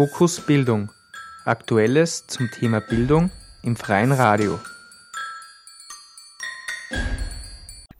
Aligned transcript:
Fokus 0.00 0.40
Bildung. 0.40 0.88
Aktuelles 1.44 2.26
zum 2.26 2.50
Thema 2.50 2.80
Bildung 2.80 3.30
im 3.62 3.76
freien 3.76 4.12
Radio. 4.12 4.58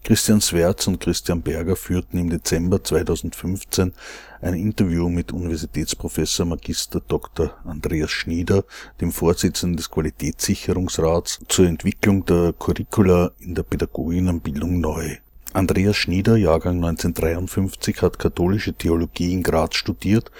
Christian 0.02 0.40
Swerz 0.40 0.86
und 0.86 0.98
Christian 0.98 1.42
Berger 1.42 1.76
führten 1.76 2.16
im 2.16 2.30
Dezember 2.30 2.82
2015 2.82 3.92
ein 4.40 4.54
Interview 4.54 5.10
mit 5.10 5.30
Universitätsprofessor 5.30 6.46
Magister 6.46 7.02
Dr. 7.06 7.54
Andreas 7.66 8.10
Schnieder, 8.10 8.64
dem 9.02 9.12
Vorsitzenden 9.12 9.76
des 9.76 9.90
Qualitätssicherungsrats, 9.90 11.40
zur 11.48 11.66
Entwicklung 11.66 12.24
der 12.24 12.54
Curricula 12.54 13.32
in 13.40 13.54
der 13.54 13.64
Pädagoginnenbildung 13.64 14.80
neu. 14.80 15.18
Andreas 15.52 15.96
Schnieder, 15.96 16.36
Jahrgang 16.36 16.76
1953, 16.76 18.02
hat 18.02 18.20
katholische 18.20 18.72
Theologie 18.72 19.32
in 19.32 19.42
Graz 19.42 19.74
studiert 19.74 20.30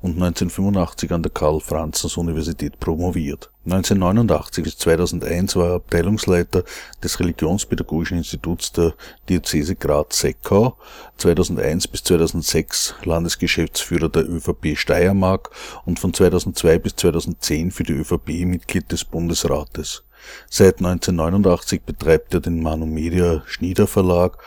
und 0.00 0.12
1985 0.12 1.10
an 1.10 1.24
der 1.24 1.32
Karl-Franzens-Universität 1.32 2.78
promoviert. 2.78 3.50
1989 3.64 4.64
bis 4.64 4.78
2001 4.78 5.56
war 5.56 5.70
er 5.70 5.74
Abteilungsleiter 5.74 6.62
des 7.02 7.18
Religionspädagogischen 7.18 8.18
Instituts 8.18 8.70
der 8.72 8.94
Diözese 9.28 9.74
Graz-Seckau, 9.74 10.76
2001 11.18 11.88
bis 11.88 12.04
2006 12.04 12.94
Landesgeschäftsführer 13.02 14.08
der 14.08 14.28
ÖVP 14.28 14.76
Steiermark 14.76 15.50
und 15.84 15.98
von 15.98 16.14
2002 16.14 16.78
bis 16.78 16.94
2010 16.94 17.72
für 17.72 17.82
die 17.82 17.94
ÖVP 17.94 18.46
Mitglied 18.46 18.90
des 18.92 19.04
Bundesrates. 19.04 20.04
Seit 20.48 20.78
1989 20.78 21.82
betreibt 21.82 22.34
er 22.34 22.40
den 22.40 22.62
Manu 22.62 22.86
Media 22.86 23.42
Schnieder 23.46 23.86
Verlag 23.86 24.38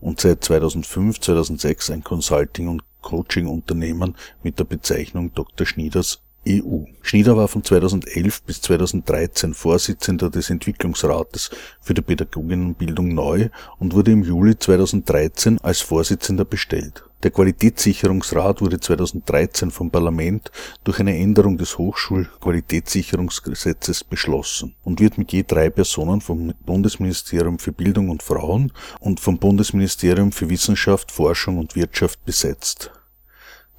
und 0.00 0.20
seit 0.20 0.44
2005/2006 0.44 1.92
ein 1.92 2.04
Consulting 2.04 2.68
und 2.68 2.82
Coaching-Unternehmen 3.02 4.16
mit 4.42 4.58
der 4.58 4.64
Bezeichnung 4.64 5.32
Dr. 5.34 5.66
Schnieders 5.66 6.22
EU. 6.46 6.84
Schnieder 7.02 7.36
war 7.36 7.48
von 7.48 7.64
2011 7.64 8.42
bis 8.42 8.62
2013 8.62 9.54
Vorsitzender 9.54 10.30
des 10.30 10.50
Entwicklungsrates 10.50 11.50
für 11.80 11.94
die 11.94 12.02
Pädagoginnenbildung 12.02 13.14
neu 13.14 13.48
und 13.78 13.94
wurde 13.94 14.12
im 14.12 14.22
Juli 14.22 14.58
2013 14.58 15.60
als 15.60 15.80
Vorsitzender 15.80 16.44
bestellt. 16.44 17.07
Der 17.24 17.32
Qualitätssicherungsrat 17.32 18.60
wurde 18.60 18.78
2013 18.78 19.72
vom 19.72 19.90
Parlament 19.90 20.52
durch 20.84 21.00
eine 21.00 21.18
Änderung 21.18 21.58
des 21.58 21.76
Hochschulqualitätssicherungsgesetzes 21.76 24.04
beschlossen 24.04 24.76
und 24.84 25.00
wird 25.00 25.18
mit 25.18 25.32
je 25.32 25.42
drei 25.42 25.68
Personen 25.68 26.20
vom 26.20 26.54
Bundesministerium 26.64 27.58
für 27.58 27.72
Bildung 27.72 28.10
und 28.10 28.22
Frauen 28.22 28.72
und 29.00 29.18
vom 29.18 29.38
Bundesministerium 29.38 30.30
für 30.30 30.48
Wissenschaft, 30.48 31.10
Forschung 31.10 31.58
und 31.58 31.74
Wirtschaft 31.74 32.24
besetzt. 32.24 32.92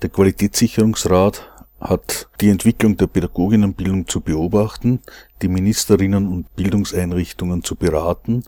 Der 0.02 0.10
Qualitätssicherungsrat 0.10 1.50
hat 1.80 2.28
die 2.42 2.50
Entwicklung 2.50 2.98
der 2.98 3.08
Pädagoginnenbildung 3.08 4.06
zu 4.06 4.20
beobachten, 4.20 5.00
die 5.42 5.48
Ministerinnen 5.48 6.28
und 6.28 6.54
Bildungseinrichtungen 6.58 7.64
zu 7.64 7.76
beraten, 7.76 8.44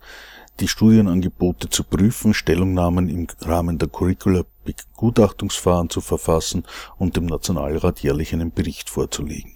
die 0.62 0.68
Studienangebote 0.68 1.70
zu 1.70 1.84
prüfen, 1.84 2.34
Stellungnahmen 2.34 3.10
im 3.10 3.28
Rahmen 3.42 3.78
der 3.80 3.90
Curricula-Begutachtungsverfahren 3.90 5.90
zu 5.90 6.00
verfassen 6.02 6.64
und 6.98 7.18
dem 7.18 7.26
Nationalrat 7.26 8.02
jährlich 8.02 8.34
einen 8.34 8.52
Bericht 8.52 8.90
vorzulegen. 8.90 9.54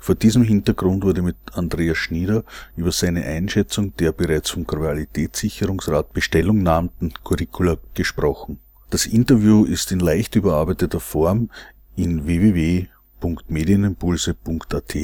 Vor 0.00 0.16
diesem 0.16 0.42
Hintergrund 0.42 1.04
wurde 1.04 1.22
mit 1.22 1.36
Andreas 1.52 1.96
Schnieder 1.96 2.44
über 2.76 2.92
seine 2.92 3.24
Einschätzung 3.24 3.96
der 3.96 4.12
bereits 4.12 4.50
vom 4.50 4.66
Qualitätssicherungsrat 4.66 6.12
bestellungnahmten 6.12 7.14
Curricula 7.24 7.78
gesprochen. 7.94 8.58
Das 8.90 9.06
Interview 9.06 9.64
ist 9.64 9.90
in 9.92 10.00
leicht 10.00 10.34
überarbeiteter 10.36 11.00
Form 11.00 11.48
in 11.96 12.26
www.medienimpulse.at 12.26 14.96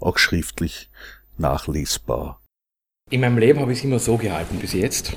auch 0.00 0.18
schriftlich 0.18 0.90
nachlesbar. 1.38 2.39
In 3.12 3.22
meinem 3.22 3.38
Leben 3.38 3.58
habe 3.58 3.72
ich 3.72 3.78
es 3.78 3.84
immer 3.84 3.98
so 3.98 4.16
gehalten 4.16 4.58
bis 4.60 4.72
jetzt, 4.72 5.14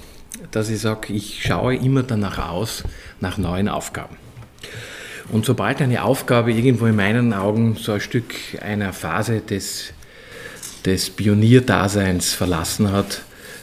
dass 0.49 0.67
ich 0.69 0.79
sage, 0.79 1.13
ich 1.13 1.43
schaue 1.43 1.75
immer 1.75 2.01
danach 2.01 2.49
aus, 2.49 2.83
nach 3.19 3.37
neuen 3.37 3.69
Aufgaben. 3.69 4.17
Und 5.31 5.45
sobald 5.45 5.79
eine 5.79 6.03
Aufgabe 6.03 6.51
irgendwo 6.51 6.87
in 6.87 6.95
meinen 6.95 7.33
Augen 7.33 7.75
so 7.75 7.91
ein 7.91 8.01
Stück 8.01 8.33
einer 8.61 8.93
Phase 8.93 9.41
des, 9.41 9.93
des 10.85 11.11
Pionierdaseins 11.11 12.33
verlassen 12.33 12.91
hat, 12.91 13.21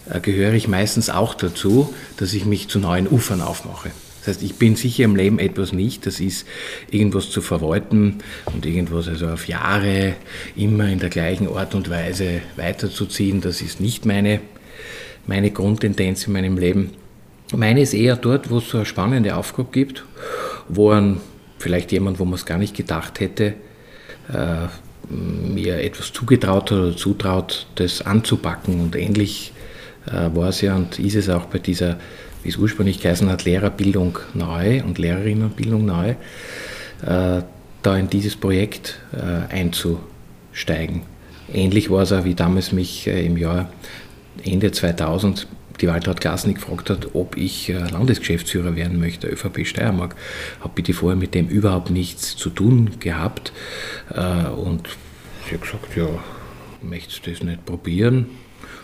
äh, 0.08 0.20
gehöre 0.20 0.54
ich 0.54 0.68
meistens 0.68 1.10
auch 1.10 1.34
dazu, 1.34 1.92
dass 2.16 2.32
ich 2.32 2.44
mich 2.44 2.68
zu 2.68 2.78
neuen 2.78 3.08
Ufern 3.08 3.42
aufmache. 3.42 3.90
Das 4.20 4.28
heißt, 4.28 4.42
ich 4.42 4.54
bin 4.56 4.76
sicher 4.76 5.04
im 5.04 5.16
Leben 5.16 5.38
etwas 5.38 5.72
nicht, 5.72 6.06
das 6.06 6.20
ist 6.20 6.46
irgendwas 6.90 7.30
zu 7.30 7.40
verwalten 7.40 8.18
und 8.52 8.66
irgendwas 8.66 9.08
also 9.08 9.28
auf 9.28 9.48
Jahre 9.48 10.14
immer 10.56 10.88
in 10.88 10.98
der 10.98 11.08
gleichen 11.08 11.48
Art 11.48 11.74
und 11.74 11.88
Weise 11.88 12.42
weiterzuziehen. 12.56 13.40
Das 13.40 13.62
ist 13.62 13.80
nicht 13.80 14.04
meine, 14.04 14.40
meine 15.26 15.50
Grundtendenz 15.50 16.26
in 16.26 16.34
meinem 16.34 16.58
Leben. 16.58 16.90
Meine 17.56 17.80
ist 17.80 17.94
eher 17.94 18.16
dort, 18.16 18.50
wo 18.50 18.58
es 18.58 18.68
so 18.68 18.78
eine 18.78 18.86
spannende 18.86 19.34
Aufgabe 19.34 19.70
gibt, 19.72 20.04
wo 20.68 20.90
ein, 20.90 21.20
vielleicht 21.58 21.90
jemand, 21.90 22.18
wo 22.18 22.24
man 22.26 22.34
es 22.34 22.44
gar 22.44 22.58
nicht 22.58 22.76
gedacht 22.76 23.20
hätte, 23.20 23.54
äh, 24.32 24.68
mir 25.08 25.82
etwas 25.82 26.12
zugetraut 26.12 26.70
hat 26.70 26.78
oder 26.78 26.96
zutraut, 26.96 27.66
das 27.76 28.02
anzupacken. 28.02 28.80
Und 28.80 28.96
ähnlich 28.96 29.52
äh, 30.06 30.34
war 30.34 30.50
es 30.50 30.60
ja 30.60 30.76
und 30.76 30.98
ist 30.98 31.16
es 31.16 31.28
auch 31.28 31.46
bei 31.46 31.58
dieser 31.58 31.98
wie 32.42 32.48
es 32.48 32.56
ursprünglich 32.56 33.00
geheißen 33.00 33.28
hat, 33.28 33.44
Lehrerbildung 33.44 34.18
neu 34.34 34.82
und 34.82 34.98
Lehrerinnenbildung 34.98 35.84
neu, 35.84 36.10
äh, 37.02 37.42
da 37.82 37.96
in 37.96 38.08
dieses 38.08 38.36
Projekt 38.36 39.00
äh, 39.12 39.52
einzusteigen. 39.52 41.02
Ähnlich 41.52 41.90
war 41.90 42.02
es 42.02 42.12
auch, 42.12 42.24
wie 42.24 42.34
damals 42.34 42.72
mich 42.72 43.06
äh, 43.06 43.24
im 43.24 43.36
Jahr 43.36 43.70
Ende 44.44 44.70
2000 44.72 45.46
die 45.80 45.88
Waltraud 45.88 46.20
Glasnik 46.20 46.56
gefragt 46.56 46.90
hat, 46.90 47.14
ob 47.14 47.38
ich 47.38 47.68
Landesgeschäftsführer 47.68 48.76
werden 48.76 49.00
möchte, 49.00 49.28
ÖVP 49.28 49.66
Steiermark. 49.66 50.14
Habe 50.60 50.72
bitte 50.74 50.92
vorher 50.92 51.16
mit 51.16 51.34
dem 51.34 51.48
überhaupt 51.48 51.88
nichts 51.88 52.36
zu 52.36 52.50
tun 52.50 52.90
gehabt. 53.00 53.50
Und 54.10 54.90
sie 55.48 55.54
hat 55.54 55.62
gesagt, 55.62 55.96
ja, 55.96 56.06
möchtest 56.82 57.26
du 57.26 57.30
das 57.30 57.42
nicht 57.42 57.64
probieren? 57.64 58.26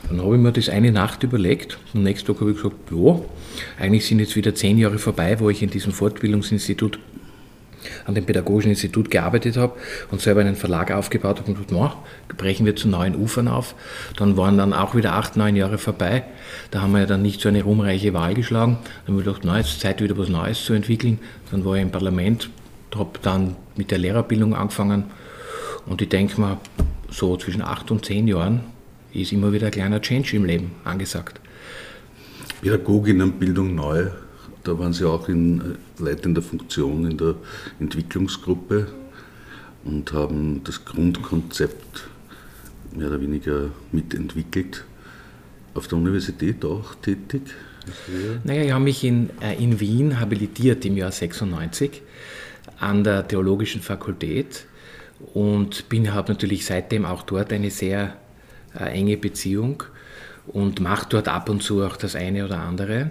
Dann 0.08 0.22
habe 0.22 0.36
ich 0.36 0.40
mir 0.40 0.52
das 0.52 0.68
eine 0.68 0.92
Nacht 0.92 1.22
überlegt. 1.22 1.78
Am 1.94 2.02
nächsten 2.02 2.26
Tag 2.26 2.40
habe 2.40 2.50
ich 2.50 2.56
gesagt, 2.56 2.76
ja, 2.90 3.20
eigentlich 3.78 4.06
sind 4.06 4.20
jetzt 4.20 4.36
wieder 4.36 4.54
zehn 4.54 4.78
Jahre 4.78 4.98
vorbei, 4.98 5.38
wo 5.40 5.50
ich 5.50 5.62
in 5.62 5.70
diesem 5.70 5.92
Fortbildungsinstitut 5.92 6.98
an 8.04 8.14
dem 8.14 8.24
Pädagogischen 8.24 8.70
Institut 8.70 9.10
gearbeitet 9.10 9.56
habe 9.56 9.74
und 10.10 10.20
selber 10.20 10.40
einen 10.40 10.56
Verlag 10.56 10.90
aufgebaut 10.90 11.38
habe 11.38 11.48
und 11.48 11.54
gesagt, 11.54 11.72
na, 11.72 11.94
brechen 12.36 12.66
wir 12.66 12.76
zu 12.76 12.88
neuen 12.88 13.16
Ufern 13.16 13.48
auf. 13.48 13.74
Dann 14.16 14.36
waren 14.36 14.58
dann 14.58 14.72
auch 14.72 14.94
wieder 14.94 15.14
acht, 15.14 15.36
neun 15.36 15.56
Jahre 15.56 15.78
vorbei. 15.78 16.24
Da 16.70 16.82
haben 16.82 16.92
wir 16.92 17.00
ja 17.00 17.06
dann 17.06 17.22
nicht 17.22 17.40
so 17.40 17.48
eine 17.48 17.62
ruhmreiche 17.62 18.12
Wahl 18.12 18.34
geschlagen. 18.34 18.78
Dann 19.06 19.14
habe 19.14 19.20
ich 19.20 19.26
gedacht, 19.26 19.42
na, 19.44 19.58
jetzt 19.58 19.68
ist 19.68 19.80
Zeit, 19.80 20.00
wieder 20.00 20.18
was 20.18 20.28
Neues 20.28 20.64
zu 20.64 20.72
entwickeln. 20.72 21.18
Dann 21.50 21.64
war 21.64 21.76
ich 21.76 21.82
im 21.82 21.90
Parlament, 21.90 22.50
habe 22.96 23.18
dann 23.22 23.56
mit 23.76 23.90
der 23.90 23.98
Lehrerbildung 23.98 24.54
angefangen 24.54 25.04
und 25.84 26.00
ich 26.00 26.08
denke 26.08 26.40
mal, 26.40 26.56
so 27.10 27.36
zwischen 27.36 27.62
acht 27.62 27.90
und 27.90 28.04
zehn 28.04 28.26
Jahren 28.26 28.60
ist 29.22 29.32
immer 29.32 29.52
wieder 29.52 29.66
ein 29.66 29.72
kleiner 29.72 30.00
Change 30.00 30.36
im 30.36 30.44
Leben 30.44 30.72
angesagt. 30.84 31.40
Pädagoginnenbildung 32.62 33.74
neu, 33.74 34.08
da 34.64 34.78
waren 34.78 34.92
Sie 34.92 35.06
auch 35.06 35.28
in 35.28 35.60
äh, 35.60 36.02
leitender 36.02 36.42
Funktion 36.42 37.10
in 37.10 37.16
der 37.16 37.34
Entwicklungsgruppe 37.78 38.88
und 39.84 40.12
haben 40.12 40.62
das 40.64 40.84
Grundkonzept 40.84 42.08
mehr 42.94 43.08
oder 43.08 43.20
weniger 43.20 43.70
mitentwickelt. 43.92 44.84
Auf 45.74 45.88
der 45.88 45.98
Universität 45.98 46.64
auch 46.64 46.94
tätig? 46.96 47.42
Naja, 48.44 48.62
ich 48.62 48.72
habe 48.72 48.82
mich 48.82 49.04
in, 49.04 49.30
äh, 49.40 49.62
in 49.62 49.78
Wien 49.78 50.18
habilitiert 50.18 50.84
im 50.84 50.96
Jahr 50.96 51.12
96 51.12 52.02
an 52.80 53.04
der 53.04 53.28
Theologischen 53.28 53.80
Fakultät 53.80 54.66
und 55.34 55.84
habe 56.08 56.32
natürlich 56.32 56.66
seitdem 56.66 57.04
auch 57.04 57.22
dort 57.22 57.52
eine 57.52 57.70
sehr 57.70 58.16
eine 58.76 58.90
enge 58.90 59.16
Beziehung 59.16 59.82
und 60.46 60.80
mache 60.80 61.06
dort 61.08 61.28
ab 61.28 61.48
und 61.48 61.62
zu 61.62 61.84
auch 61.84 61.96
das 61.96 62.16
eine 62.16 62.44
oder 62.44 62.58
andere. 62.60 63.10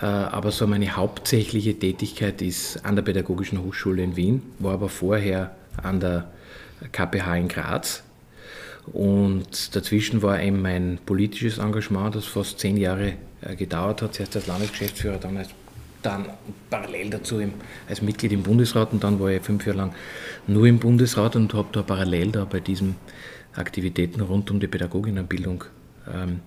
Äh, 0.00 0.06
aber 0.06 0.50
so 0.50 0.66
meine 0.66 0.96
hauptsächliche 0.96 1.78
Tätigkeit 1.78 2.42
ist 2.42 2.84
an 2.84 2.96
der 2.96 3.02
Pädagogischen 3.02 3.62
Hochschule 3.62 4.02
in 4.02 4.16
Wien, 4.16 4.42
war 4.58 4.74
aber 4.74 4.88
vorher 4.88 5.52
an 5.82 6.00
der 6.00 6.30
KPH 6.92 7.36
in 7.36 7.48
Graz. 7.48 8.02
Und 8.92 9.76
dazwischen 9.76 10.22
war 10.22 10.40
eben 10.40 10.62
mein 10.62 10.98
politisches 11.04 11.58
Engagement, 11.58 12.14
das 12.14 12.24
fast 12.24 12.58
zehn 12.58 12.76
Jahre 12.76 13.14
äh, 13.42 13.54
gedauert 13.54 14.02
hat, 14.02 14.14
zuerst 14.14 14.36
als 14.36 14.46
Landesgeschäftsführer, 14.46 15.18
dann, 15.18 15.36
als, 15.36 15.50
dann 16.02 16.26
parallel 16.70 17.10
dazu 17.10 17.38
im, 17.38 17.52
als 17.88 18.00
Mitglied 18.02 18.32
im 18.32 18.42
Bundesrat 18.42 18.92
und 18.92 19.04
dann 19.04 19.20
war 19.20 19.28
ich 19.28 19.42
fünf 19.42 19.66
Jahre 19.66 19.78
lang 19.78 19.94
nur 20.46 20.66
im 20.66 20.78
Bundesrat 20.78 21.36
und 21.36 21.52
habe 21.54 21.68
da 21.72 21.82
parallel 21.82 22.32
da 22.32 22.44
bei 22.44 22.60
diesem 22.60 22.94
Aktivitäten 23.58 24.20
rund 24.20 24.50
um 24.50 24.60
die 24.60 24.68
Pädagoginnenbildung 24.68 25.64
ähm, 26.12 26.40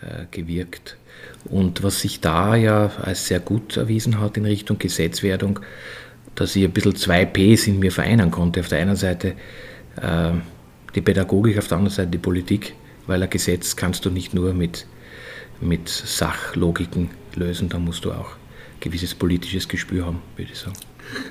äh, 0.00 0.24
gewirkt. 0.30 0.96
Und 1.44 1.82
was 1.82 2.00
sich 2.00 2.20
da 2.20 2.56
ja 2.56 2.90
als 3.02 3.26
sehr 3.26 3.40
gut 3.40 3.76
erwiesen 3.76 4.20
hat 4.20 4.36
in 4.36 4.44
Richtung 4.44 4.78
Gesetzwerdung, 4.78 5.60
dass 6.34 6.56
ich 6.56 6.64
ein 6.64 6.72
bisschen 6.72 6.96
zwei 6.96 7.24
Ps 7.24 7.66
in 7.66 7.78
mir 7.78 7.92
vereinen 7.92 8.30
konnte. 8.30 8.60
Auf 8.60 8.68
der 8.68 8.80
einen 8.80 8.96
Seite 8.96 9.34
äh, 10.00 10.32
die 10.94 11.00
Pädagogik, 11.00 11.58
auf 11.58 11.68
der 11.68 11.78
anderen 11.78 11.94
Seite 11.94 12.10
die 12.10 12.18
Politik, 12.18 12.74
weil 13.06 13.22
ein 13.22 13.30
Gesetz 13.30 13.76
kannst 13.76 14.04
du 14.04 14.10
nicht 14.10 14.34
nur 14.34 14.54
mit, 14.54 14.86
mit 15.60 15.88
Sachlogiken 15.88 17.10
lösen, 17.34 17.68
da 17.68 17.78
musst 17.78 18.04
du 18.04 18.12
auch 18.12 18.36
gewisses 18.80 19.14
politisches 19.14 19.68
Gespür 19.68 20.06
haben, 20.06 20.22
würde 20.36 20.52
ich 20.52 20.58
sagen. 20.58 20.76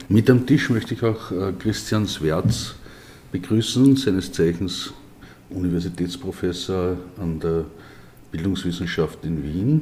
Mit 0.07 0.29
am 0.29 0.45
Tisch 0.45 0.69
möchte 0.69 0.93
ich 0.93 1.03
auch 1.03 1.31
äh, 1.31 1.53
Christian 1.57 2.07
Swerz 2.07 2.75
begrüßen, 3.33 3.95
seines 3.95 4.31
Zeichens 4.31 4.93
Universitätsprofessor 5.49 6.97
an 7.19 7.39
der 7.39 7.65
Bildungswissenschaft 8.31 9.25
in 9.25 9.43
Wien. 9.43 9.81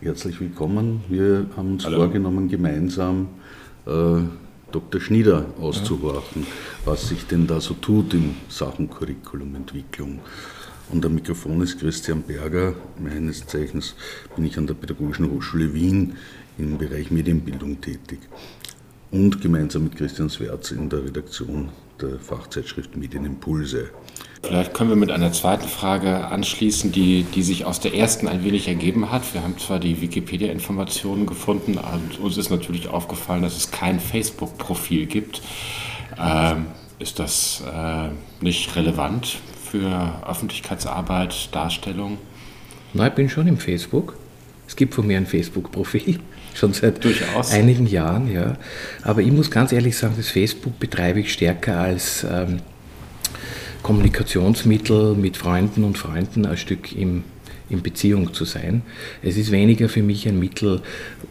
Herzlich 0.00 0.40
willkommen. 0.40 1.02
Wir 1.10 1.46
haben 1.58 1.72
uns 1.72 1.84
Hallo. 1.84 1.98
vorgenommen, 1.98 2.48
gemeinsam 2.48 3.28
äh, 3.84 4.22
Dr. 4.72 4.98
Schnieder 4.98 5.44
auszuhorchen, 5.60 6.42
ja. 6.42 6.48
was 6.86 7.06
sich 7.06 7.26
denn 7.26 7.46
da 7.46 7.60
so 7.60 7.74
tut 7.74 8.14
in 8.14 8.34
Sachen 8.48 8.88
Curriculumentwicklung. 8.88 10.20
Und 10.90 11.04
am 11.04 11.16
Mikrofon 11.16 11.60
ist 11.60 11.78
Christian 11.78 12.22
Berger. 12.22 12.74
Meines 12.98 13.46
Zeichens 13.46 13.94
bin 14.34 14.46
ich 14.46 14.56
an 14.56 14.66
der 14.66 14.74
Pädagogischen 14.74 15.30
Hochschule 15.30 15.74
Wien 15.74 16.14
im 16.56 16.78
Bereich 16.78 17.10
Medienbildung 17.10 17.78
tätig. 17.82 18.20
Und 19.10 19.42
gemeinsam 19.42 19.84
mit 19.84 19.96
Christian 19.96 20.30
Swerz 20.30 20.70
in 20.70 20.88
der 20.88 21.04
Redaktion 21.04 21.68
der 22.00 22.18
Fachzeitschrift 22.18 22.96
Medienimpulse. 22.96 23.90
Vielleicht 24.42 24.74
können 24.74 24.90
wir 24.90 24.96
mit 24.96 25.10
einer 25.10 25.32
zweiten 25.32 25.66
Frage 25.66 26.26
anschließen, 26.26 26.92
die, 26.92 27.24
die 27.24 27.42
sich 27.42 27.64
aus 27.64 27.80
der 27.80 27.94
ersten 27.94 28.28
ein 28.28 28.44
wenig 28.44 28.68
ergeben 28.68 29.10
hat. 29.10 29.34
Wir 29.34 29.42
haben 29.42 29.58
zwar 29.58 29.80
die 29.80 30.00
Wikipedia-Informationen 30.00 31.26
gefunden, 31.26 31.78
und 31.78 32.20
uns 32.20 32.36
ist 32.36 32.50
natürlich 32.50 32.88
aufgefallen, 32.88 33.42
dass 33.42 33.56
es 33.56 33.70
kein 33.70 33.98
Facebook-Profil 33.98 35.06
gibt. 35.06 35.42
Ähm, 36.18 36.66
ist 36.98 37.18
das 37.18 37.62
äh, 37.66 38.08
nicht 38.40 38.76
relevant 38.76 39.38
für 39.70 40.22
Öffentlichkeitsarbeit, 40.26 41.54
Darstellung? 41.54 42.18
Nein, 42.94 43.08
ich 43.08 43.14
bin 43.14 43.28
schon 43.28 43.46
im 43.48 43.58
Facebook. 43.58 44.16
Es 44.68 44.76
gibt 44.76 44.94
von 44.94 45.06
mir 45.06 45.16
ein 45.16 45.26
Facebook-Profil, 45.26 46.20
schon 46.56 46.72
seit 46.72 47.04
Durchaus. 47.04 47.52
einigen 47.52 47.86
Jahren, 47.86 48.30
ja. 48.30 48.56
Aber 49.02 49.20
ich 49.20 49.30
muss 49.30 49.50
ganz 49.50 49.72
ehrlich 49.72 49.96
sagen, 49.96 50.14
das 50.16 50.28
Facebook 50.28 50.78
betreibe 50.78 51.20
ich 51.20 51.32
stärker 51.32 51.78
als 51.78 52.24
ähm, 52.28 52.60
Kommunikationsmittel 53.82 55.14
mit 55.14 55.36
Freunden 55.36 55.84
und 55.84 55.98
Freunden 55.98 56.46
ein 56.46 56.56
Stück 56.56 56.92
im, 56.92 57.24
in 57.68 57.82
Beziehung 57.82 58.32
zu 58.32 58.44
sein. 58.44 58.82
Es 59.22 59.36
ist 59.36 59.50
weniger 59.50 59.88
für 59.88 60.02
mich 60.02 60.28
ein 60.28 60.38
Mittel 60.38 60.82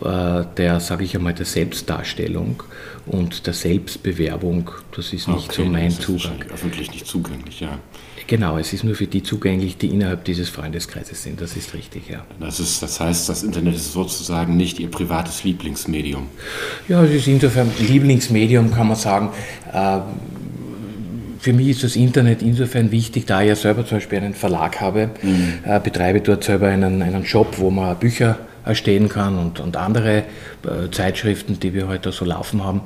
äh, 0.01 0.43
der, 0.57 0.79
sage 0.79 1.05
ich 1.05 1.15
einmal, 1.15 1.33
der 1.33 1.45
Selbstdarstellung 1.45 2.63
und 3.05 3.47
der 3.47 3.53
Selbstbewerbung. 3.53 4.71
Das 4.95 5.13
ist 5.13 5.27
nicht 5.27 5.49
okay, 5.49 5.63
so 5.63 5.65
mein 5.65 5.89
das 5.89 5.99
Zugang. 5.99 6.41
Ist 6.41 6.51
öffentlich 6.51 6.91
nicht 6.91 7.07
zugänglich, 7.07 7.59
ja. 7.61 7.79
Genau, 8.27 8.57
es 8.57 8.73
ist 8.73 8.83
nur 8.83 8.95
für 8.95 9.05
die 9.05 9.21
zugänglich, 9.21 9.77
die 9.77 9.87
innerhalb 9.87 10.25
dieses 10.25 10.49
Freundeskreises 10.49 11.21
sind. 11.21 11.39
Das 11.41 11.55
ist 11.55 11.75
richtig, 11.75 12.09
ja. 12.09 12.25
Das, 12.39 12.59
ist, 12.59 12.81
das 12.81 12.99
heißt, 12.99 13.29
das 13.29 13.43
Internet 13.43 13.75
ist 13.75 13.93
sozusagen 13.93 14.57
nicht 14.57 14.79
Ihr 14.79 14.89
privates 14.89 15.43
Lieblingsmedium. 15.43 16.27
Ja, 16.87 17.03
es 17.03 17.11
ist 17.11 17.27
insofern 17.27 17.69
Lieblingsmedium, 17.79 18.73
kann 18.73 18.87
man 18.87 18.97
sagen. 18.97 19.29
Äh, 19.71 19.99
für 21.45 21.53
mich 21.53 21.67
ist 21.67 21.83
das 21.83 21.95
Internet 21.95 22.41
insofern 22.41 22.89
wichtig, 22.89 23.27
da 23.27 23.43
ich 23.43 23.49
ja 23.49 23.55
selber 23.55 23.85
zum 23.85 23.97
Beispiel 23.97 24.17
einen 24.17 24.33
Verlag 24.33 24.81
habe, 24.81 25.11
mhm. 25.21 25.59
äh, 25.63 25.79
betreibe 25.79 26.19
dort 26.19 26.43
selber 26.43 26.69
einen, 26.69 27.03
einen 27.03 27.23
Shop, 27.23 27.59
wo 27.59 27.69
man 27.69 27.99
Bücher 27.99 28.39
erstehen 28.65 29.09
kann 29.09 29.37
und, 29.37 29.59
und 29.59 29.77
andere 29.77 30.23
äh, 30.63 30.89
Zeitschriften, 30.89 31.59
die 31.59 31.75
wir 31.75 31.87
heute 31.87 32.11
so 32.11 32.25
laufen 32.25 32.63
haben. 32.63 32.81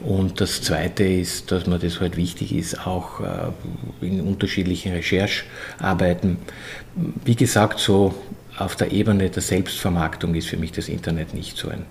Und 0.00 0.40
das 0.40 0.62
Zweite 0.62 1.04
ist, 1.04 1.52
dass 1.52 1.66
mir 1.66 1.78
das 1.78 2.00
halt 2.00 2.16
wichtig 2.16 2.54
ist, 2.54 2.86
auch 2.86 3.20
äh, 3.20 4.06
in 4.06 4.22
unterschiedlichen 4.22 4.94
Recherchearbeiten. 4.94 6.38
Wie 7.26 7.36
gesagt, 7.36 7.78
so 7.78 8.14
auf 8.56 8.74
der 8.74 8.90
Ebene 8.90 9.28
der 9.28 9.42
Selbstvermarktung 9.42 10.34
ist 10.34 10.48
für 10.48 10.56
mich 10.56 10.72
das 10.72 10.88
Internet 10.88 11.34
nicht 11.34 11.58
so 11.58 11.68
ein 11.68 11.84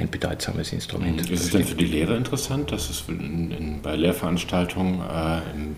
ein 0.00 0.10
bedeutsames 0.10 0.72
Instrument. 0.72 1.30
Ist 1.30 1.44
es 1.44 1.50
denn 1.50 1.64
für 1.64 1.74
die 1.74 1.86
Lehrer 1.86 2.16
interessant, 2.16 2.72
dass 2.72 2.90
es 2.90 3.04
in, 3.08 3.50
in, 3.50 3.82
bei 3.82 3.96
Lehrveranstaltungen 3.96 5.00
äh, 5.00 5.38
im 5.54 5.76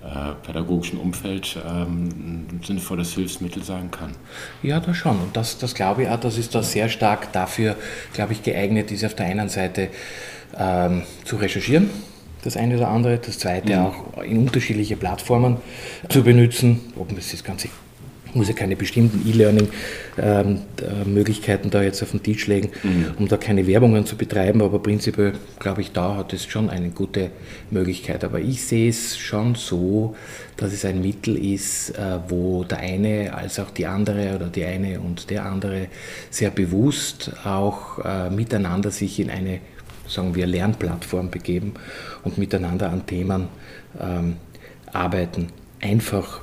äh, 0.00 0.34
pädagogischen 0.46 0.98
Umfeld 0.98 1.58
ähm, 1.68 2.08
ein 2.50 2.60
sinnvolles 2.64 3.14
Hilfsmittel 3.14 3.62
sein 3.62 3.90
kann? 3.90 4.12
Ja, 4.62 4.80
das 4.80 4.96
schon. 4.96 5.18
Und 5.18 5.36
das, 5.36 5.58
das 5.58 5.74
glaube 5.74 6.04
ich 6.04 6.08
auch, 6.08 6.20
das 6.20 6.38
ist 6.38 6.54
da 6.54 6.62
sehr 6.62 6.88
stark 6.88 7.32
dafür, 7.32 7.76
glaube 8.12 8.32
ich, 8.32 8.42
geeignet 8.42 8.92
ist, 8.92 9.04
auf 9.04 9.14
der 9.14 9.26
einen 9.26 9.48
Seite 9.48 9.88
ähm, 10.56 11.02
zu 11.24 11.36
recherchieren, 11.36 11.90
das 12.42 12.56
eine 12.56 12.76
oder 12.76 12.88
andere, 12.88 13.18
das 13.18 13.38
zweite 13.38 13.74
mhm. 13.74 13.86
auch 13.86 14.22
in 14.22 14.38
unterschiedliche 14.38 14.96
Plattformen 14.96 15.58
zu 16.08 16.22
benutzen, 16.22 16.92
ob 16.96 17.16
es 17.18 17.32
das 17.32 17.42
Ganze 17.42 17.68
muss 18.38 18.48
ja 18.48 18.54
keine 18.54 18.74
bestimmten 18.76 19.28
E-Learning-Möglichkeiten 19.28 21.66
ähm, 21.66 21.70
da 21.70 21.82
jetzt 21.82 22.02
auf 22.02 22.12
den 22.12 22.22
Tisch 22.22 22.46
legen, 22.46 22.70
mhm. 22.82 23.08
um 23.18 23.28
da 23.28 23.36
keine 23.36 23.66
Werbungen 23.66 24.06
zu 24.06 24.16
betreiben, 24.16 24.62
aber 24.62 24.78
prinzipiell 24.78 25.34
glaube 25.58 25.82
ich, 25.82 25.92
da 25.92 26.16
hat 26.16 26.32
es 26.32 26.46
schon 26.46 26.70
eine 26.70 26.88
gute 26.90 27.30
Möglichkeit. 27.70 28.24
Aber 28.24 28.40
ich 28.40 28.64
sehe 28.64 28.88
es 28.88 29.18
schon 29.18 29.56
so, 29.56 30.16
dass 30.56 30.72
es 30.72 30.84
ein 30.84 31.02
Mittel 31.02 31.36
ist, 31.36 31.90
äh, 31.90 32.18
wo 32.28 32.62
der 32.64 32.78
eine 32.78 33.34
als 33.34 33.60
auch 33.60 33.70
die 33.70 33.86
andere 33.86 34.36
oder 34.36 34.46
die 34.46 34.64
eine 34.64 35.00
und 35.00 35.28
der 35.30 35.44
andere 35.44 35.88
sehr 36.30 36.50
bewusst 36.50 37.32
auch 37.44 37.98
äh, 38.04 38.30
miteinander 38.30 38.90
sich 38.90 39.20
in 39.20 39.30
eine, 39.30 39.60
sagen 40.06 40.34
wir, 40.34 40.46
Lernplattform 40.46 41.30
begeben 41.30 41.74
und 42.24 42.38
miteinander 42.38 42.90
an 42.90 43.06
Themen 43.06 43.48
ähm, 44.00 44.36
arbeiten. 44.92 45.48
Einfach 45.80 46.40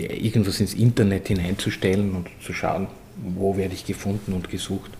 irgendwas 0.00 0.60
ins 0.60 0.74
Internet 0.74 1.28
hineinzustellen 1.28 2.12
und 2.14 2.28
zu 2.44 2.52
schauen, 2.52 2.88
wo 3.36 3.56
werde 3.56 3.74
ich 3.74 3.84
gefunden 3.84 4.32
und 4.32 4.50
gesucht. 4.50 4.90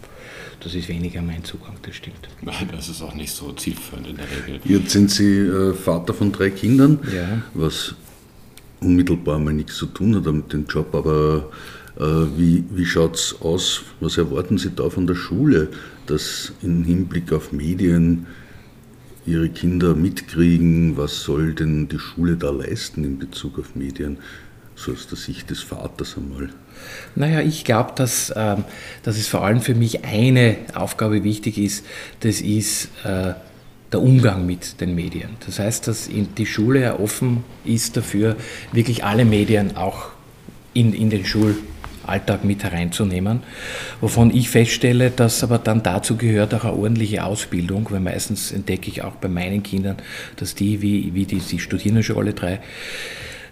Das 0.60 0.74
ist 0.74 0.88
weniger 0.88 1.22
mein 1.22 1.42
Zugang, 1.42 1.74
das 1.82 1.96
stimmt. 1.96 2.28
Nein, 2.42 2.68
das 2.70 2.88
ist 2.88 3.00
auch 3.00 3.14
nicht 3.14 3.32
so 3.32 3.50
zielführend 3.52 4.08
in 4.08 4.16
der 4.16 4.26
Regel. 4.46 4.60
Jetzt 4.64 4.90
sind 4.90 5.10
Sie 5.10 5.38
äh, 5.38 5.72
Vater 5.72 6.12
von 6.12 6.32
drei 6.32 6.50
Kindern, 6.50 6.98
ja. 7.14 7.42
was 7.54 7.94
unmittelbar 8.80 9.38
mal 9.38 9.54
nichts 9.54 9.76
zu 9.76 9.86
tun 9.86 10.14
hat 10.14 10.30
mit 10.32 10.52
dem 10.52 10.66
Job, 10.66 10.94
aber 10.94 11.50
äh, 11.98 12.02
wie, 12.36 12.64
wie 12.70 12.84
schaut 12.84 13.16
es 13.16 13.36
aus? 13.40 13.82
Was 14.00 14.18
erwarten 14.18 14.58
Sie 14.58 14.70
da 14.70 14.90
von 14.90 15.06
der 15.06 15.14
Schule, 15.14 15.68
dass 16.06 16.52
im 16.62 16.84
Hinblick 16.84 17.32
auf 17.32 17.52
Medien 17.52 18.26
Ihre 19.26 19.48
Kinder 19.48 19.94
mitkriegen? 19.94 20.96
Was 20.96 21.22
soll 21.22 21.54
denn 21.54 21.88
die 21.88 21.98
Schule 21.98 22.36
da 22.36 22.50
leisten 22.50 23.04
in 23.04 23.18
Bezug 23.18 23.58
auf 23.58 23.74
Medien? 23.74 24.18
So 24.80 24.92
aus 24.92 25.06
der 25.06 25.18
Sicht 25.18 25.50
des 25.50 25.62
Vaters 25.62 26.16
einmal? 26.16 26.48
Naja, 27.14 27.40
ich 27.40 27.64
glaube, 27.64 27.92
dass, 27.96 28.30
äh, 28.30 28.56
dass 29.02 29.16
es 29.16 29.26
vor 29.26 29.44
allem 29.44 29.60
für 29.60 29.74
mich 29.74 30.04
eine 30.04 30.56
Aufgabe 30.74 31.22
wichtig 31.22 31.58
ist, 31.58 31.84
das 32.20 32.40
ist 32.40 32.88
äh, 33.04 33.34
der 33.92 34.00
Umgang 34.00 34.46
mit 34.46 34.80
den 34.80 34.94
Medien. 34.94 35.30
Das 35.44 35.58
heißt, 35.58 35.88
dass 35.88 36.08
die 36.10 36.46
Schule 36.46 36.80
ja 36.82 36.98
offen 36.98 37.44
ist 37.64 37.96
dafür, 37.96 38.36
wirklich 38.72 39.04
alle 39.04 39.24
Medien 39.24 39.76
auch 39.76 40.10
in, 40.72 40.94
in 40.94 41.10
den 41.10 41.26
Schulalltag 41.26 42.44
mit 42.44 42.62
hereinzunehmen, 42.62 43.42
wovon 44.00 44.34
ich 44.34 44.48
feststelle, 44.48 45.10
dass 45.10 45.42
aber 45.42 45.58
dann 45.58 45.82
dazu 45.82 46.16
gehört 46.16 46.54
auch 46.54 46.64
eine 46.64 46.74
ordentliche 46.74 47.24
Ausbildung, 47.24 47.88
weil 47.90 48.00
meistens 48.00 48.52
entdecke 48.52 48.88
ich 48.88 49.02
auch 49.02 49.16
bei 49.16 49.28
meinen 49.28 49.64
Kindern, 49.64 49.96
dass 50.36 50.54
die, 50.54 50.80
wie, 50.80 51.12
wie 51.14 51.26
die, 51.26 51.40
die 51.40 51.58
studieren 51.58 52.02
schon 52.04 52.16
alle 52.16 52.32
drei, 52.32 52.60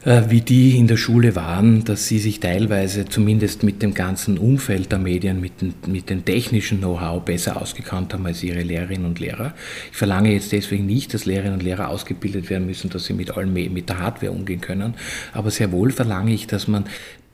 wie 0.08 0.40
die 0.40 0.78
in 0.78 0.86
der 0.86 0.96
Schule 0.96 1.36
waren, 1.36 1.84
dass 1.84 2.08
sie 2.08 2.18
sich 2.18 2.40
teilweise 2.40 3.04
zumindest 3.04 3.62
mit 3.62 3.82
dem 3.82 3.92
ganzen 3.92 4.38
Umfeld 4.38 4.90
der 4.90 4.98
Medien, 4.98 5.38
mit, 5.38 5.60
den, 5.60 5.74
mit 5.86 6.08
dem 6.08 6.24
technischen 6.24 6.78
Know-how 6.78 7.22
besser 7.22 7.60
ausgekannt 7.60 8.14
haben 8.14 8.24
als 8.24 8.42
ihre 8.42 8.62
Lehrerinnen 8.62 9.04
und 9.04 9.20
Lehrer. 9.20 9.52
Ich 9.90 9.98
verlange 9.98 10.32
jetzt 10.32 10.52
deswegen 10.52 10.86
nicht, 10.86 11.12
dass 11.12 11.26
Lehrerinnen 11.26 11.58
und 11.58 11.62
Lehrer 11.62 11.90
ausgebildet 11.90 12.48
werden 12.48 12.66
müssen, 12.66 12.88
dass 12.88 13.04
sie 13.04 13.12
mit, 13.12 13.36
allen, 13.36 13.52
mit 13.52 13.88
der 13.90 13.98
Hardware 13.98 14.32
umgehen 14.32 14.62
können, 14.62 14.94
aber 15.34 15.50
sehr 15.50 15.72
wohl 15.72 15.90
verlange 15.90 16.32
ich, 16.32 16.46
dass 16.46 16.68
man 16.68 16.84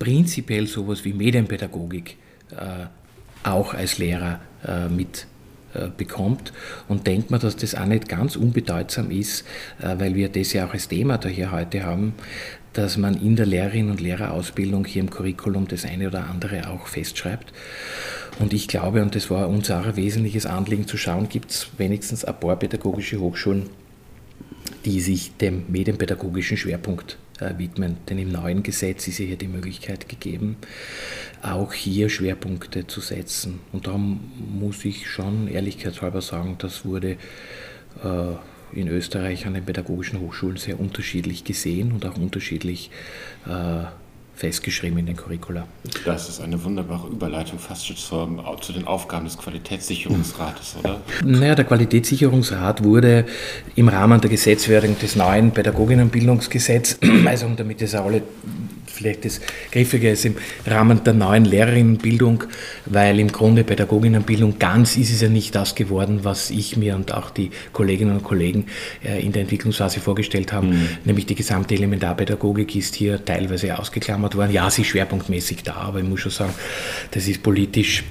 prinzipiell 0.00 0.66
sowas 0.66 1.04
wie 1.04 1.12
Medienpädagogik 1.12 2.16
äh, 2.50 2.87
auch 3.45 3.75
als 3.75 3.99
Lehrer 3.99 4.40
äh, 4.66 4.88
mit 4.88 5.28
äh, 5.75 5.88
bekommt 5.97 6.52
und 6.88 7.07
denkt 7.07 7.31
man, 7.31 7.40
dass 7.40 7.57
das 7.57 7.75
auch 7.75 7.87
nicht 7.87 8.09
ganz 8.09 8.37
unbedeutsam 8.37 9.11
ist, 9.11 9.45
äh, 9.81 9.95
weil 9.99 10.14
wir 10.14 10.28
das 10.28 10.52
ja 10.52 10.66
auch 10.66 10.73
als 10.73 10.88
Thema 10.88 11.19
da 11.19 11.28
hier 11.28 11.52
heute 11.52 11.85
haben, 11.85 12.14
dass 12.75 12.97
man 12.99 13.14
in 13.14 13.37
der 13.37 13.47
Lehrerinnen- 13.47 13.90
und 13.90 14.00
Lehrerausbildung 14.00 14.85
hier 14.85 15.00
im 15.00 15.11
Curriculum 15.11 15.66
das 15.66 15.85
eine 15.85 16.09
oder 16.09 16.28
andere 16.28 16.69
auch 16.69 16.87
festschreibt. 16.87 17.52
Und 18.40 18.52
ich 18.52 18.69
glaube, 18.69 19.00
und 19.00 19.14
das 19.14 19.31
war 19.31 19.49
uns 19.49 19.71
auch 19.71 19.87
ein 19.87 19.97
wesentliches 19.97 20.45
Anliegen 20.45 20.87
zu 20.87 20.97
schauen, 20.97 21.28
gibt 21.28 21.52
es 21.52 21.69
wenigstens 21.78 22.25
ein 22.25 22.38
paar 22.38 22.57
pädagogische 22.57 23.21
Hochschulen, 23.21 23.71
die 24.85 25.00
sich 25.00 25.37
dem 25.37 25.64
medienpädagogischen 25.69 26.57
Schwerpunkt 26.57 27.16
äh, 27.38 27.57
widmen. 27.57 27.97
Denn 28.09 28.19
im 28.19 28.33
neuen 28.33 28.64
Gesetz 28.64 29.07
ist 29.07 29.19
ja 29.19 29.26
hier 29.26 29.37
die 29.37 29.49
Möglichkeit 29.49 30.09
gegeben, 30.09 30.57
auch 31.43 31.73
hier 31.73 32.09
Schwerpunkte 32.09 32.88
zu 32.88 33.00
setzen. 33.00 33.61
Und 33.73 33.87
darum 33.87 34.33
muss 34.59 34.85
ich 34.85 35.09
schon 35.09 35.47
ehrlichkeitshalber 35.47 36.21
sagen, 36.23 36.57
das 36.59 36.85
wurde 36.85 37.12
äh, 38.02 38.35
in 38.75 38.88
Österreich 38.88 39.47
an 39.47 39.54
den 39.54 39.64
pädagogischen 39.64 40.21
Hochschulen 40.21 40.57
sehr 40.57 40.78
unterschiedlich 40.81 41.45
gesehen 41.45 41.93
und 41.93 42.04
auch 42.07 42.16
unterschiedlich 42.16 42.90
äh, 43.47 43.85
festgeschrieben 44.37 44.99
in 44.99 45.07
den 45.07 45.16
Curricula. 45.16 45.66
Das 46.04 46.28
ist 46.28 46.40
eine 46.40 46.62
wunderbare 46.64 47.09
Überleitung 47.09 47.59
fast 47.59 47.87
schon 47.87 47.97
zur, 47.97 48.57
zu 48.61 48.73
den 48.73 48.87
Aufgaben 48.87 49.26
des 49.26 49.38
Qualitätssicherungsrates, 49.38 50.76
oder? 50.81 51.00
Naja, 51.25 51.54
der 51.54 51.64
Qualitätssicherungsrat 51.64 52.83
wurde 52.83 53.26
im 53.76 53.88
Rahmen 53.88 54.21
der 54.21 54.31
Gesetzwerdung 54.31 54.99
des 54.99 55.14
neuen 55.14 55.52
Pädagoginnenbildungsgesetzes, 55.52 56.99
also 57.26 57.49
damit 57.57 57.81
es 57.83 57.95
alle 57.95 58.23
vielleicht 58.95 59.25
das 59.25 59.41
Griffige 59.71 60.11
ist 60.11 60.25
im 60.25 60.37
Rahmen 60.67 61.05
der 61.05 61.15
neuen 61.15 61.45
Lehrerinnenbildung, 61.45 62.45
weil 62.87 63.19
im 63.21 63.31
Grunde 63.31 63.65
Pädagoginnenbildung 63.65 64.59
ganz 64.59 64.97
ist 64.97 65.13
es 65.13 65.21
ja 65.21 65.29
nicht 65.29 65.55
das 65.55 65.75
geworden, 65.75 66.21
was 66.23 66.51
ich 66.51 66.77
mir 66.77 66.95
und 66.95 67.13
auch 67.13 67.31
die 67.31 67.51
Kolleginnen 67.73 68.17
und 68.17 68.25
Kollegen 68.25 68.67
äh, 69.05 69.25
in 69.25 69.33
der 69.33 69.43
Entwicklungsphase 69.43 70.01
vorgestellt 70.01 70.53
haben, 70.53 70.71
mhm. 70.71 70.89
nämlich 71.05 71.27
die 71.27 71.35
gesamte 71.35 71.75
Elementarpädagogik 71.75 72.77
ist 72.77 72.95
hier 72.95 73.25
teilweise 73.25 73.79
ausgeklammert 73.79 74.37
worden. 74.37 74.53
Ja, 74.53 74.71
sie 74.71 74.83
ist 74.83 74.89
schwerpunktmäßig 74.89 75.63
da, 75.63 75.75
aber 75.75 75.99
ich 75.99 76.09
muss 76.09 76.21
schon 76.21 76.33
sagen, 76.33 76.55
das 77.11 77.27
ist 77.29 77.43
politisch 77.43 78.05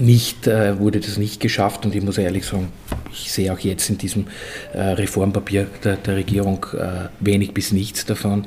nicht, 0.00 0.46
äh, 0.46 0.78
wurde 0.78 1.00
das 1.00 1.16
nicht 1.16 1.40
geschafft 1.40 1.84
und 1.84 1.94
ich 1.94 2.02
muss 2.02 2.18
ehrlich 2.18 2.46
sagen, 2.46 2.68
ich 3.12 3.32
sehe 3.32 3.52
auch 3.52 3.58
jetzt 3.60 3.88
in 3.90 3.98
diesem 3.98 4.26
äh, 4.72 4.80
Reformpapier 4.80 5.66
der, 5.84 5.96
der 5.96 6.16
Regierung 6.16 6.66
äh, 6.74 7.08
wenig 7.20 7.54
bis 7.54 7.72
nichts 7.72 8.04
davon. 8.04 8.46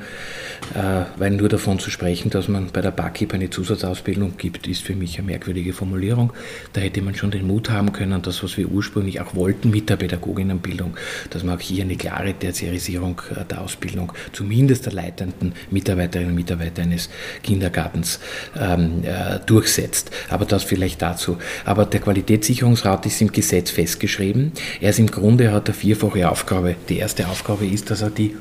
Äh, 0.74 1.06
weil 1.18 1.32
nur 1.32 1.50
davon 1.50 1.80
zu 1.80 1.90
sprechen, 1.90 2.30
dass 2.30 2.48
man 2.48 2.68
bei 2.74 2.82
der 2.82 2.92
BAKIP 2.92 3.34
eine 3.34 3.50
Zusatzausbildung 3.50 4.38
gibt, 4.38 4.68
ist 4.68 4.82
für 4.82 4.96
mich 4.96 5.18
eine 5.18 5.28
merkwürdige 5.28 5.72
Formulierung. 5.72 6.34
Da 6.74 6.82
hätte 6.82 7.02
man 7.02 7.16
schon 7.16 7.32
den 7.32 7.48
Mut 7.48 7.70
haben 7.70 7.94
können, 7.94 8.22
das, 8.22 8.44
was 8.44 8.58
wir 8.58 8.68
ursprünglich 8.68 9.22
auch 9.22 9.36
wollten 9.36 9.70
mit 9.70 9.90
der 9.90 9.96
Pädagoginnenbildung, 9.96 10.98
dass 11.30 11.44
man 11.44 11.58
auch 11.58 11.62
hier 11.62 11.84
eine 11.84 11.96
klare 11.96 12.34
Tertiarisierung 12.34 13.22
äh, 13.36 13.46
der 13.46 13.62
Ausbildung, 13.62 14.12
zumindest 14.34 14.86
der 14.86 14.94
leitenden 14.94 15.54
Mitarbeiterinnen 15.72 16.32
und 16.32 16.36
Mitarbeiter 16.36 16.82
eines 16.82 17.10
Kindergartens 17.44 18.20
ähm, 18.60 19.04
äh, 19.04 19.40
durchsetzt. 19.46 20.12
Aber 20.30 20.46
das 20.46 20.64
vielleicht 20.64 21.02
dazu. 21.02 21.37
Aber 21.66 21.86
der 21.86 22.00
Qualitätssicherungsrat 22.00 23.06
ist 23.06 23.22
im 23.22 23.32
Gesetz 23.32 23.72
festgeschrieben. 23.72 24.52
Er 24.82 24.92
ist 24.92 25.00
im 25.00 25.08
Grunde, 25.08 25.52
hat 25.52 25.68
eine 25.68 25.76
vierfache 25.76 26.30
Aufgabe. 26.30 26.76
Die 26.90 26.98
erste 26.98 27.28
Aufgabe 27.28 27.66
ist, 27.66 27.90
dass 27.90 28.02
er 28.02 28.10
die 28.10 28.36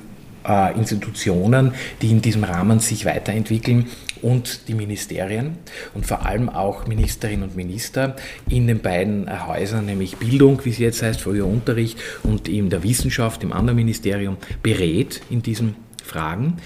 äh, 0.46 0.76
Institutionen, 0.76 1.72
die 2.02 2.10
in 2.10 2.22
diesem 2.22 2.44
Rahmen 2.44 2.80
sich 2.80 3.04
weiterentwickeln 3.04 3.86
und 4.22 4.68
die 4.68 4.74
Ministerien 4.74 5.58
und 5.94 6.06
vor 6.06 6.26
allem 6.26 6.48
auch 6.48 6.86
Ministerinnen 6.86 7.42
und 7.42 7.56
Minister 7.56 8.16
in 8.48 8.66
den 8.66 8.80
beiden 8.80 9.28
Häusern, 9.46 9.86
nämlich 9.86 10.16
Bildung, 10.16 10.64
wie 10.64 10.70
es 10.70 10.78
jetzt 10.78 11.02
heißt, 11.02 11.20
früher 11.20 11.46
Unterricht 11.46 11.98
und 12.22 12.48
in 12.48 12.70
der 12.70 12.82
Wissenschaft, 12.82 13.42
im 13.42 13.52
anderen 13.52 13.76
Ministerium, 13.76 14.36
berät 14.62 15.20
in 15.30 15.42
diesen 15.42 15.76
Fragen 16.02 16.58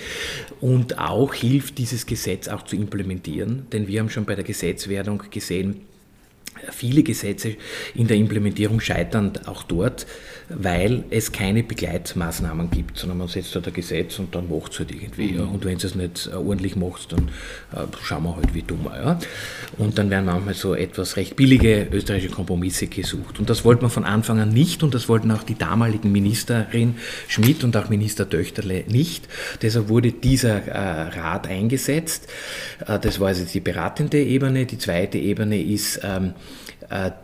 und 0.61 0.99
auch 0.99 1.35
hilft, 1.35 1.79
dieses 1.79 2.07
Gesetz 2.07 2.49
auch 2.49 2.63
zu 2.63 2.77
implementieren. 2.77 3.67
Denn 3.73 3.89
wir 3.89 4.01
haben 4.01 4.11
schon 4.11 4.27
bei 4.27 4.35
der 4.35 4.45
Gesetzwerdung 4.45 5.23
gesehen, 5.31 5.83
viele 6.71 7.03
Gesetze 7.03 7.57
in 7.95 8.07
der 8.07 8.17
Implementierung 8.17 8.81
scheitern 8.81 9.33
auch 9.47 9.63
dort, 9.63 10.07
weil 10.49 11.05
es 11.11 11.31
keine 11.31 11.63
Begleitmaßnahmen 11.63 12.71
gibt, 12.71 12.99
sondern 12.99 13.19
man 13.19 13.29
setzt 13.29 13.55
halt 13.55 13.69
ein 13.69 13.75
Gesetz 13.75 14.19
und 14.19 14.35
dann 14.35 14.49
macht 14.49 14.73
es 14.73 14.81
halt 14.81 14.91
irgendwie. 14.91 15.33
Mhm. 15.33 15.39
Ja. 15.39 15.45
Und 15.45 15.65
wenn 15.65 15.77
es 15.77 15.85
es 15.85 15.95
nicht 15.95 16.29
ordentlich 16.35 16.77
macht, 16.77 17.13
dann 17.13 17.29
äh, 17.73 17.87
schauen 18.03 18.25
wir 18.25 18.37
halt 18.37 18.53
wie 18.55 18.63
dummer. 18.63 18.97
Ja. 18.97 19.19
Und 19.79 19.99
dann 19.99 20.11
werden 20.11 20.25
manchmal 20.27 20.55
so 20.55 20.75
etwas 20.75 21.17
recht 21.17 21.37
billige 21.37 21.89
österreichische 21.93 22.35
Kompromisse 22.35 22.89
gesucht. 22.89 23.39
Und 23.39 23.49
das 23.49 23.65
wollte 23.65 23.83
man 23.83 23.91
von 23.91 24.05
Anfang 24.05 24.41
an 24.41 24.51
nicht 24.51 24.83
und 24.83 24.95
das 24.95 25.09
wollten 25.09 25.31
auch 25.31 25.43
die 25.43 25.57
damaligen 25.57 26.11
Ministerin 26.11 26.97
Schmidt 27.29 27.63
und 27.63 27.77
auch 27.77 27.89
Minister 27.89 28.29
Töchterle 28.29 28.85
nicht. 28.89 29.29
Deshalb 29.63 29.89
wurde 29.89 30.13
dieser 30.13 30.67
äh, 30.67 31.19
Rat 31.19 31.49
eingesetzt. 31.49 32.29
Äh, 32.87 32.99
das 32.99 33.21
war 33.21 33.29
also 33.29 33.45
die 33.45 33.61
beratende 33.61 34.23
Ebene. 34.23 34.67
Die 34.67 34.79
zweite 34.79 35.19
Ebene 35.19 35.63
ist 35.63 36.01
ähm, 36.03 36.27
äh, 36.27 36.31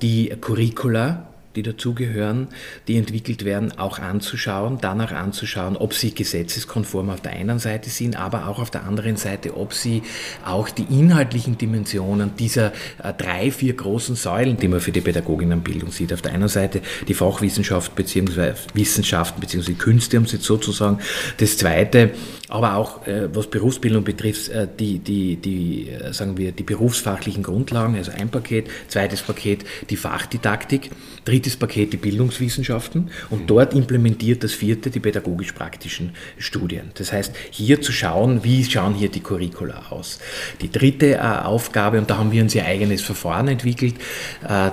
die 0.01 0.37
Curricula 0.41 1.27
die 1.57 1.63
dazugehören, 1.63 2.49
die 2.87 2.97
entwickelt 2.97 3.45
werden, 3.45 3.77
auch 3.79 3.99
anzuschauen, 3.99 4.79
danach 4.81 5.13
anzuschauen, 5.13 5.77
ob 5.77 5.95
sie 5.95 6.15
gesetzeskonform 6.15 7.11
auf 7.11 7.21
der 7.21 7.33
einen 7.33 7.59
Seite 7.59 7.91
sind, 7.91 8.17
aber 8.17 8.49
auch 8.49 8.59
auf 8.59 8.71
der 8.71 8.85
anderen 8.85 9.17
Seite, 9.17 9.57
ob 9.57 9.73
sie 9.73 10.03
auch 10.45 10.69
die 10.69 10.85
inhaltlichen 10.85 11.59
Dimensionen 11.59 12.37
dieser 12.37 12.73
äh, 13.03 13.13
drei, 13.17 13.51
vier 13.51 13.75
großen 13.75 14.17
Säulen, 14.17 14.57
die 14.57 14.69
man 14.69 14.81
für 14.81 14.93
die 14.93 15.01
Pädagoginnenbildung 15.01 15.91
sieht, 15.91 16.13
auf 16.13 16.23
der 16.23 16.33
einen 16.33 16.49
Seite 16.49 16.83
die 17.09 17.15
Fachwissenschaft 17.15 17.95
bzw. 17.95 18.53
Wissenschaften 18.75 19.41
bzw. 19.41 19.73
Künste, 19.75 20.19
um 20.19 20.25
jetzt 20.25 20.45
sozusagen, 20.45 20.99
das 21.39 21.57
zweite, 21.57 22.11
aber 22.49 22.77
auch 22.77 23.07
äh, 23.07 23.35
was 23.35 23.49
Berufsbildung 23.49 24.05
betrifft, 24.05 24.49
äh, 24.51 24.69
die, 24.79 24.99
die, 24.99 25.37
die, 25.37 25.91
sagen 26.11 26.37
wir, 26.37 26.53
die 26.53 26.63
berufsfachlichen 26.63 27.43
Grundlagen, 27.43 27.97
also 27.97 28.13
ein 28.13 28.29
Paket, 28.29 28.69
zweites 28.89 29.23
Paket 29.23 29.65
die 29.91 29.97
Fachdidaktik, 29.97 30.91
drittes 31.25 31.46
drittes 31.47 31.57
Paket 31.57 31.93
die 31.93 31.97
Bildungswissenschaften 31.97 33.11
und 33.31 33.49
dort 33.49 33.73
implementiert 33.73 34.43
das 34.43 34.53
vierte 34.53 34.91
die 34.91 34.99
pädagogisch-praktischen 34.99 36.11
Studien. 36.38 36.91
Das 36.95 37.12
heißt, 37.12 37.33
hier 37.50 37.81
zu 37.81 37.93
schauen, 37.93 38.43
wie 38.43 38.65
schauen 38.65 38.95
hier 38.95 39.09
die 39.09 39.21
Curricula 39.21 39.87
aus. 39.91 40.19
Die 40.61 40.71
dritte 40.71 41.15
äh, 41.15 41.19
Aufgabe, 41.19 41.99
und 41.99 42.11
da 42.11 42.19
haben 42.19 42.33
wir 42.33 42.43
uns 42.43 42.55
ihr 42.55 42.65
eigenes 42.65 43.03
Verfahren 43.03 43.47
entwickelt, 43.47 43.95
äh, 44.49 44.71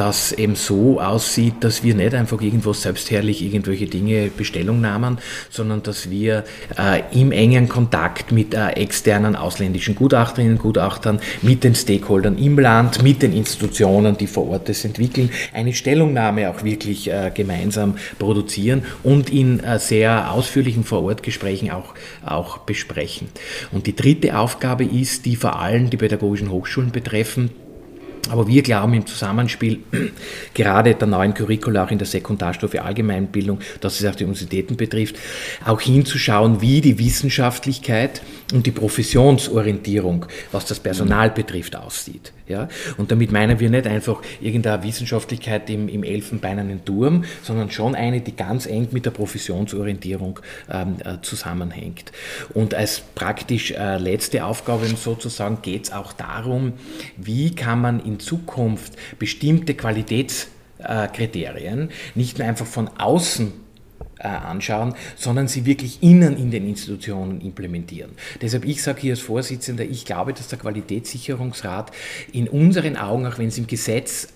das 0.00 0.32
eben 0.32 0.54
so 0.54 0.98
aussieht, 0.98 1.56
dass 1.60 1.84
wir 1.84 1.94
nicht 1.94 2.14
einfach 2.14 2.40
irgendwo 2.40 2.72
selbstherrlich 2.72 3.42
irgendwelche 3.42 3.84
Dinge 3.84 4.30
Bestellung 4.34 4.80
nahmen, 4.80 5.18
sondern 5.50 5.82
dass 5.82 6.08
wir 6.08 6.44
äh, 6.78 7.02
im 7.12 7.32
engen 7.32 7.68
Kontakt 7.68 8.32
mit 8.32 8.54
äh, 8.54 8.70
externen 8.70 9.36
ausländischen 9.36 9.94
Gutachterinnen 9.94 10.54
und 10.54 10.62
Gutachtern, 10.62 11.20
mit 11.42 11.64
den 11.64 11.74
Stakeholdern 11.74 12.38
im 12.38 12.58
Land, 12.58 13.02
mit 13.02 13.20
den 13.20 13.34
Institutionen, 13.34 14.16
die 14.16 14.26
vor 14.26 14.48
Ort 14.48 14.70
das 14.70 14.86
entwickeln, 14.86 15.28
eine 15.52 15.74
Stellungnahme 15.74 16.48
auch 16.48 16.64
wirklich 16.64 17.10
äh, 17.10 17.30
gemeinsam 17.34 17.96
produzieren 18.18 18.84
und 19.02 19.28
in 19.28 19.60
äh, 19.60 19.78
sehr 19.78 20.32
ausführlichen 20.32 20.84
Vorortgesprächen 20.84 21.70
auch, 21.70 21.92
auch 22.24 22.56
besprechen. 22.58 23.28
Und 23.70 23.86
die 23.86 23.94
dritte 23.94 24.38
Aufgabe 24.38 24.84
ist, 24.84 25.26
die 25.26 25.36
vor 25.36 25.60
allem 25.60 25.90
die 25.90 25.98
pädagogischen 25.98 26.50
Hochschulen 26.50 26.90
betreffen, 26.90 27.50
aber 28.28 28.46
wir 28.46 28.62
glauben 28.62 28.94
im 28.94 29.06
Zusammenspiel 29.06 29.80
gerade 30.54 30.94
der 30.94 31.08
neuen 31.08 31.34
Curricula 31.34 31.84
auch 31.84 31.90
in 31.90 31.98
der 31.98 32.06
Sekundarstufe 32.06 32.82
Allgemeinbildung, 32.82 33.60
dass 33.80 34.00
es 34.00 34.06
auch 34.06 34.14
die 34.14 34.24
Universitäten 34.24 34.76
betrifft, 34.76 35.16
auch 35.64 35.80
hinzuschauen, 35.80 36.60
wie 36.60 36.80
die 36.80 36.98
Wissenschaftlichkeit 36.98 38.22
und 38.52 38.66
die 38.66 38.70
Professionsorientierung, 38.70 40.26
was 40.52 40.66
das 40.66 40.78
Personal 40.80 41.30
betrifft, 41.30 41.76
aussieht. 41.76 42.32
Ja? 42.48 42.68
Und 42.96 43.10
damit 43.10 43.32
meinen 43.32 43.58
wir 43.60 43.70
nicht 43.70 43.86
einfach 43.86 44.22
irgendeine 44.40 44.82
Wissenschaftlichkeit 44.82 45.70
im, 45.70 45.88
im 45.88 46.02
elfenbeinernen 46.02 46.84
Turm, 46.84 47.24
sondern 47.42 47.70
schon 47.70 47.94
eine, 47.94 48.20
die 48.20 48.34
ganz 48.34 48.66
eng 48.66 48.88
mit 48.90 49.06
der 49.06 49.12
Professionsorientierung 49.12 50.40
ähm, 50.70 50.96
äh, 51.04 51.18
zusammenhängt. 51.22 52.10
Und 52.54 52.74
als 52.74 53.02
praktisch 53.14 53.70
äh, 53.70 53.98
letzte 53.98 54.44
Aufgabe 54.44 54.86
sozusagen 54.86 55.62
geht 55.62 55.84
es 55.84 55.92
auch 55.92 56.12
darum, 56.12 56.72
wie 57.16 57.54
kann 57.54 57.80
man 57.80 58.04
in 58.04 58.18
Zukunft 58.18 58.94
bestimmte 59.18 59.74
Qualitätskriterien 59.74 61.90
nicht 62.14 62.38
nur 62.38 62.48
einfach 62.48 62.66
von 62.66 62.88
außen 62.98 63.48
äh, 63.48 63.52
anschauen, 64.20 64.94
sondern 65.16 65.48
sie 65.48 65.66
wirklich 65.66 66.02
innen 66.02 66.36
in 66.36 66.50
den 66.50 66.66
Institutionen 66.66 67.40
implementieren. 67.40 68.12
Deshalb, 68.40 68.64
ich 68.64 68.82
sage 68.82 69.00
hier 69.00 69.12
als 69.12 69.20
Vorsitzender, 69.20 69.84
ich 69.84 70.04
glaube, 70.04 70.32
dass 70.32 70.48
der 70.48 70.58
Qualitätssicherungsrat 70.58 71.90
in 72.32 72.48
unseren 72.48 72.96
Augen, 72.96 73.26
auch 73.26 73.38
wenn 73.38 73.48
es 73.48 73.58
im 73.58 73.66
Gesetz 73.66 74.28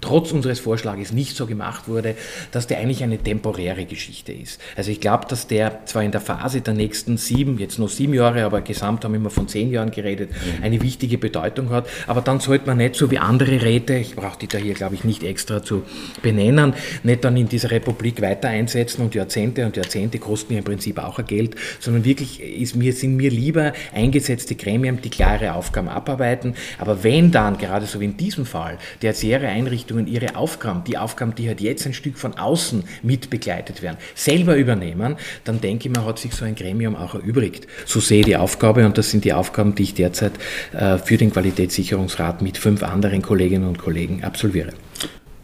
trotz 0.00 0.32
unseres 0.32 0.60
Vorschlages 0.60 1.12
nicht 1.12 1.36
so 1.36 1.46
gemacht 1.46 1.88
wurde, 1.88 2.14
dass 2.52 2.66
der 2.66 2.78
eigentlich 2.78 3.02
eine 3.02 3.18
temporäre 3.18 3.84
Geschichte 3.84 4.32
ist. 4.32 4.60
Also 4.76 4.90
ich 4.90 5.00
glaube, 5.00 5.26
dass 5.28 5.46
der 5.46 5.84
zwar 5.86 6.02
in 6.02 6.10
der 6.10 6.20
Phase 6.20 6.60
der 6.60 6.74
nächsten 6.74 7.16
sieben, 7.18 7.58
jetzt 7.58 7.78
nur 7.78 7.88
sieben 7.88 8.14
Jahre, 8.14 8.44
aber 8.44 8.62
gesamt 8.62 9.04
haben 9.04 9.12
wir 9.12 9.18
immer 9.18 9.30
von 9.30 9.48
zehn 9.48 9.70
Jahren 9.70 9.90
geredet, 9.90 10.30
mhm. 10.30 10.64
eine 10.64 10.80
wichtige 10.82 11.18
Bedeutung 11.18 11.70
hat, 11.70 11.88
aber 12.06 12.22
dann 12.22 12.40
sollte 12.40 12.66
man 12.66 12.78
nicht 12.78 12.94
so 12.94 13.10
wie 13.10 13.18
andere 13.18 13.62
Räte, 13.62 13.94
ich 13.96 14.16
brauche 14.16 14.38
die 14.38 14.46
da 14.46 14.58
hier 14.58 14.74
glaube 14.74 14.94
ich 14.94 15.04
nicht 15.04 15.22
extra 15.22 15.62
zu 15.62 15.82
benennen, 16.22 16.74
nicht 17.02 17.24
dann 17.24 17.36
in 17.36 17.48
dieser 17.48 17.70
Republik 17.70 18.22
weiter 18.22 18.48
einsetzen 18.48 19.02
und 19.02 19.14
Jahrzehnte 19.14 19.66
und 19.66 19.76
Jahrzehnte 19.76 20.18
kosten 20.18 20.54
ja 20.54 20.60
im 20.60 20.64
Prinzip 20.64 20.98
auch 20.98 21.18
ein 21.18 21.26
Geld, 21.26 21.56
sondern 21.78 22.04
wirklich 22.04 22.40
ist 22.40 22.74
mir, 22.74 22.92
sind 22.92 23.16
mir 23.16 23.30
lieber 23.30 23.72
eingesetzte 23.94 24.54
Gremien, 24.54 25.00
die 25.02 25.10
klare 25.10 25.54
Aufgaben 25.54 25.88
abarbeiten, 25.88 26.54
aber 26.78 27.04
wenn 27.04 27.30
dann, 27.30 27.58
gerade 27.58 27.86
so 27.86 28.00
wie 28.00 28.06
in 28.06 28.16
diesem 28.16 28.46
Fall, 28.46 28.78
der 29.02 29.14
Einrichtungen 29.48 29.89
Einrichtungen 29.90 30.06
ihre 30.06 30.36
Aufgaben, 30.36 30.84
die 30.84 30.98
Aufgaben, 30.98 31.34
die 31.34 31.48
halt 31.48 31.60
jetzt 31.60 31.86
ein 31.86 31.94
Stück 31.94 32.16
von 32.16 32.34
außen 32.34 32.84
mit 33.02 33.30
begleitet 33.30 33.82
werden, 33.82 33.96
selber 34.14 34.56
übernehmen, 34.56 35.16
dann 35.44 35.60
denke 35.60 35.88
ich, 35.88 35.94
man 35.94 36.04
hat 36.04 36.18
sich 36.18 36.32
so 36.34 36.44
ein 36.44 36.54
Gremium 36.54 36.96
auch 36.96 37.14
erübrigt. 37.14 37.66
So 37.86 38.00
sehe 38.00 38.20
ich 38.20 38.26
die 38.26 38.36
Aufgabe 38.36 38.86
und 38.86 38.96
das 38.96 39.10
sind 39.10 39.24
die 39.24 39.32
Aufgaben, 39.32 39.74
die 39.74 39.84
ich 39.84 39.94
derzeit 39.94 40.32
äh, 40.72 40.98
für 40.98 41.16
den 41.16 41.32
Qualitätssicherungsrat 41.32 42.42
mit 42.42 42.58
fünf 42.58 42.82
anderen 42.82 43.22
Kolleginnen 43.22 43.68
und 43.68 43.78
Kollegen 43.78 44.24
absolviere. 44.24 44.72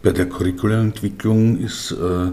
Bei 0.03 0.11
der 0.11 0.27
Curriculumentwicklung 0.27 1.59
ist 1.59 1.91
äh, 1.91 2.31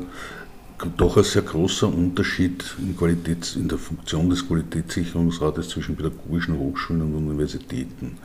doch 0.96 1.16
ein 1.16 1.24
sehr 1.24 1.42
großer 1.42 1.88
Unterschied 1.88 2.76
in, 2.78 2.96
Qualitäts-, 2.96 3.56
in 3.56 3.68
der 3.68 3.78
Funktion 3.78 4.30
des 4.30 4.46
Qualitätssicherungsrates 4.46 5.70
zwischen 5.70 5.96
pädagogischen 5.96 6.58
Hochschulen 6.58 7.02
und 7.02 7.14
Universitäten. 7.14 8.18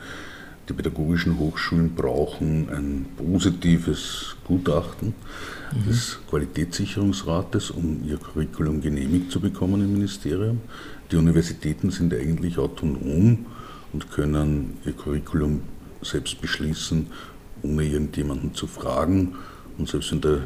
Die 0.70 0.74
pädagogischen 0.74 1.36
Hochschulen 1.36 1.96
brauchen 1.96 2.68
ein 2.70 3.06
positives 3.16 4.36
Gutachten 4.44 5.14
mhm. 5.74 5.88
des 5.88 6.20
Qualitätssicherungsrates, 6.28 7.72
um 7.72 8.04
ihr 8.06 8.18
Curriculum 8.18 8.80
genehmigt 8.80 9.32
zu 9.32 9.40
bekommen 9.40 9.80
im 9.80 9.94
Ministerium. 9.94 10.60
Die 11.10 11.16
Universitäten 11.16 11.90
sind 11.90 12.14
eigentlich 12.14 12.56
autonom 12.56 13.46
und 13.92 14.12
können 14.12 14.76
ihr 14.86 14.92
Curriculum 14.92 15.62
selbst 16.02 16.40
beschließen, 16.40 17.08
ohne 17.64 17.82
irgendjemanden 17.82 18.54
zu 18.54 18.68
fragen. 18.68 19.34
Und 19.76 19.88
selbst 19.88 20.12
wenn 20.12 20.20
der 20.20 20.42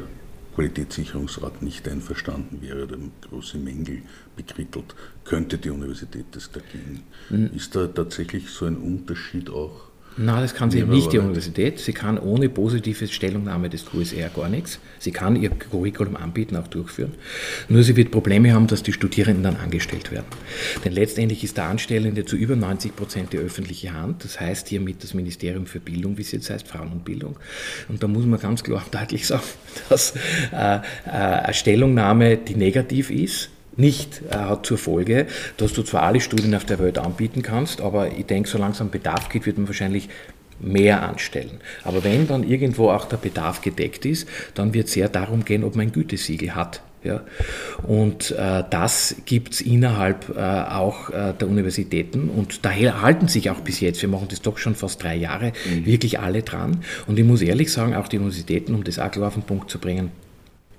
Qualitätssicherungsrat 0.55 1.61
nicht 1.61 1.87
einverstanden 1.87 2.63
wäre 2.63 2.85
oder 2.85 2.97
große 3.29 3.59
Mängel 3.59 4.01
bekrittelt, 4.35 4.95
könnte 5.23 5.59
die 5.59 5.69
Universität 5.69 6.25
das 6.31 6.49
dagegen. 6.51 7.03
Mhm. 7.29 7.51
Ist 7.55 7.75
da 7.75 7.85
tatsächlich 7.85 8.49
so 8.49 8.65
ein 8.65 8.77
Unterschied 8.77 9.51
auch? 9.51 9.84
Nein, 10.17 10.41
das 10.41 10.53
kann 10.53 10.71
sie 10.71 10.79
eben 10.79 10.91
nicht, 10.91 11.11
die 11.11 11.17
Universität. 11.17 11.79
Sie 11.79 11.91
kann 11.91 12.17
ohne 12.17 12.47
positive 12.47 13.05
Stellungnahme 13.07 13.69
des 13.69 13.85
QSR 13.85 14.29
gar 14.29 14.47
nichts. 14.47 14.79
Sie 14.97 15.11
kann 15.11 15.35
ihr 15.35 15.49
Curriculum 15.49 16.15
anbieten, 16.15 16.55
auch 16.55 16.67
durchführen. 16.67 17.13
Nur 17.67 17.83
sie 17.83 17.97
wird 17.97 18.11
Probleme 18.11 18.53
haben, 18.53 18.67
dass 18.67 18.81
die 18.81 18.93
Studierenden 18.93 19.43
dann 19.43 19.57
angestellt 19.57 20.11
werden. 20.13 20.27
Denn 20.85 20.93
letztendlich 20.93 21.43
ist 21.43 21.57
der 21.57 21.65
Anstellende 21.65 22.23
zu 22.23 22.37
über 22.37 22.55
90 22.55 22.95
Prozent 22.95 23.33
die 23.33 23.37
öffentliche 23.37 23.93
Hand. 23.93 24.23
Das 24.23 24.39
heißt 24.39 24.69
hiermit 24.69 25.03
das 25.03 25.13
Ministerium 25.13 25.65
für 25.65 25.81
Bildung, 25.81 26.17
wie 26.17 26.21
es 26.21 26.31
jetzt 26.31 26.49
heißt, 26.49 26.65
Frauen 26.65 26.93
und 26.93 27.03
Bildung. 27.03 27.35
Und 27.89 28.01
da 28.01 28.07
muss 28.07 28.25
man 28.25 28.39
ganz 28.39 28.63
klar 28.63 28.83
und 28.85 28.95
deutlich 28.95 29.27
sagen, 29.27 29.43
dass 29.89 30.15
äh, 30.53 30.77
äh, 30.77 31.09
eine 31.09 31.53
Stellungnahme, 31.53 32.37
die 32.37 32.55
negativ 32.55 33.09
ist, 33.09 33.49
nicht 33.77 34.21
äh, 34.29 34.35
hat 34.35 34.65
zur 34.65 34.77
Folge, 34.77 35.27
dass 35.57 35.73
du 35.73 35.83
zwar 35.83 36.03
alle 36.03 36.21
Studien 36.21 36.55
auf 36.55 36.65
der 36.65 36.79
Welt 36.79 36.97
anbieten 36.97 37.41
kannst, 37.41 37.81
aber 37.81 38.11
ich 38.11 38.25
denke, 38.25 38.49
so 38.49 38.57
langsam 38.57 38.89
Bedarf 38.89 39.29
geht, 39.29 39.45
wird 39.45 39.57
man 39.57 39.67
wahrscheinlich 39.67 40.09
mehr 40.59 41.03
anstellen. 41.03 41.59
Aber 41.83 42.03
wenn 42.03 42.27
dann 42.27 42.43
irgendwo 42.43 42.89
auch 42.89 43.05
der 43.05 43.17
Bedarf 43.17 43.61
gedeckt 43.61 44.05
ist, 44.05 44.27
dann 44.53 44.73
wird 44.73 44.87
es 44.87 44.93
sehr 44.93 45.09
darum 45.09 45.43
gehen, 45.43 45.63
ob 45.63 45.75
man 45.75 45.87
ein 45.87 45.91
Gütesiegel 45.91 46.55
hat. 46.55 46.81
Ja. 47.03 47.21
Und 47.83 48.31
äh, 48.31 48.63
das 48.67 49.17
gibt 49.25 49.53
es 49.53 49.61
innerhalb 49.61 50.35
äh, 50.35 50.41
auch 50.41 51.11
äh, 51.11 51.33
der 51.39 51.47
Universitäten 51.47 52.29
und 52.29 52.65
daher 52.65 53.03
halten 53.03 53.27
sich 53.27 53.51
auch 53.51 53.59
bis 53.59 53.79
jetzt, 53.79 54.01
wir 54.01 54.09
machen 54.09 54.27
das 54.31 54.41
doch 54.41 54.57
schon 54.57 54.73
fast 54.73 55.03
drei 55.03 55.15
Jahre, 55.15 55.53
mhm. 55.69 55.85
wirklich 55.85 56.19
alle 56.19 56.41
dran. 56.41 56.83
Und 57.05 57.19
ich 57.19 57.25
muss 57.25 57.43
ehrlich 57.43 57.71
sagen, 57.71 57.93
auch 57.93 58.07
die 58.07 58.17
Universitäten, 58.17 58.73
um 58.73 58.83
das 58.83 58.97
auch 58.97 59.11
klar 59.11 59.27
auf 59.27 59.35
den 59.35 59.43
Punkt 59.43 59.69
zu 59.69 59.77
bringen, 59.77 60.09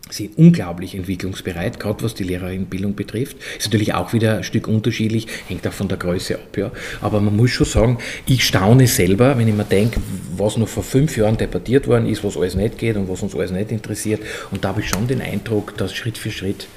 sind 0.08 0.38
unglaublich 0.38 0.94
entwicklungsbereit, 0.94 1.80
gerade 1.80 2.04
was 2.04 2.14
die 2.14 2.22
Lehrerinnenbildung 2.22 2.94
betrifft. 2.94 3.36
Ist 3.58 3.66
natürlich 3.66 3.94
auch 3.94 4.12
wieder 4.12 4.38
ein 4.38 4.44
Stück 4.44 4.68
unterschiedlich, 4.68 5.26
hängt 5.48 5.66
auch 5.66 5.72
von 5.72 5.88
der 5.88 5.98
Größe 5.98 6.36
ab. 6.36 6.56
Ja. 6.56 6.70
Aber 7.00 7.20
man 7.20 7.34
muss 7.34 7.50
schon 7.50 7.66
sagen, 7.66 7.98
ich 8.26 8.44
staune 8.44 8.86
selber, 8.86 9.36
wenn 9.36 9.48
ich 9.48 9.54
mir 9.54 9.64
denke, 9.64 10.00
was 10.36 10.56
noch 10.56 10.68
vor 10.68 10.84
fünf 10.84 11.16
Jahren 11.16 11.36
debattiert 11.36 11.88
worden 11.88 12.06
ist, 12.06 12.22
was 12.22 12.36
alles 12.36 12.54
nicht 12.54 12.78
geht 12.78 12.96
und 12.96 13.08
was 13.08 13.22
uns 13.22 13.34
alles 13.34 13.50
nicht 13.50 13.72
interessiert. 13.72 14.22
Und 14.52 14.64
da 14.64 14.68
habe 14.68 14.80
ich 14.80 14.88
schon 14.88 15.08
den 15.08 15.20
Eindruck, 15.20 15.76
dass 15.76 15.94
Schritt 15.94 16.18
für 16.18 16.30
Schritt 16.30 16.68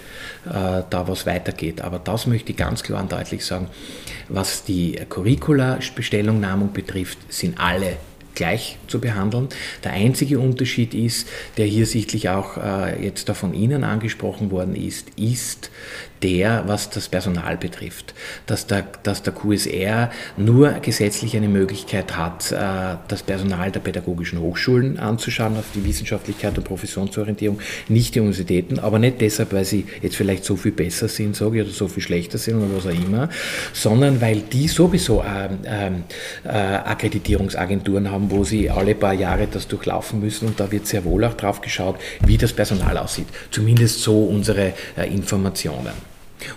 äh, 0.45 0.81
da 0.89 1.07
was 1.07 1.25
weitergeht. 1.25 1.81
Aber 1.81 1.99
das 1.99 2.25
möchte 2.25 2.51
ich 2.51 2.57
ganz 2.57 2.81
klar 2.81 3.01
und 3.01 3.11
deutlich 3.11 3.45
sagen. 3.45 3.67
Was 4.27 4.63
die 4.63 4.99
Curricula-Bestellungnahmung 5.07 6.73
betrifft, 6.73 7.19
sind 7.29 7.59
alle 7.59 7.97
gleich 8.35 8.77
zu 8.87 8.99
behandeln. 8.99 9.49
Der 9.83 9.93
einzige 9.93 10.39
Unterschied 10.39 10.93
ist, 10.93 11.27
der 11.57 11.65
hier 11.65 11.85
sichtlich 11.85 12.29
auch 12.29 12.57
äh, 12.57 13.03
jetzt 13.03 13.29
da 13.29 13.33
von 13.33 13.53
Ihnen 13.53 13.83
angesprochen 13.83 14.51
worden 14.51 14.75
ist, 14.75 15.07
ist 15.17 15.71
der, 16.23 16.63
was 16.67 16.89
das 16.89 17.07
Personal 17.07 17.57
betrifft. 17.57 18.13
Dass 18.45 18.67
der, 18.67 18.85
dass 19.03 19.23
der 19.23 19.33
QSR 19.33 20.11
nur 20.37 20.71
gesetzlich 20.81 21.35
eine 21.35 21.47
Möglichkeit 21.47 22.17
hat, 22.17 22.51
äh, 22.51 22.97
das 23.07 23.23
Personal 23.23 23.71
der 23.71 23.79
pädagogischen 23.79 24.39
Hochschulen 24.39 24.99
anzuschauen, 24.99 25.57
auf 25.57 25.65
die 25.73 25.83
Wissenschaftlichkeit 25.85 26.57
und 26.57 26.63
Professionsorientierung, 26.63 27.59
nicht 27.87 28.15
die 28.15 28.19
Universitäten, 28.19 28.79
aber 28.79 28.99
nicht 28.99 29.21
deshalb, 29.21 29.53
weil 29.53 29.65
sie 29.65 29.85
jetzt 30.01 30.15
vielleicht 30.15 30.43
so 30.45 30.55
viel 30.55 30.71
besser 30.71 31.07
sind, 31.07 31.35
sage 31.35 31.59
ich, 31.59 31.65
oder 31.65 31.73
so 31.73 31.87
viel 31.87 32.03
schlechter 32.03 32.37
sind 32.37 32.57
oder 32.57 32.75
was 32.75 32.85
auch 32.85 32.91
immer, 32.91 33.29
sondern 33.73 34.21
weil 34.21 34.41
die 34.41 34.67
sowieso 34.67 35.23
ähm, 35.23 35.59
ähm, 35.65 36.03
äh, 36.43 36.49
Akkreditierungsagenturen 36.49 38.11
haben, 38.11 38.31
wo 38.31 38.43
sie 38.43 38.69
alle 38.69 38.95
paar 38.95 39.13
Jahre 39.13 39.47
das 39.47 39.67
durchlaufen 39.67 40.19
müssen 40.19 40.47
und 40.47 40.59
da 40.59 40.71
wird 40.71 40.87
sehr 40.87 41.05
wohl 41.05 41.23
auch 41.23 41.33
drauf 41.33 41.61
geschaut, 41.61 41.97
wie 42.25 42.37
das 42.37 42.53
Personal 42.53 42.97
aussieht. 42.97 43.27
Zumindest 43.51 44.01
so 44.01 44.23
unsere 44.23 44.73
äh, 44.97 45.07
Informationen. 45.11 46.08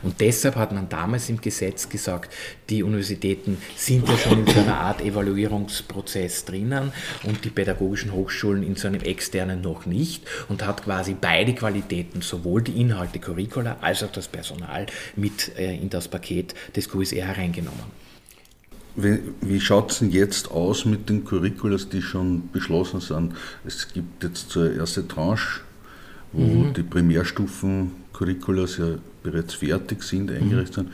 Und 0.02 0.20
deshalb 0.20 0.56
hat 0.56 0.72
man 0.72 0.88
damals 0.88 1.28
im 1.28 1.40
Gesetz 1.40 1.88
gesagt, 1.88 2.32
die 2.70 2.82
Universitäten 2.82 3.58
sind 3.76 4.08
ja 4.08 4.16
schon 4.16 4.46
in 4.46 4.52
so 4.52 4.60
einer 4.60 4.78
Art 4.78 5.00
Evaluierungsprozess 5.00 6.44
drinnen 6.44 6.92
und 7.24 7.44
die 7.44 7.50
pädagogischen 7.50 8.12
Hochschulen 8.12 8.62
in 8.62 8.76
so 8.76 8.88
einem 8.88 9.00
externen 9.00 9.60
noch 9.60 9.86
nicht 9.86 10.26
und 10.48 10.66
hat 10.66 10.84
quasi 10.84 11.16
beide 11.20 11.54
Qualitäten, 11.54 12.22
sowohl 12.22 12.62
die 12.62 12.80
Inhalte 12.80 13.18
Curricula 13.18 13.78
als 13.80 14.02
auch 14.02 14.12
das 14.12 14.28
Personal 14.28 14.86
mit 15.16 15.56
äh, 15.58 15.76
in 15.76 15.90
das 15.90 16.08
Paket 16.08 16.54
des 16.76 16.88
QSR 16.88 17.26
hereingenommen. 17.26 18.02
Wie, 18.94 19.20
wie 19.40 19.60
schaut 19.60 19.90
es 19.90 20.00
denn 20.00 20.10
jetzt 20.10 20.50
aus 20.50 20.84
mit 20.84 21.08
den 21.08 21.24
Curriculas, 21.24 21.88
die 21.88 22.02
schon 22.02 22.50
beschlossen 22.52 23.00
sind? 23.00 23.34
Es 23.64 23.88
gibt 23.92 24.22
jetzt 24.22 24.50
so 24.50 24.60
eine 24.60 24.74
erste 24.74 25.08
Tranche, 25.08 25.60
wo 26.32 26.42
mhm. 26.42 26.74
die 26.74 26.82
Primärstufen 26.82 28.01
Curriculas 28.12 28.79
ja 28.79 28.87
bereits 29.22 29.55
fertig 29.55 30.03
sind, 30.03 30.31
eingerichtet 30.31 30.75
sind. 30.75 30.88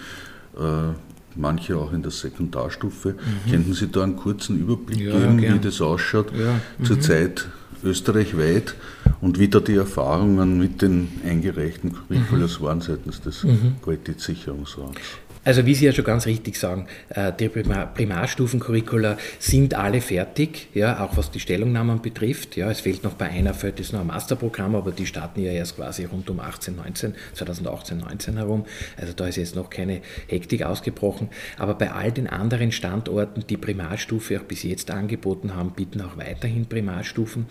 Äh, 0.58 0.94
manche 1.38 1.76
auch 1.76 1.92
in 1.92 2.02
der 2.02 2.10
Sekundarstufe. 2.10 3.10
Mhm. 3.10 3.50
Könnten 3.50 3.74
Sie 3.74 3.88
da 3.88 4.02
einen 4.02 4.16
kurzen 4.16 4.58
Überblick 4.58 5.00
ja, 5.00 5.18
geben, 5.18 5.38
gern. 5.38 5.54
wie 5.54 5.58
das 5.60 5.80
ausschaut 5.80 6.32
ja. 6.36 6.60
mhm. 6.78 6.84
zurzeit 6.84 7.48
österreichweit 7.84 8.74
und 9.20 9.38
wie 9.38 9.48
da 9.48 9.60
die 9.60 9.76
Erfahrungen 9.76 10.58
mit 10.58 10.82
den 10.82 11.08
eingereichten 11.24 11.92
Curriculas 11.92 12.58
mhm. 12.58 12.64
waren 12.64 12.80
seitens 12.80 13.20
des 13.20 13.44
mhm. 13.44 13.76
Qualitätssicherungsrats? 13.82 15.00
Also 15.48 15.64
wie 15.64 15.74
Sie 15.74 15.86
ja 15.86 15.92
schon 15.92 16.04
ganz 16.04 16.26
richtig 16.26 16.58
sagen, 16.58 16.88
äh, 17.08 17.32
die 17.32 17.48
Primarstufencurricula 17.48 19.16
sind 19.38 19.72
alle 19.72 20.02
fertig, 20.02 20.68
ja, 20.74 21.02
auch 21.02 21.16
was 21.16 21.30
die 21.30 21.40
Stellungnahmen 21.40 22.02
betrifft. 22.02 22.54
Ja, 22.58 22.70
es 22.70 22.80
fehlt 22.80 23.02
noch 23.02 23.14
bei 23.14 23.30
einer, 23.30 23.54
fällt 23.54 23.80
es 23.80 23.90
noch 23.90 24.02
ein 24.02 24.08
Masterprogramm, 24.08 24.74
aber 24.74 24.92
die 24.92 25.06
starten 25.06 25.40
ja 25.40 25.50
erst 25.50 25.76
quasi 25.76 26.04
rund 26.04 26.28
um 26.28 26.40
18, 26.40 26.76
19, 26.76 27.14
2018, 27.32 27.96
19 27.96 28.36
herum. 28.36 28.66
Also 28.98 29.14
da 29.14 29.26
ist 29.26 29.36
jetzt 29.36 29.56
noch 29.56 29.70
keine 29.70 30.02
Hektik 30.26 30.64
ausgebrochen. 30.64 31.30
Aber 31.56 31.72
bei 31.72 31.92
all 31.92 32.12
den 32.12 32.26
anderen 32.26 32.70
Standorten, 32.70 33.42
die 33.48 33.56
Primarstufe 33.56 34.38
auch 34.38 34.44
bis 34.44 34.64
jetzt 34.64 34.90
angeboten 34.90 35.56
haben, 35.56 35.70
bieten 35.70 36.02
auch 36.02 36.18
weiterhin 36.18 36.66
Primarstufen 36.66 37.46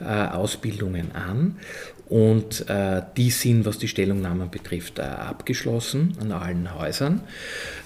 Ausbildungen 0.00 1.12
an. 1.12 1.56
Und 2.12 2.68
äh, 2.68 3.00
die 3.16 3.30
sind, 3.30 3.64
was 3.64 3.78
die 3.78 3.88
Stellungnahmen 3.88 4.50
betrifft, 4.50 4.98
äh, 4.98 5.02
abgeschlossen 5.02 6.12
an 6.20 6.30
allen 6.30 6.78
Häusern. 6.78 7.22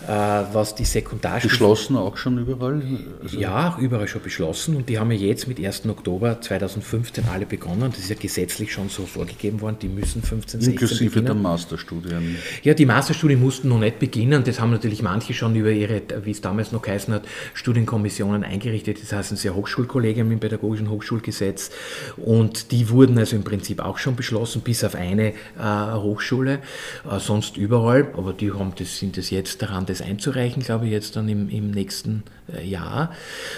Äh, 0.04 0.10
was 0.10 0.74
die 0.74 0.84
Sekundarstufe. 0.84 1.52
Beschlossen 1.52 1.96
auch 1.96 2.16
schon 2.16 2.36
überall? 2.38 2.82
Also 3.22 3.38
ja, 3.38 3.78
überall 3.78 4.08
schon 4.08 4.22
beschlossen. 4.22 4.74
Und 4.74 4.88
die 4.88 4.98
haben 4.98 5.12
ja 5.12 5.16
jetzt 5.16 5.46
mit 5.46 5.64
1. 5.64 5.86
Oktober 5.86 6.40
2015 6.40 7.26
alle 7.32 7.46
begonnen. 7.46 7.90
Das 7.90 8.00
ist 8.00 8.10
ja 8.10 8.16
gesetzlich 8.18 8.72
schon 8.72 8.88
so 8.88 9.06
vorgegeben 9.06 9.60
worden. 9.60 9.76
Die 9.80 9.88
müssen 9.88 10.22
15, 10.22 10.60
16 10.60 10.72
Inklusive 10.72 11.04
beginnen. 11.04 11.26
der 11.26 11.34
Masterstudien. 11.36 12.36
Ja, 12.64 12.74
die 12.74 12.84
Masterstudien 12.84 13.40
mussten 13.40 13.68
noch 13.68 13.78
nicht 13.78 14.00
beginnen. 14.00 14.42
Das 14.42 14.58
haben 14.58 14.72
natürlich 14.72 15.02
manche 15.02 15.34
schon 15.34 15.54
über 15.54 15.70
ihre, 15.70 16.02
wie 16.24 16.32
es 16.32 16.40
damals 16.40 16.72
noch 16.72 16.82
geheißen 16.82 17.14
hat, 17.14 17.22
Studienkommissionen 17.54 18.42
eingerichtet. 18.42 19.00
Das 19.00 19.12
heißt, 19.12 19.30
ist 19.30 19.44
ja 19.44 19.54
Hochschulkollegium 19.54 20.32
im 20.32 20.40
Pädagogischen 20.40 20.90
Hochschulgesetz. 20.90 21.70
Und 22.16 22.72
die 22.72 22.90
wurden 22.90 23.16
also 23.18 23.36
im 23.36 23.44
Prinzip 23.44 23.78
auch 23.78 23.98
schon 23.98 24.15
beschlossen, 24.16 24.62
bis 24.62 24.84
auf 24.84 24.94
eine 24.94 25.28
äh, 25.28 25.92
Hochschule, 25.94 26.60
äh, 27.08 27.18
sonst 27.18 27.56
überall, 27.56 28.08
aber 28.16 28.32
die 28.32 28.52
haben 28.52 28.72
das, 28.78 28.98
sind 28.98 29.16
das 29.16 29.30
jetzt 29.30 29.62
daran, 29.62 29.86
das 29.86 30.02
einzureichen, 30.02 30.62
glaube 30.62 30.86
ich, 30.86 30.92
jetzt 30.92 31.16
dann 31.16 31.28
im, 31.28 31.48
im 31.48 31.70
nächsten 31.70 32.24
äh, 32.52 32.66
Jahr. 32.66 33.12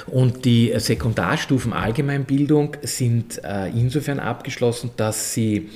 Und 0.07 0.44
die 0.44 0.73
Sekundarstufen 0.77 1.73
Allgemeinbildung 1.73 2.77
sind 2.83 3.40
insofern 3.75 4.21
abgeschlossen, 4.21 4.90
dass 4.97 5.33
sie 5.33 5.68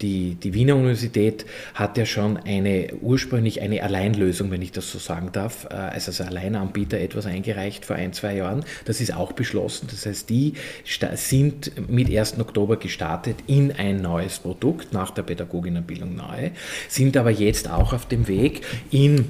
die, 0.00 0.34
die 0.34 0.54
Wiener 0.54 0.74
Universität 0.74 1.44
hat 1.74 1.98
ja 1.98 2.06
schon 2.06 2.36
eine 2.38 2.94
ursprünglich 3.00 3.60
eine 3.60 3.82
Alleinlösung, 3.82 4.50
wenn 4.50 4.62
ich 4.62 4.72
das 4.72 4.90
so 4.90 4.98
sagen 4.98 5.30
darf, 5.32 5.66
äh, 5.70 5.74
also 5.74 6.10
als 6.10 6.20
Alleinanbieter 6.20 6.98
etwas 6.98 7.26
eingereicht 7.26 7.84
vor 7.84 7.96
ein, 7.96 8.12
zwei 8.12 8.36
Jahren. 8.36 8.64
Das 8.86 9.00
ist 9.00 9.14
auch 9.14 9.32
beschlossen. 9.32 9.88
Das 9.90 10.06
heißt, 10.06 10.30
die 10.30 10.54
sind 11.14 11.90
mit 11.90 12.10
1. 12.10 12.40
Oktober 12.40 12.76
gestartet 12.76 13.36
in 13.46 13.72
ein 13.72 14.00
neues 14.00 14.38
Produkt 14.38 14.92
nach 14.92 15.10
der 15.10 15.22
Pädagoginnenbildung 15.22 16.16
neu, 16.16 16.50
sind 16.88 17.16
aber 17.16 17.30
jetzt 17.30 17.70
auch 17.70 17.92
auf 17.92 18.06
dem 18.06 18.26
Weg 18.26 18.62
in 18.90 19.28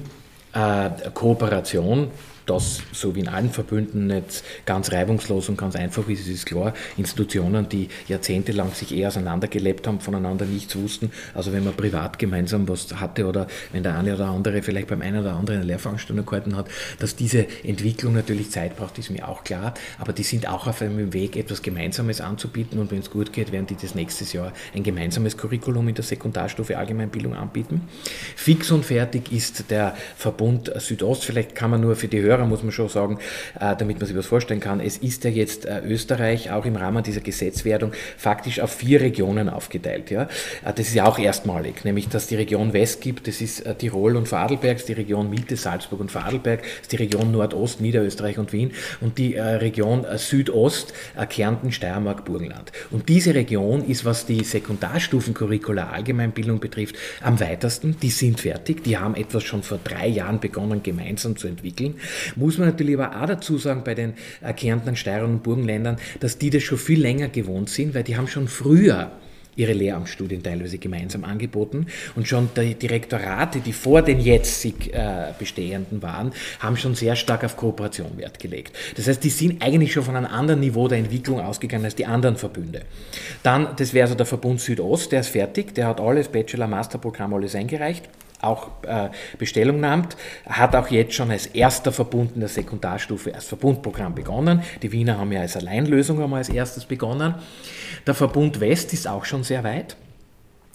äh, 0.53 0.89
Kooperation 1.13 2.11
das 2.51 2.81
so 2.91 3.15
wie 3.15 3.21
in 3.21 3.27
allen 3.27 3.49
Verbünden 3.49 4.07
nicht 4.07 4.43
ganz 4.65 4.91
reibungslos 4.91 5.49
und 5.49 5.57
ganz 5.57 5.75
einfach 5.75 6.07
ist, 6.09 6.27
ist 6.27 6.45
klar. 6.45 6.73
Institutionen, 6.97 7.69
die 7.69 7.87
jahrzehntelang 8.07 8.73
sich 8.73 8.93
eher 8.93 9.07
auseinandergelebt 9.07 9.87
haben, 9.87 10.01
voneinander 10.01 10.45
nichts 10.45 10.75
wussten. 10.75 11.11
Also 11.33 11.53
wenn 11.53 11.63
man 11.63 11.73
privat 11.73 12.19
gemeinsam 12.19 12.67
was 12.67 12.99
hatte 12.99 13.25
oder 13.25 13.47
wenn 13.71 13.83
der 13.83 13.97
eine 13.97 14.15
oder 14.15 14.27
andere 14.27 14.61
vielleicht 14.61 14.87
beim 14.87 15.01
einen 15.01 15.21
oder 15.21 15.33
anderen 15.33 15.61
eine 15.61 15.67
Lehrveranstaltung 15.67 16.25
gehalten 16.25 16.55
hat, 16.55 16.67
dass 16.99 17.15
diese 17.15 17.45
Entwicklung 17.63 18.13
natürlich 18.13 18.51
Zeit 18.51 18.75
braucht, 18.75 18.97
ist 18.97 19.09
mir 19.09 19.27
auch 19.27 19.43
klar. 19.43 19.73
Aber 19.97 20.11
die 20.11 20.23
sind 20.23 20.47
auch 20.47 20.67
auf 20.67 20.81
einem 20.81 21.13
Weg, 21.13 21.37
etwas 21.37 21.61
Gemeinsames 21.61 22.19
anzubieten 22.19 22.79
und 22.79 22.91
wenn 22.91 22.99
es 22.99 23.09
gut 23.09 23.31
geht, 23.31 23.51
werden 23.51 23.67
die 23.67 23.77
das 23.81 23.95
nächstes 23.95 24.33
Jahr 24.33 24.51
ein 24.75 24.83
gemeinsames 24.83 25.37
Curriculum 25.37 25.87
in 25.87 25.95
der 25.95 26.03
Sekundarstufe 26.03 26.77
Allgemeinbildung 26.77 27.33
anbieten. 27.33 27.87
Fix 28.35 28.71
und 28.71 28.85
fertig 28.85 29.31
ist 29.31 29.71
der 29.71 29.95
Verbund 30.17 30.71
Südost. 30.77 31.23
Vielleicht 31.23 31.55
kann 31.55 31.71
man 31.71 31.81
nur 31.81 31.95
für 31.95 32.07
die 32.07 32.21
Hörer 32.21 32.40
Hörer 32.41 32.49
muss 32.49 32.63
man 32.63 32.71
schon 32.71 32.89
sagen, 32.89 33.19
äh, 33.59 33.75
damit 33.75 33.99
man 33.99 34.07
sich 34.07 34.17
was 34.17 34.25
vorstellen 34.25 34.59
kann, 34.59 34.79
es 34.79 34.97
ist 34.97 35.23
ja 35.23 35.29
jetzt 35.29 35.65
äh, 35.65 35.81
Österreich 35.85 36.51
auch 36.51 36.65
im 36.65 36.75
Rahmen 36.75 37.03
dieser 37.03 37.21
Gesetzwerdung 37.21 37.93
faktisch 38.17 38.59
auf 38.59 38.73
vier 38.73 39.01
Regionen 39.01 39.49
aufgeteilt. 39.49 40.09
Ja? 40.11 40.23
Äh, 40.23 40.73
das 40.75 40.87
ist 40.87 40.95
ja 40.95 41.05
auch 41.05 41.19
erstmalig, 41.19 41.85
nämlich 41.85 42.09
dass 42.09 42.27
die 42.27 42.35
Region 42.35 42.73
West 42.73 43.01
gibt, 43.01 43.27
das 43.27 43.41
ist 43.41 43.63
Tirol 43.77 44.15
und 44.15 44.27
Vorarlberg, 44.27 44.85
die 44.85 44.93
Region 44.93 45.29
Mitte, 45.29 45.55
Salzburg 45.55 45.99
und 45.99 46.11
Vorarlberg, 46.11 46.63
ist 46.81 46.91
die 46.91 46.95
Region 46.95 47.31
Nordost, 47.31 47.81
Niederösterreich 47.81 48.37
und 48.37 48.53
Wien 48.53 48.71
und 48.99 49.17
die 49.17 49.35
Region 49.35 50.05
Südost, 50.15 50.93
Kärnten, 51.29 51.71
Steiermark, 51.71 52.25
Burgenland. 52.25 52.71
Und 52.89 53.09
diese 53.09 53.35
Region 53.35 53.85
ist, 53.85 54.05
was 54.05 54.25
die 54.25 54.43
Sekundarstufencurricula 54.43 55.89
Allgemeinbildung 55.89 56.59
betrifft, 56.59 56.95
am 57.21 57.39
weitesten. 57.39 57.97
Die 58.01 58.09
sind 58.09 58.39
fertig, 58.39 58.83
die 58.83 58.97
haben 58.97 59.15
etwas 59.15 59.43
schon 59.43 59.63
vor 59.63 59.79
drei 59.83 60.07
Jahren 60.07 60.39
begonnen, 60.39 60.83
gemeinsam 60.83 61.35
zu 61.35 61.47
entwickeln. 61.47 61.95
Muss 62.35 62.57
man 62.57 62.69
natürlich 62.69 62.97
aber 62.97 63.21
auch 63.21 63.27
dazu 63.27 63.57
sagen, 63.57 63.83
bei 63.83 63.95
den 63.95 64.13
äh, 64.41 64.53
Kärntnern, 64.53 64.95
Steirern 64.95 65.31
und 65.31 65.43
Burgenländern, 65.43 65.97
dass 66.19 66.37
die 66.37 66.49
das 66.49 66.63
schon 66.63 66.77
viel 66.77 67.01
länger 67.01 67.29
gewohnt 67.29 67.69
sind, 67.69 67.93
weil 67.93 68.03
die 68.03 68.17
haben 68.17 68.27
schon 68.27 68.47
früher 68.47 69.11
ihre 69.55 69.73
Lehramtsstudien 69.73 70.43
teilweise 70.43 70.77
gemeinsam 70.77 71.23
angeboten 71.23 71.87
und 72.15 72.27
schon 72.27 72.49
die 72.55 72.75
Direktorate, 72.75 73.59
die 73.59 73.73
vor 73.73 74.01
den 74.01 74.19
jetzig 74.19 74.93
äh, 74.93 75.33
bestehenden 75.37 76.01
waren, 76.01 76.31
haben 76.59 76.77
schon 76.77 76.95
sehr 76.95 77.15
stark 77.15 77.43
auf 77.43 77.57
Kooperation 77.57 78.17
Wert 78.17 78.39
gelegt. 78.39 78.75
Das 78.95 79.07
heißt, 79.07 79.23
die 79.23 79.29
sind 79.29 79.61
eigentlich 79.61 79.93
schon 79.93 80.03
von 80.03 80.15
einem 80.15 80.27
anderen 80.27 80.61
Niveau 80.61 80.87
der 80.87 80.99
Entwicklung 80.99 81.41
ausgegangen 81.41 81.85
als 81.85 81.95
die 81.95 82.05
anderen 82.05 82.37
Verbünde. 82.37 82.83
Dann, 83.43 83.69
das 83.75 83.93
wäre 83.93 84.05
also 84.05 84.15
der 84.15 84.25
Verbund 84.25 84.61
Südost, 84.61 85.11
der 85.11 85.21
ist 85.21 85.29
fertig, 85.29 85.75
der 85.75 85.87
hat 85.87 85.99
alles, 85.99 86.29
Bachelor, 86.29 86.67
Masterprogramm, 86.67 87.33
alles 87.33 87.55
eingereicht 87.55 88.09
auch 88.43 88.69
äh, 88.83 89.09
Bestellung 89.37 89.79
nimmt, 89.79 90.17
hat 90.47 90.75
auch 90.75 90.87
jetzt 90.89 91.13
schon 91.13 91.31
als 91.31 91.47
erster 91.47 91.91
Verbund 91.91 92.33
in 92.33 92.39
der 92.39 92.49
Sekundarstufe 92.49 93.33
als 93.33 93.45
Verbundprogramm 93.45 94.15
begonnen. 94.15 94.61
Die 94.81 94.91
Wiener 94.91 95.17
haben 95.17 95.31
ja 95.31 95.41
als 95.41 95.57
Alleinlösung 95.57 96.21
einmal 96.21 96.39
als 96.39 96.49
erstes 96.49 96.85
begonnen. 96.85 97.35
Der 98.07 98.13
Verbund 98.13 98.59
West 98.59 98.93
ist 98.93 99.07
auch 99.07 99.25
schon 99.25 99.43
sehr 99.43 99.63
weit. 99.63 99.95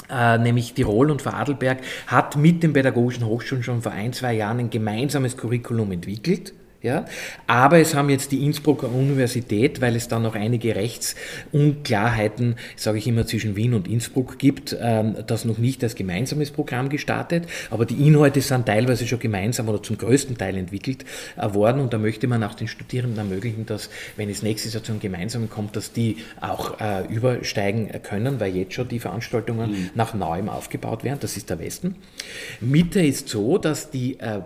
Äh, 0.08 0.38
nämlich 0.38 0.74
Tirol 0.74 1.10
und 1.10 1.22
Vorarlberg 1.22 1.78
hat 2.06 2.36
mit 2.36 2.62
den 2.62 2.72
pädagogischen 2.72 3.26
Hochschulen 3.26 3.64
schon 3.64 3.82
vor 3.82 3.92
ein, 3.92 4.12
zwei 4.12 4.34
Jahren 4.34 4.60
ein 4.60 4.70
gemeinsames 4.70 5.36
Curriculum 5.36 5.90
entwickelt 5.90 6.52
ja? 6.82 7.04
Aber 7.46 7.78
es 7.78 7.94
haben 7.94 8.10
jetzt 8.10 8.32
die 8.32 8.44
Innsbrucker 8.44 8.88
Universität, 8.90 9.80
weil 9.80 9.96
es 9.96 10.08
da 10.08 10.18
noch 10.18 10.34
einige 10.34 10.76
Rechtsunklarheiten, 10.76 12.56
sage 12.76 12.98
ich 12.98 13.06
immer, 13.06 13.26
zwischen 13.26 13.56
Wien 13.56 13.74
und 13.74 13.88
Innsbruck 13.88 14.38
gibt, 14.38 14.76
ähm, 14.80 15.16
das 15.26 15.44
noch 15.44 15.58
nicht 15.58 15.82
als 15.82 15.94
gemeinsames 15.94 16.50
Programm 16.50 16.88
gestartet. 16.88 17.44
Aber 17.70 17.86
die 17.86 18.06
Inhalte 18.06 18.40
sind 18.40 18.66
teilweise 18.66 19.06
schon 19.06 19.18
gemeinsam 19.18 19.68
oder 19.68 19.82
zum 19.82 19.98
größten 19.98 20.38
Teil 20.38 20.56
entwickelt 20.56 21.04
äh, 21.36 21.52
worden. 21.54 21.80
Und 21.80 21.92
da 21.92 21.98
möchte 21.98 22.26
man 22.26 22.42
auch 22.44 22.54
den 22.54 22.68
Studierenden 22.68 23.18
ermöglichen, 23.18 23.66
dass, 23.66 23.90
wenn 24.16 24.28
es 24.30 24.42
nächstes 24.42 24.74
Jahr 24.74 24.82
zu 24.82 24.92
einem 24.92 25.00
gemeinsamen 25.00 25.50
kommt, 25.50 25.76
dass 25.76 25.92
die 25.92 26.18
auch 26.40 26.80
äh, 26.80 27.06
übersteigen 27.12 27.90
können, 28.02 28.40
weil 28.40 28.54
jetzt 28.56 28.74
schon 28.74 28.88
die 28.88 28.98
Veranstaltungen 28.98 29.70
mhm. 29.70 29.90
nach 29.94 30.14
neuem 30.14 30.48
aufgebaut 30.48 31.04
werden. 31.04 31.18
Das 31.20 31.36
ist 31.36 31.50
der 31.50 31.58
Westen. 31.58 31.96
Mitte 32.60 33.00
ist 33.00 33.28
so, 33.28 33.58
dass 33.58 33.90
die 33.90 34.18
äh, 34.18 34.40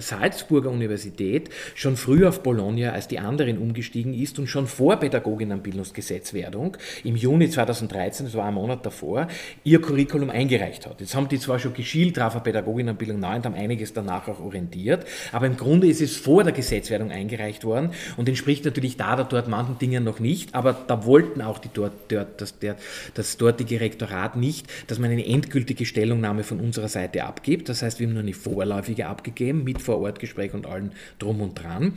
Salzburger 0.00 0.70
Universität 0.70 1.50
schon 1.74 1.96
früher 1.96 2.28
auf 2.28 2.42
Bologna 2.42 2.90
als 2.90 3.08
die 3.08 3.18
anderen 3.18 3.58
umgestiegen 3.58 4.14
ist 4.14 4.38
und 4.38 4.46
schon 4.46 4.66
vor 4.66 4.96
Pädagoginnenbildungsgesetzwerdung 4.96 6.76
im 7.04 7.16
Juni 7.16 7.48
2013, 7.48 8.26
das 8.26 8.34
war 8.34 8.46
ein 8.46 8.54
Monat 8.54 8.84
davor, 8.84 9.28
ihr 9.64 9.80
Curriculum 9.80 10.30
eingereicht 10.30 10.86
hat. 10.86 11.00
Jetzt 11.00 11.14
haben 11.14 11.28
die 11.28 11.38
zwar 11.38 11.58
schon 11.58 11.74
geschielt 11.74 12.16
drauf 12.16 12.36
auf 12.36 12.42
Pädagoginnenbildung 12.42 13.20
9 13.20 13.36
und 13.36 13.46
haben 13.46 13.54
einiges 13.54 13.92
danach 13.92 14.28
auch 14.28 14.40
orientiert, 14.40 15.06
aber 15.32 15.46
im 15.46 15.56
Grunde 15.56 15.86
ist 15.86 16.00
es 16.00 16.16
vor 16.16 16.44
der 16.44 16.52
Gesetzwerdung 16.52 17.10
eingereicht 17.10 17.64
worden 17.64 17.90
und 18.16 18.28
entspricht 18.28 18.64
natürlich 18.64 18.96
da 18.96 19.14
oder 19.14 19.24
dort 19.24 19.48
manchen 19.48 19.78
Dingen 19.78 20.04
noch 20.04 20.20
nicht, 20.20 20.54
aber 20.54 20.72
da 20.72 21.04
wollten 21.04 21.40
auch 21.40 21.58
die 21.58 21.70
dort, 21.72 21.92
dort 22.08 22.40
das, 22.40 22.58
der, 22.58 22.76
das 23.14 23.36
dortige 23.36 23.80
Rektorat 23.80 24.36
nicht, 24.36 24.66
dass 24.86 24.98
man 24.98 25.10
eine 25.10 25.26
endgültige 25.26 25.86
Stellungnahme 25.86 26.42
von 26.44 26.60
unserer 26.60 26.88
Seite 26.88 27.24
abgibt. 27.24 27.68
Das 27.68 27.82
heißt, 27.82 28.00
wir 28.00 28.06
haben 28.06 28.14
nur 28.14 28.22
eine 28.22 28.32
vorläufige 28.32 29.06
abgegeben 29.06 29.64
mit 29.64 29.80
Vorortgespräch 29.80 30.54
und 30.54 30.66
allen 30.66 30.92
drum 31.18 31.40
und 31.40 31.43
dran. 31.52 31.92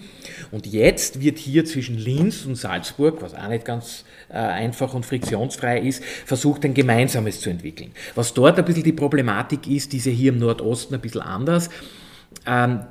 Und 0.52 0.68
jetzt 0.68 1.22
wird 1.22 1.38
hier 1.38 1.64
zwischen 1.64 1.98
Linz 1.98 2.46
und 2.46 2.56
Salzburg, 2.56 3.22
was 3.22 3.34
auch 3.34 3.48
nicht 3.48 3.64
ganz 3.64 4.04
äh, 4.30 4.34
einfach 4.34 4.94
und 4.94 5.06
friktionsfrei 5.06 5.80
ist, 5.80 6.04
versucht 6.04 6.66
ein 6.66 6.74
gemeinsames 6.74 7.40
zu 7.40 7.50
entwickeln. 7.50 7.92
Was 8.16 8.34
dort 8.34 8.58
ein 8.60 8.66
bisschen 8.66 8.84
die 8.84 8.94
Problematik 8.94 9.68
ist, 9.68 9.94
diese 9.94 10.10
hier 10.10 10.34
im 10.34 10.40
Nordosten 10.40 10.96
ein 10.96 11.02
bisschen 11.02 11.22
anders, 11.22 11.70
ähm, 12.46 12.82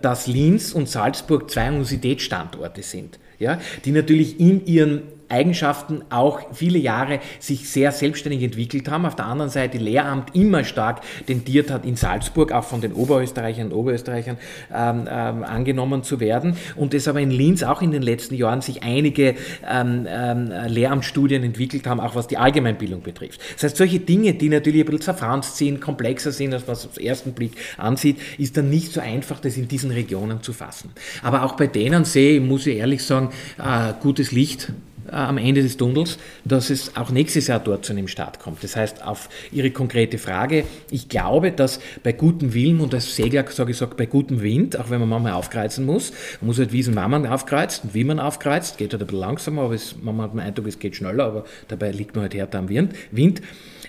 dass 0.00 0.26
Linz 0.26 0.72
und 0.72 0.88
Salzburg 0.88 1.50
zwei 1.50 1.68
Universitätsstandorte 1.68 2.82
sind, 2.82 3.18
ja, 3.38 3.60
die 3.84 3.90
natürlich 3.92 4.40
in 4.40 4.64
ihren 4.64 5.02
Eigenschaften 5.28 6.02
auch 6.10 6.40
viele 6.52 6.78
Jahre 6.78 7.20
sich 7.38 7.68
sehr 7.68 7.92
selbstständig 7.92 8.42
entwickelt 8.42 8.88
haben. 8.90 9.06
Auf 9.06 9.16
der 9.16 9.26
anderen 9.26 9.50
Seite 9.50 9.78
Lehramt 9.78 10.34
immer 10.34 10.64
stark 10.64 11.00
tendiert 11.26 11.70
hat, 11.70 11.84
in 11.84 11.96
Salzburg 11.96 12.52
auch 12.52 12.64
von 12.64 12.80
den 12.80 12.92
Oberösterreichern 12.92 13.66
und 13.66 13.72
Oberösterreichern 13.72 14.38
ähm, 14.74 15.08
ähm, 15.10 15.44
angenommen 15.44 16.02
zu 16.02 16.20
werden. 16.20 16.56
Und 16.76 16.94
es 16.94 17.08
aber 17.08 17.20
in 17.20 17.30
Linz 17.30 17.62
auch 17.62 17.82
in 17.82 17.90
den 17.90 18.02
letzten 18.02 18.34
Jahren 18.34 18.60
sich 18.60 18.82
einige 18.82 19.34
ähm, 19.68 20.06
ähm, 20.08 20.52
Lehramtsstudien 20.66 21.42
entwickelt 21.42 21.86
haben, 21.86 22.00
auch 22.00 22.14
was 22.14 22.26
die 22.26 22.38
Allgemeinbildung 22.38 23.02
betrifft. 23.02 23.40
Das 23.54 23.64
heißt, 23.64 23.76
solche 23.76 24.00
Dinge, 24.00 24.34
die 24.34 24.48
natürlich 24.48 24.82
ein 24.82 24.86
bisschen 24.86 25.02
zerfranst 25.02 25.56
sind, 25.56 25.80
komplexer 25.80 26.32
sind, 26.32 26.54
als 26.54 26.66
was 26.66 26.86
auf 26.86 26.94
den 26.94 27.06
ersten 27.06 27.32
Blick 27.32 27.52
ansieht, 27.76 28.18
ist 28.38 28.56
dann 28.56 28.70
nicht 28.70 28.92
so 28.92 29.00
einfach, 29.00 29.40
das 29.40 29.56
in 29.56 29.68
diesen 29.68 29.90
Regionen 29.90 30.42
zu 30.42 30.52
fassen. 30.52 30.90
Aber 31.22 31.44
auch 31.44 31.56
bei 31.56 31.66
denen 31.66 32.04
sehe 32.04 32.36
ich, 32.36 32.42
muss 32.42 32.66
ich 32.66 32.76
ehrlich 32.76 33.04
sagen, 33.04 33.30
äh, 33.58 33.92
gutes 34.00 34.32
Licht 34.32 34.72
äh, 35.08 35.12
am 35.12 35.38
Ende 35.38 35.62
des 35.62 35.76
Tunnels, 35.76 36.18
dass 36.44 36.70
es 36.70 36.96
auch 36.96 37.10
nächstes 37.10 37.46
Jahr 37.46 37.60
dort 37.60 37.84
zu 37.84 37.92
einem 37.92 38.08
Start 38.08 38.40
kommt. 38.40 38.62
Das 38.62 38.76
heißt, 38.76 39.04
auf 39.04 39.28
Ihre 39.52 39.70
konkrete 39.70 40.18
Frage, 40.18 40.64
ich 40.90 41.08
glaube, 41.08 41.52
dass 41.52 41.80
bei 42.02 42.12
gutem 42.12 42.54
Willen 42.54 42.80
und 42.80 42.94
als 42.94 43.14
Segler 43.14 43.44
sage 43.48 43.72
ich, 43.72 43.78
bei 43.80 44.06
gutem 44.06 44.42
Wind, 44.42 44.78
auch 44.78 44.90
wenn 44.90 45.00
man 45.00 45.08
manchmal 45.08 45.32
aufkreuzen 45.32 45.84
muss, 45.84 46.12
man 46.40 46.48
muss 46.48 46.58
halt 46.58 46.72
wissen, 46.72 46.94
wann 46.96 47.10
man 47.10 47.26
aufkreuzt 47.26 47.84
und 47.84 47.94
wie 47.94 48.04
man 48.04 48.20
aufkreuzt, 48.20 48.78
geht 48.78 48.92
halt 48.92 49.02
ein 49.02 49.06
bisschen 49.06 49.20
langsamer, 49.20 49.62
aber 49.62 49.74
es, 49.74 49.96
man 50.00 50.20
hat 50.20 50.32
den 50.32 50.40
Eindruck, 50.40 50.66
es 50.66 50.78
geht 50.78 50.96
schneller, 50.96 51.24
aber 51.24 51.44
dabei 51.68 51.90
liegt 51.90 52.14
man 52.14 52.22
halt 52.22 52.34
härter 52.34 52.58
am 52.58 52.68
Wind, 52.68 52.94
Wind 53.10 53.42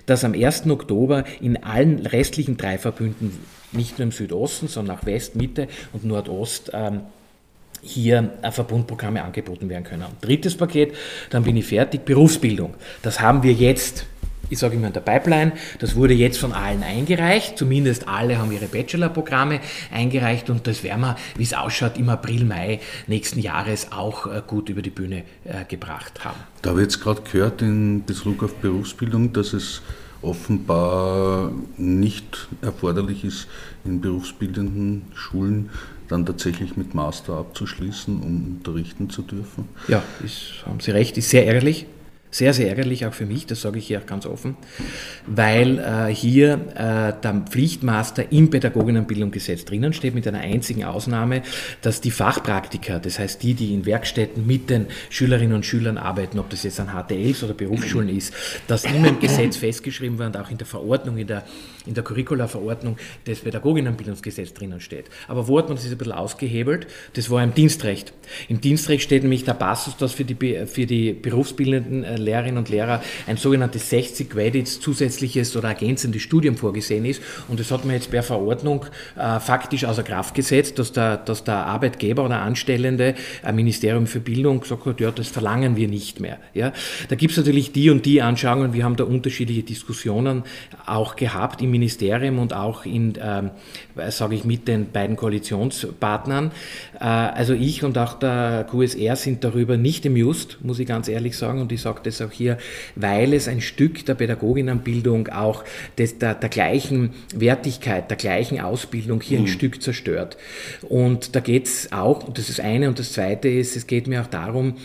dass 0.10 0.24
am 0.24 0.34
1. 0.34 0.68
Oktober 0.68 1.24
in 1.40 1.64
allen 1.64 2.00
restlichen 2.00 2.58
drei 2.58 2.80
Verbünden, 2.80 3.38
nicht 3.72 4.00
nur 4.00 4.08
im 4.08 4.12
Südosten, 4.12 4.68
sondern 4.68 4.98
auch 4.98 5.06
West, 5.06 5.36
Mitte 5.36 5.68
und 5.94 6.04
Nordost, 6.04 6.72
ähm, 6.74 7.02
hier 7.82 8.32
Verbundprogramme 8.52 9.24
angeboten 9.24 9.70
werden 9.70 9.84
können. 9.84 10.06
Drittes 10.22 10.56
Paket, 10.56 10.94
dann 11.30 11.44
bin 11.44 11.56
ich 11.58 11.66
fertig, 11.66 12.06
Berufsbildung. 12.06 12.74
Das 13.02 13.20
haben 13.20 13.44
wir 13.44 13.54
jetzt 13.54 14.06
ich 14.50 14.58
sage 14.58 14.76
immer 14.76 14.88
in 14.88 14.94
der 14.94 15.02
Pipeline, 15.02 15.52
das 15.78 15.96
wurde 15.96 16.14
jetzt 16.14 16.40
von 16.40 16.54
allen 16.54 16.84
eingereicht, 16.84 17.58
zumindest 17.58 18.08
alle 18.08 18.40
haben 18.40 18.52
ihre 18.52 18.66
Bachelorprogramme 18.66 19.60
eingereicht 19.92 20.50
und 20.50 20.66
das 20.66 20.84
werden 20.84 21.02
wir, 21.02 21.16
wie 21.38 21.44
es 21.44 21.54
ausschaut, 21.54 21.98
im 21.98 22.10
April, 22.10 22.46
Mai 22.46 22.80
nächsten 23.08 23.40
Jahres 23.40 23.92
auch 23.92 24.26
äh, 24.26 24.42
gut 24.46 24.70
über 24.70 24.82
die 24.82 24.90
Bühne 24.90 25.24
äh, 25.46 25.66
gebracht 25.68 26.26
haben. 26.26 26.40
Da 26.62 26.72
habe 26.72 26.82
ich 26.82 26.86
jetzt 26.86 27.02
gerade 27.02 27.22
gehört 27.22 27.62
in 27.62 28.04
Bezug 28.06 28.44
auf 28.44 28.56
Berufsbildung, 28.56 29.34
dass 29.34 29.54
es 29.54 29.82
offenbar 30.22 31.52
nicht 31.78 32.48
erforderlich 32.62 33.24
ist, 33.24 33.48
in 33.86 34.02
berufsbildenden 34.02 35.04
Schulen 35.14 35.70
dann 36.10 36.26
tatsächlich 36.26 36.76
mit 36.76 36.94
Master 36.94 37.38
abzuschließen, 37.38 38.22
um 38.22 38.58
unterrichten 38.58 39.10
zu 39.10 39.22
dürfen. 39.22 39.70
Ja, 39.88 40.04
ist, 40.26 40.66
haben 40.66 40.80
Sie 40.80 40.92
recht, 40.92 41.18
ist 41.18 41.30
sehr 41.30 41.48
ärgerlich. 41.48 41.86
Sehr, 42.32 42.54
sehr 42.54 42.70
ärgerlich 42.70 43.08
auch 43.08 43.14
für 43.14 43.26
mich, 43.26 43.48
das 43.48 43.62
sage 43.62 43.80
ich 43.80 43.88
hier 43.88 44.00
auch 44.00 44.06
ganz 44.06 44.28
offen, 44.28 44.56
weil 45.26 45.80
äh, 45.80 46.14
hier 46.14 46.54
äh, 46.76 47.14
der 47.24 47.46
Pflichtmaster 47.50 48.32
im 48.32 48.52
Pädagoginnenbildungsgesetz 48.52 49.66
drinnen 49.66 49.94
steht, 49.94 50.14
mit 50.14 50.28
einer 50.28 50.42
einzigen 50.42 50.84
Ausnahme, 50.84 51.42
dass 51.82 52.02
die 52.02 52.12
Fachpraktiker, 52.12 53.00
das 53.00 53.18
heißt 53.18 53.42
die, 53.42 53.56
die 53.56 53.74
in 53.74 53.88
Werkstätten 53.88 54.46
mit 54.46 54.70
den 54.70 54.86
Schülerinnen 55.10 55.56
und 55.56 55.66
Schülern 55.66 55.98
arbeiten, 55.98 56.38
ob 56.38 56.52
das 56.52 56.62
jetzt 56.62 56.80
an 56.80 56.90
HTLs 56.90 57.44
oder 57.44 57.56
Berufsschulen 57.56 58.10
ist, 58.10 58.32
dass 58.68 58.86
immer 58.86 59.08
im 59.08 59.20
Gesetz 59.20 59.58
festgeschrieben 59.58 60.20
wird 60.20 60.36
und 60.36 60.42
auch 60.42 60.52
in 60.52 60.60
der 60.60 60.68
Verordnung, 60.68 61.18
in 61.18 61.26
der, 61.26 61.46
in 61.88 61.96
der 61.96 62.04
Curricula-Verordnung 62.04 62.98
des 63.26 63.40
Pädagoginnenbildungsgesetzes 63.40 64.54
drinnen 64.54 64.82
steht. 64.82 65.06
Aber 65.28 65.48
wo 65.48 65.58
hat 65.58 65.68
man 65.68 65.78
das 65.78 65.86
ein 65.90 65.98
bisschen 65.98 66.14
ausgehebelt? 66.14 66.86
Das 67.14 67.32
war 67.32 67.44
im 67.44 67.56
Dienstrecht. 67.56 68.14
Im 68.50 68.62
Dienstrecht 68.62 69.02
steht 69.02 69.24
nämlich 69.24 69.46
der 69.46 69.56
Passus, 69.56 69.98
dass 69.98 70.14
für 70.14 70.26
die, 70.26 70.68
für 70.68 70.86
die 70.86 71.14
berufsbildenden 71.14 72.04
äh, 72.04 72.19
Lehrerinnen 72.22 72.58
und 72.58 72.70
Lehrer 72.70 73.02
ein 73.28 73.38
sogenanntes 73.38 73.90
60 73.90 74.30
Credits 74.30 74.80
zusätzliches 74.80 75.56
oder 75.56 75.70
ergänzendes 75.70 76.22
Studium 76.22 76.58
vorgesehen 76.58 77.06
ist. 77.06 77.22
Und 77.48 77.60
das 77.60 77.72
hat 77.72 77.86
man 77.86 77.96
jetzt 77.96 78.12
per 78.12 78.24
Verordnung 78.24 78.86
äh, 79.18 79.40
faktisch 79.40 79.86
außer 79.86 80.04
Kraft 80.04 80.36
gesetzt, 80.36 80.80
dass 80.80 80.92
der, 80.92 81.18
dass 81.18 81.44
der 81.44 81.66
Arbeitgeber 81.66 82.26
oder 82.26 82.42
Anstellende, 82.42 83.16
ein 83.44 83.56
Ministerium 83.56 84.08
für 84.08 84.20
Bildung, 84.20 84.62
gesagt 84.62 84.86
hat, 84.86 85.00
ja, 85.00 85.12
das 85.12 85.28
verlangen 85.28 85.76
wir 85.76 85.88
nicht 85.88 86.20
mehr. 86.20 86.38
Ja? 86.54 86.74
Da 87.08 87.16
gibt 87.16 87.32
es 87.32 87.38
natürlich 87.38 87.72
die 87.72 87.90
und 87.90 88.06
die 88.06 88.22
Anschauungen. 88.22 88.74
Wir 88.74 88.84
haben 88.84 88.96
da 88.96 89.04
unterschiedliche 89.04 89.64
Diskussionen 89.64 90.44
auch 90.86 91.16
gehabt 91.16 91.62
im 91.62 91.72
Ministerium 91.72 92.40
und 92.40 92.54
auch 92.54 92.86
in, 92.86 93.14
ähm, 93.22 93.52
sage 94.10 94.36
ich, 94.36 94.44
mit 94.44 94.68
den 94.68 94.92
beiden 94.92 95.16
Koalitionspartnern. 95.16 96.52
Äh, 97.00 97.04
also 97.04 97.54
ich 97.54 97.84
und 97.84 97.98
auch 97.98 98.14
der 98.14 98.68
QSR 98.70 99.16
sind 99.16 99.44
darüber 99.44 99.78
nicht 99.78 100.06
amused, 100.06 100.58
muss 100.64 100.80
ich 100.80 100.88
ganz 100.88 101.08
ehrlich 101.08 101.38
sagen. 101.38 101.62
Und 101.62 101.72
ich 101.72 101.82
sage 101.82 102.00
das 102.10 102.22
auch 102.22 102.32
hier, 102.32 102.58
weil 102.96 103.34
es 103.34 103.48
ein 103.48 103.62
Stück 103.62 104.06
der 104.06 104.16
Pädagoginnenbildung 104.16 105.30
auch 105.30 105.64
des, 105.98 106.18
der, 106.20 106.36
der 106.36 106.50
gleichen 106.50 107.12
Wertigkeit, 107.36 108.10
der 108.10 108.18
gleichen 108.18 108.60
Ausbildung 108.60 109.22
hier 109.22 109.40
mhm. 109.40 109.46
ein 109.46 109.48
Stück 109.48 109.82
zerstört. 109.82 110.38
Und 110.82 111.36
da 111.36 111.40
geht 111.40 111.68
es 111.68 111.92
auch, 111.92 112.28
und 112.28 112.38
das 112.38 112.50
ist 112.50 112.60
eine, 112.60 112.88
und 112.88 113.00
das 113.00 113.14
zweite 113.14 113.48
ist, 113.48 113.76
es 113.76 113.88
geht 113.88 114.08
mir 114.08 114.22
auch 114.22 114.28
darum, 114.28 114.76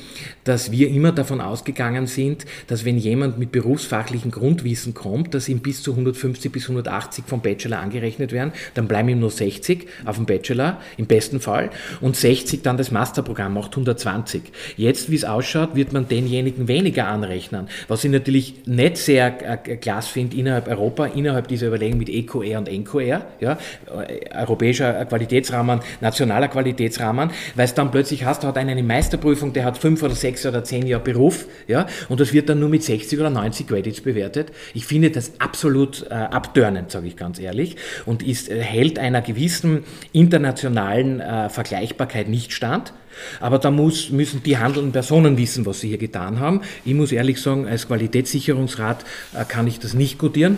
dass 0.44 0.70
wir 0.70 0.88
immer 0.88 1.12
davon 1.12 1.40
ausgegangen 1.40 2.06
sind, 2.06 2.44
dass 2.66 2.84
wenn 2.84 2.98
jemand 2.98 3.38
mit 3.38 3.52
berufsfachlichem 3.52 4.30
Grundwissen 4.30 4.94
kommt, 4.94 5.34
dass 5.34 5.48
ihm 5.48 5.60
bis 5.60 5.82
zu 5.82 5.92
150 5.92 6.52
bis 6.52 6.64
180 6.64 7.24
vom 7.26 7.40
Bachelor 7.40 7.78
angerechnet 7.78 8.32
werden, 8.32 8.52
dann 8.74 8.88
bleiben 8.88 9.08
ihm 9.08 9.20
nur 9.20 9.30
60 9.30 9.87
auf 10.04 10.16
dem 10.16 10.26
Bachelor, 10.26 10.80
im 10.96 11.06
besten 11.06 11.40
Fall, 11.40 11.70
und 12.00 12.16
60 12.16 12.62
dann 12.62 12.76
das 12.76 12.90
Masterprogramm 12.90 13.54
macht 13.54 13.72
120. 13.72 14.42
Jetzt, 14.76 15.10
wie 15.10 15.16
es 15.16 15.24
ausschaut, 15.24 15.74
wird 15.74 15.92
man 15.92 16.08
denjenigen 16.08 16.68
weniger 16.68 17.06
anrechnen. 17.14 17.68
Was 17.88 18.05
ich 18.05 18.11
natürlich 18.11 18.66
nicht 18.66 18.96
sehr 18.98 19.27
äh, 19.66 19.77
klasse 19.77 20.12
finde 20.12 20.37
innerhalb 20.37 20.68
Europa, 20.68 21.07
innerhalb 21.07 21.48
dieser 21.48 21.68
Überlegung 21.68 21.98
mit 21.98 22.09
EcoR 22.09 22.59
und 22.59 22.68
ENCOR, 22.68 23.03
ja, 23.40 23.59
äh, 23.87 24.37
europäischer 24.37 25.05
Qualitätsrahmen, 25.07 25.81
nationaler 26.00 26.48
Qualitätsrahmen, 26.48 27.31
weil 27.55 27.64
es 27.64 27.74
dann 27.74 27.90
plötzlich 27.90 28.24
hast, 28.24 28.42
du 28.42 28.48
hat 28.48 28.59
einen 28.59 28.70
eine 28.70 28.83
Meisterprüfung, 28.83 29.53
der 29.53 29.64
hat 29.64 29.79
fünf 29.79 30.03
oder 30.03 30.14
sechs 30.14 30.44
oder 30.44 30.64
zehn 30.64 30.87
Jahre 30.87 31.03
Beruf, 31.03 31.46
ja, 31.66 31.87
und 32.09 32.20
das 32.20 32.33
wird 32.33 32.48
dann 32.48 32.61
nur 32.61 32.68
mit 32.68 32.83
60 32.83 33.18
oder 33.18 33.31
90 33.31 33.66
Credits 33.66 34.00
bewertet. 34.00 34.53
Ich 34.74 34.87
finde 34.87 35.11
das 35.11 35.33
absolut 35.38 36.07
äh, 36.11 36.14
abtörnend, 36.14 36.90
sage 36.90 37.07
ich 37.07 37.16
ganz 37.16 37.38
ehrlich, 37.38 37.77
und 38.07 38.22
ist, 38.22 38.50
äh, 38.50 38.61
hält 38.61 38.98
einer 38.98 39.22
gewissen 39.22 39.85
internationalen 40.12 41.20
äh, 41.20 41.48
Vergleichbarkeit 41.48 42.29
nicht 42.29 42.53
stand. 42.53 42.92
Aber 43.40 43.59
da 43.59 43.70
muss, 43.70 44.11
müssen 44.11 44.42
die 44.42 44.59
handelnden 44.59 44.92
Personen 44.92 45.37
wissen, 45.37 45.66
was 45.66 45.81
sie 45.81 45.88
hier 45.88 45.98
getan 45.98 46.40
haben. 46.40 46.61
Ich 46.85 46.94
muss 46.94 47.12
ehrlich 47.12 47.40
sagen, 47.40 47.66
als 47.66 47.88
Qualitätssicherungsrat 47.88 49.05
äh, 49.35 49.44
kann 49.44 49.66
ich 49.66 49.79
das 49.79 49.94
nicht 49.94 50.18
gutieren 50.18 50.57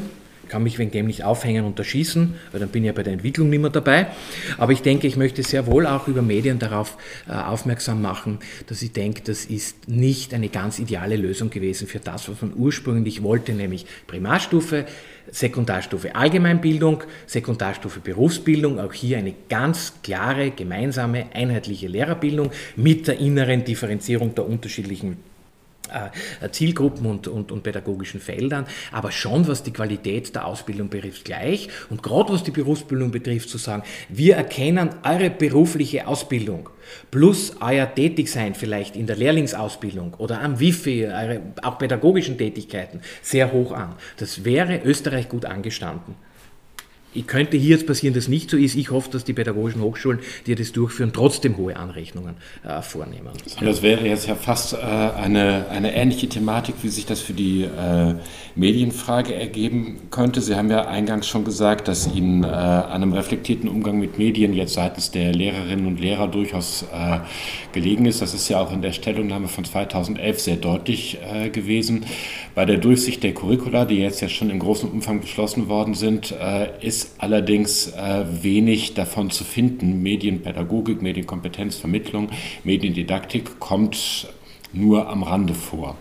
kann 0.48 0.62
mich 0.62 0.78
wegen 0.78 0.90
dem 0.90 1.06
nicht 1.06 1.24
aufhängen 1.24 1.64
und 1.64 1.78
erschießen, 1.78 2.34
weil 2.52 2.60
dann 2.60 2.68
bin 2.68 2.84
ich 2.84 2.88
ja 2.88 2.92
bei 2.92 3.02
der 3.02 3.12
Entwicklung 3.12 3.50
nicht 3.50 3.60
mehr 3.60 3.70
dabei. 3.70 4.08
Aber 4.58 4.72
ich 4.72 4.82
denke, 4.82 5.06
ich 5.06 5.16
möchte 5.16 5.42
sehr 5.42 5.66
wohl 5.66 5.86
auch 5.86 6.08
über 6.08 6.22
Medien 6.22 6.58
darauf 6.58 6.96
äh, 7.28 7.32
aufmerksam 7.32 8.02
machen, 8.02 8.38
dass 8.66 8.82
ich 8.82 8.92
denke, 8.92 9.22
das 9.22 9.44
ist 9.44 9.88
nicht 9.88 10.34
eine 10.34 10.48
ganz 10.48 10.78
ideale 10.78 11.16
Lösung 11.16 11.50
gewesen 11.50 11.86
für 11.86 12.00
das, 12.00 12.28
was 12.28 12.40
man 12.42 12.52
ursprünglich 12.56 13.22
wollte, 13.22 13.52
nämlich 13.52 13.86
Primarstufe, 14.06 14.86
Sekundarstufe 15.30 16.14
Allgemeinbildung, 16.14 17.02
Sekundarstufe 17.26 18.00
Berufsbildung, 18.00 18.78
auch 18.78 18.92
hier 18.92 19.18
eine 19.18 19.34
ganz 19.48 19.94
klare, 20.02 20.50
gemeinsame, 20.50 21.26
einheitliche 21.34 21.88
Lehrerbildung 21.88 22.50
mit 22.76 23.08
der 23.08 23.18
inneren 23.18 23.64
Differenzierung 23.64 24.34
der 24.34 24.46
unterschiedlichen 24.46 25.18
Zielgruppen 26.50 27.06
und, 27.06 27.28
und, 27.28 27.52
und, 27.52 27.62
pädagogischen 27.62 28.20
Feldern, 28.20 28.66
aber 28.92 29.10
schon 29.10 29.46
was 29.48 29.62
die 29.62 29.72
Qualität 29.72 30.34
der 30.34 30.46
Ausbildung 30.46 30.88
betrifft 30.88 31.24
gleich. 31.24 31.68
Und 31.90 32.02
gerade 32.02 32.32
was 32.32 32.42
die 32.42 32.50
Berufsbildung 32.50 33.10
betrifft 33.10 33.48
zu 33.48 33.58
sagen, 33.58 33.82
wir 34.08 34.36
erkennen 34.36 34.90
eure 35.04 35.30
berufliche 35.30 36.06
Ausbildung 36.06 36.68
plus 37.10 37.56
euer 37.60 37.92
Tätigsein 37.92 38.54
vielleicht 38.54 38.96
in 38.96 39.06
der 39.06 39.16
Lehrlingsausbildung 39.16 40.14
oder 40.14 40.40
am 40.40 40.60
Wifi, 40.60 41.06
eure 41.06 41.40
auch 41.62 41.78
pädagogischen 41.78 42.38
Tätigkeiten 42.38 43.00
sehr 43.22 43.52
hoch 43.52 43.72
an. 43.72 43.94
Das 44.18 44.44
wäre 44.44 44.80
Österreich 44.84 45.28
gut 45.28 45.44
angestanden 45.44 46.14
könnte 47.22 47.56
hier 47.56 47.76
jetzt 47.76 47.86
passieren, 47.86 48.14
dass 48.14 48.28
nicht 48.28 48.50
so 48.50 48.56
ist. 48.56 48.74
Ich 48.74 48.90
hoffe, 48.90 49.10
dass 49.10 49.24
die 49.24 49.32
pädagogischen 49.32 49.82
Hochschulen, 49.82 50.20
die 50.46 50.54
das 50.54 50.72
durchführen, 50.72 51.12
trotzdem 51.12 51.56
hohe 51.56 51.76
Anrechnungen 51.76 52.36
äh, 52.64 52.82
vornehmen. 52.82 53.30
Das 53.60 53.82
wäre 53.82 54.06
jetzt 54.06 54.26
ja 54.26 54.34
fast 54.34 54.74
äh, 54.74 54.76
eine, 54.76 55.66
eine 55.70 55.94
ähnliche 55.94 56.28
Thematik, 56.28 56.76
wie 56.82 56.88
sich 56.88 57.06
das 57.06 57.20
für 57.20 57.32
die 57.32 57.62
äh, 57.62 58.14
Medienfrage 58.54 59.34
ergeben 59.34 59.98
könnte. 60.10 60.40
Sie 60.40 60.54
haben 60.54 60.70
ja 60.70 60.86
eingangs 60.86 61.28
schon 61.28 61.44
gesagt, 61.44 61.88
dass 61.88 62.12
Ihnen 62.12 62.44
äh, 62.44 62.46
an 62.46 63.02
einem 63.02 63.12
reflektierten 63.12 63.68
Umgang 63.68 63.98
mit 63.98 64.18
Medien 64.18 64.54
jetzt 64.54 64.74
seitens 64.74 65.10
der 65.10 65.32
Lehrerinnen 65.32 65.86
und 65.86 66.00
Lehrer 66.00 66.28
durchaus 66.28 66.82
äh, 66.92 67.18
gelegen 67.72 68.06
ist. 68.06 68.22
Das 68.22 68.34
ist 68.34 68.48
ja 68.48 68.60
auch 68.60 68.72
in 68.72 68.82
der 68.82 68.92
Stellungnahme 68.92 69.48
von 69.48 69.64
2011 69.64 70.40
sehr 70.40 70.56
deutlich 70.56 71.18
äh, 71.22 71.50
gewesen. 71.50 72.06
Bei 72.54 72.64
der 72.64 72.78
Durchsicht 72.78 73.22
der 73.22 73.34
Curricula, 73.34 73.84
die 73.84 73.96
jetzt 73.96 74.20
ja 74.20 74.28
schon 74.28 74.50
im 74.50 74.58
großen 74.58 74.90
Umfang 74.90 75.20
beschlossen 75.20 75.68
worden 75.68 75.94
sind, 75.94 76.34
ist 76.80 77.05
allerdings 77.18 77.88
äh, 77.88 78.24
wenig 78.42 78.94
davon 78.94 79.30
zu 79.30 79.44
finden. 79.44 80.02
Medienpädagogik, 80.02 81.02
Medienkompetenzvermittlung, 81.02 82.30
Mediendidaktik 82.64 83.58
kommt 83.58 84.28
nur 84.72 85.08
am 85.08 85.22
Rande 85.22 85.54
vor. 85.54 85.96